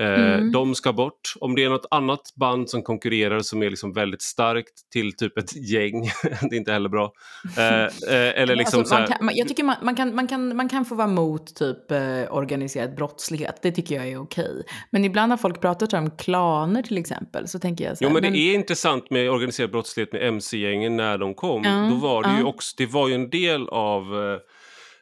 mm. 0.00 0.52
De 0.52 0.74
ska 0.74 0.92
bort. 0.92 1.34
Om 1.40 1.54
det 1.54 1.64
är 1.64 1.70
något 1.70 1.86
annat 1.90 2.20
band 2.34 2.70
som 2.70 2.82
konkurrerar 2.82 3.40
som 3.40 3.62
är 3.62 3.70
liksom 3.70 3.92
väldigt 3.92 4.22
starkt 4.22 4.90
till 4.92 5.16
typ 5.16 5.38
ett 5.38 5.56
gäng, 5.56 6.02
det 6.22 6.54
är 6.54 6.58
inte 6.58 6.72
heller 6.72 6.88
bra. 6.88 7.12
Eh, 7.56 7.84
eh, 7.84 8.42
eller 8.42 8.56
liksom 8.56 8.80
alltså, 8.80 8.94
man 8.94 9.06
kan, 9.06 9.30
jag 9.32 9.48
tycker 9.48 9.64
man, 9.64 9.76
man, 9.82 9.94
kan, 9.96 10.14
man, 10.14 10.28
kan, 10.28 10.56
man 10.56 10.68
kan 10.68 10.84
få 10.84 10.94
vara 10.94 11.08
mot 11.08 11.56
typ 11.56 11.90
eh, 11.90 11.98
organiserad 12.30 12.96
brottslighet, 12.96 13.58
det 13.62 13.72
tycker 13.72 13.94
jag 13.94 14.08
är 14.08 14.22
okej. 14.22 14.62
Men 14.90 15.04
ibland 15.04 15.32
har 15.32 15.36
folk 15.36 15.60
pratat 15.60 15.92
om 15.92 16.10
klaner 16.10 16.82
till 16.82 16.98
exempel, 16.98 17.48
så 17.48 17.58
tänker 17.58 17.84
jag 17.84 17.98
så 17.98 18.04
här, 18.04 18.10
Jo 18.10 18.14
men, 18.14 18.22
men, 18.22 18.32
det 18.32 18.38
är 18.38 18.54
intressant 18.54 19.10
med 19.10 19.30
organiserad 19.30 19.70
brottslighet 19.70 20.12
med 20.12 20.28
mc-gängen 20.28 20.96
när 20.96 21.18
de 21.18 21.34
kom. 21.34 21.66
Uh, 21.66 21.90
Då 21.90 21.94
var 21.94 22.22
det 22.22 22.28
uh. 22.28 22.38
ju 22.38 22.44
också, 22.44 22.74
det 22.78 22.86
var 22.86 23.08
ju 23.08 23.14
en 23.14 23.30
del 23.30 23.68
av 23.68 24.02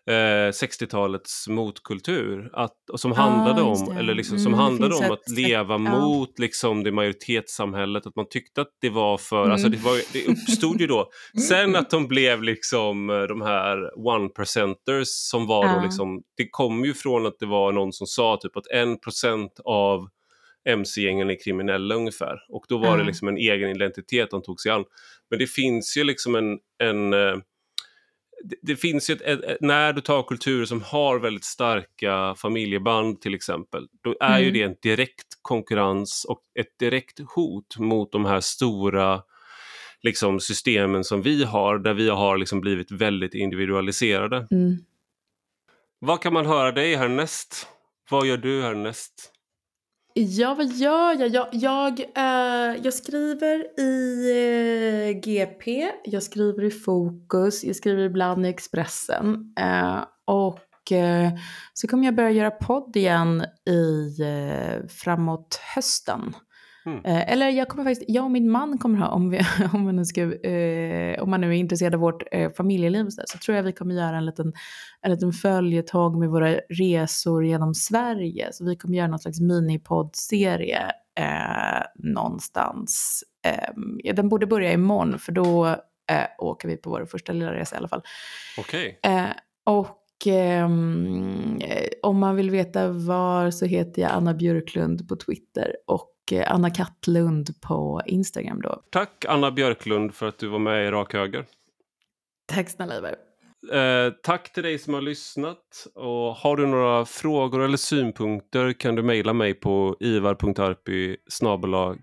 eh, 0.07 0.51
60-talets 0.53 1.49
motkultur. 1.49 2.51
Att, 2.53 2.77
som 2.97 3.13
handlade 3.13 3.63
ah, 3.63 3.65
om, 3.65 3.97
eller 3.97 4.15
liksom, 4.15 4.39
som 4.39 4.53
mm, 4.55 4.65
handlade 4.65 4.95
om 4.95 5.05
ett, 5.05 5.11
att 5.11 5.29
leva 5.29 5.75
ja. 5.75 5.79
mot 5.79 6.39
liksom, 6.39 6.85
det 6.85 6.93
majoritetssamhället. 6.93 8.07
Att 8.07 8.17
man 8.17 8.27
tyckte 8.31 8.61
att 8.61 8.71
det 8.81 8.91
var 8.91 9.19
för, 9.19 9.51
alltså, 9.51 9.67
Mm. 9.67 9.79
det, 9.79 9.85
var, 9.85 10.01
det 10.13 10.27
uppstod 10.27 10.81
ju 10.81 10.87
då. 10.87 11.11
Sen 11.49 11.77
att 11.77 11.91
de 11.91 12.09
blev 12.09 12.43
liksom 12.43 13.11
eh, 13.11 13.23
de 13.23 13.41
här 13.41 13.99
one 14.09 14.29
percenters 14.29 15.09
som 15.09 15.47
var 15.47 15.65
då 15.65 15.75
Ja. 15.75 15.83
liksom, 15.83 16.23
det 16.37 16.49
kom 16.51 16.85
ju 16.85 16.95
från 16.95 17.27
att 17.27 17.39
det 17.39 17.47
var 17.47 17.73
någon 17.73 17.93
som 17.93 18.07
sa 18.07 18.39
typ 18.43 18.57
att 18.57 18.67
en 18.67 19.01
procent 19.01 19.61
av 19.65 20.09
mc-gängen 20.69 21.31
är 21.31 21.45
kriminella 21.45 21.95
ungefär. 21.95 22.37
Och 22.49 22.65
då 22.69 22.79
var 22.79 22.97
det 22.97 23.03
Ja. 23.03 23.07
liksom 23.07 23.29
en 23.29 23.37
egen 23.37 23.71
identitet 23.71 24.31
de 24.31 24.43
tog 24.43 24.61
sig 24.61 24.73
an. 24.73 24.85
Men 25.31 25.39
det 25.39 25.47
finns 25.47 25.97
ju 25.97 26.05
liksom 26.05 26.35
en, 26.35 26.59
en 26.83 27.13
eh, 27.13 27.37
det, 28.45 28.57
det 28.63 28.77
finns 28.77 29.11
ju 29.11 29.15
ett, 29.15 29.23
ett, 29.23 29.45
ett, 29.45 29.59
när 29.61 29.93
du 29.93 30.01
tar 30.01 30.23
kulturer 30.23 30.65
som 30.65 30.83
har 30.83 31.19
väldigt 31.19 31.45
starka 31.45 32.35
familjeband 32.35 33.21
till 33.21 33.35
exempel, 33.35 33.89
då 34.05 34.17
är 34.21 34.39
ju 34.39 34.49
Mm. 34.49 34.55
det 34.55 34.63
en 34.63 34.77
direkt 34.83 35.27
konkurrens 35.43 36.25
och 36.25 36.41
ett 36.61 36.79
direkt 36.79 37.21
hot 37.35 37.79
mot 37.79 38.13
de 38.13 38.25
här 38.25 38.41
stora 38.41 39.23
liksom, 40.03 40.41
systemen 40.41 41.05
som 41.05 41.23
vi 41.23 41.45
har, 41.45 41.79
där 41.79 41.95
vi 41.95 42.09
har 42.09 42.37
liksom 42.39 42.61
blivit 42.61 42.91
väldigt 42.91 43.35
individualiserade. 43.35 44.47
Mm. 44.51 44.77
Vad 45.99 46.23
kan 46.23 46.33
man 46.33 46.47
höra 46.47 46.73
dig 46.73 46.95
härnäst? 46.95 47.67
Vad 48.11 48.27
gör 48.27 48.37
du 48.37 48.63
härnäst? 48.63 49.33
Ja, 50.23 50.55
vad 50.55 50.67
gör 50.67 51.21
jag? 51.21 51.29
Jag, 51.29 51.49
jag, 51.53 52.01
äh, 52.01 52.81
jag 52.83 52.95
skriver 52.95 53.81
i 53.81 54.25
eh, 54.31 55.09
äh, 55.09 55.21
GP, 55.21 55.91
jag 56.05 56.23
skriver 56.23 56.65
i 56.65 56.71
Fokus, 56.71 57.65
jag 57.65 57.77
skriver 57.77 58.03
ibland 58.03 58.47
i 58.47 58.49
Expressen. 58.49 59.55
Äh, 59.61 60.05
och 60.27 60.59
så 61.75 61.89
kommer 61.89 62.05
jag 62.05 62.15
börja 62.15 62.31
göra 62.31 62.51
podd 62.51 62.97
igen 62.97 63.45
i, 63.71 64.17
framåt 64.89 65.61
hösten. 65.75 66.35
Mm. 66.87 67.05
Eh, 67.05 67.33
eller 67.33 67.49
jag 67.49 67.69
kommer 67.69 67.85
faktiskt, 67.85 68.11
jag 68.11 68.25
och 68.25 68.31
min 68.31 68.51
man 68.51 68.79
kommer 68.79 68.99
ha, 68.99 69.09
om, 69.09 69.31
vi, 69.31 69.41
om, 69.73 69.85
man, 69.85 69.97
nu 69.97 70.05
ska, 70.05 70.21
eh, 70.21 71.23
om 71.23 71.31
man 71.31 71.41
nu 71.41 71.49
är 71.49 71.53
intresserad 71.53 71.95
av 71.95 72.01
vårt 72.01 72.23
eh, 72.33 72.53
familjeliv 72.53 73.09
så, 73.09 73.21
där, 73.21 73.27
så 73.29 73.39
tror 73.39 73.57
jag 73.57 73.63
vi 73.63 73.73
kommer 73.73 73.95
göra 73.95 74.17
en 74.17 74.27
liten, 74.27 74.53
en 75.03 75.11
liten 75.11 75.33
följetong 75.33 76.19
med 76.19 76.29
våra 76.29 76.55
resor 76.69 77.45
genom 77.47 77.75
Sverige. 77.75 78.49
Så 78.53 78.65
vi 78.65 78.77
kommer 78.77 78.99
göra 78.99 79.09
någon 79.09 79.19
slags 79.19 79.41
minipoddserie 79.41 80.93
eh, 81.19 81.83
någonstans. 81.95 83.25
Eh, 83.47 83.69
ja, 83.99 84.13
den 84.13 84.29
borde 84.29 84.47
börja 84.47 84.73
imorgon 84.73 85.19
för 85.19 85.33
då 85.33 85.67
eh, 86.11 86.27
åker 86.39 86.69
vi 86.69 86.77
på 86.77 86.91
vår 86.91 87.07
första 87.07 87.33
lilla 87.33 87.53
resa 87.53 87.77
i 87.77 87.79
alla 87.79 87.89
fall. 87.89 88.03
Okej. 88.59 89.01
Eh, 89.03 89.25
och 89.65 89.89
ehm, 89.89 89.95
om 92.03 92.19
man 92.19 92.37
vill 92.37 92.51
veta 92.51 92.89
var 92.89 93.51
så 93.51 93.65
heter 93.67 94.03
jag 94.03 94.11
Anna 94.11 94.35
Björklund 94.35 95.09
på 95.09 95.17
Twitter 95.17 95.77
och 95.87 96.15
eh, 96.33 96.53
Anna 96.53 96.71
Kattlund 96.71 97.61
på 97.61 98.03
Instagram 98.07 98.63
då. 98.63 98.83
Tack 98.91 99.25
Anna 99.29 99.51
Björklund 99.51 100.15
för 100.15 100.29
att 100.29 100.39
du 100.39 100.49
var 100.49 100.59
med 100.59 100.87
i 100.87 100.91
Rak 100.91 101.13
Höger. 101.13 101.47
Tack 102.53 102.71
snälla 102.71 102.97
Ivar. 102.97 103.15
Eh, 103.73 104.13
tack 104.23 104.53
till 104.53 104.63
dig 104.63 104.79
som 104.79 104.95
har 104.95 105.01
lyssnat. 105.01 105.87
Och 105.95 106.35
har 106.35 106.57
du 106.57 106.67
några 106.67 107.05
frågor 107.05 107.63
eller 107.63 107.77
synpunkter 107.77 108.73
kan 108.73 108.95
du 108.95 109.03
mejla 109.03 109.33
mig 109.33 109.55
på 109.55 109.97
ivar.arpi 110.01 111.17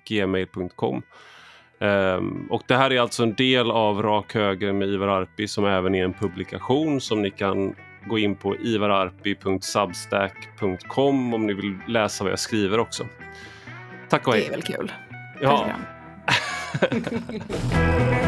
gmail.com. 0.06 1.02
Ehm, 1.80 2.48
och 2.52 2.64
det 2.68 2.76
här 2.76 2.92
är 2.94 3.00
alltså 3.00 3.24
en 3.24 3.36
del 3.36 3.72
av 3.72 4.02
Rak 4.02 4.34
Höger 4.34 4.74
med 4.74 4.88
Ivar 4.88 5.08
Arpi 5.08 5.48
som 5.48 5.66
även 5.66 5.96
är 5.96 6.04
en 6.04 6.14
publikation 6.14 7.02
som 7.02 7.22
ni 7.22 7.32
kan 7.32 7.76
gå 8.06 8.20
in 8.20 8.36
på 8.36 8.56
ivararpi.substack.com 8.58 11.34
om 11.34 11.48
ni 11.48 11.54
vill 11.54 11.78
läsa 11.88 12.24
vad 12.24 12.32
jag 12.32 12.40
skriver 12.40 12.80
också. 12.80 13.06
Tack 14.10 14.28
och 14.28 14.34
Det 14.34 14.40
hej! 14.40 14.48
är 14.48 14.52
väl 14.52 14.62
kul. 14.62 14.92
Ja. 15.42 15.68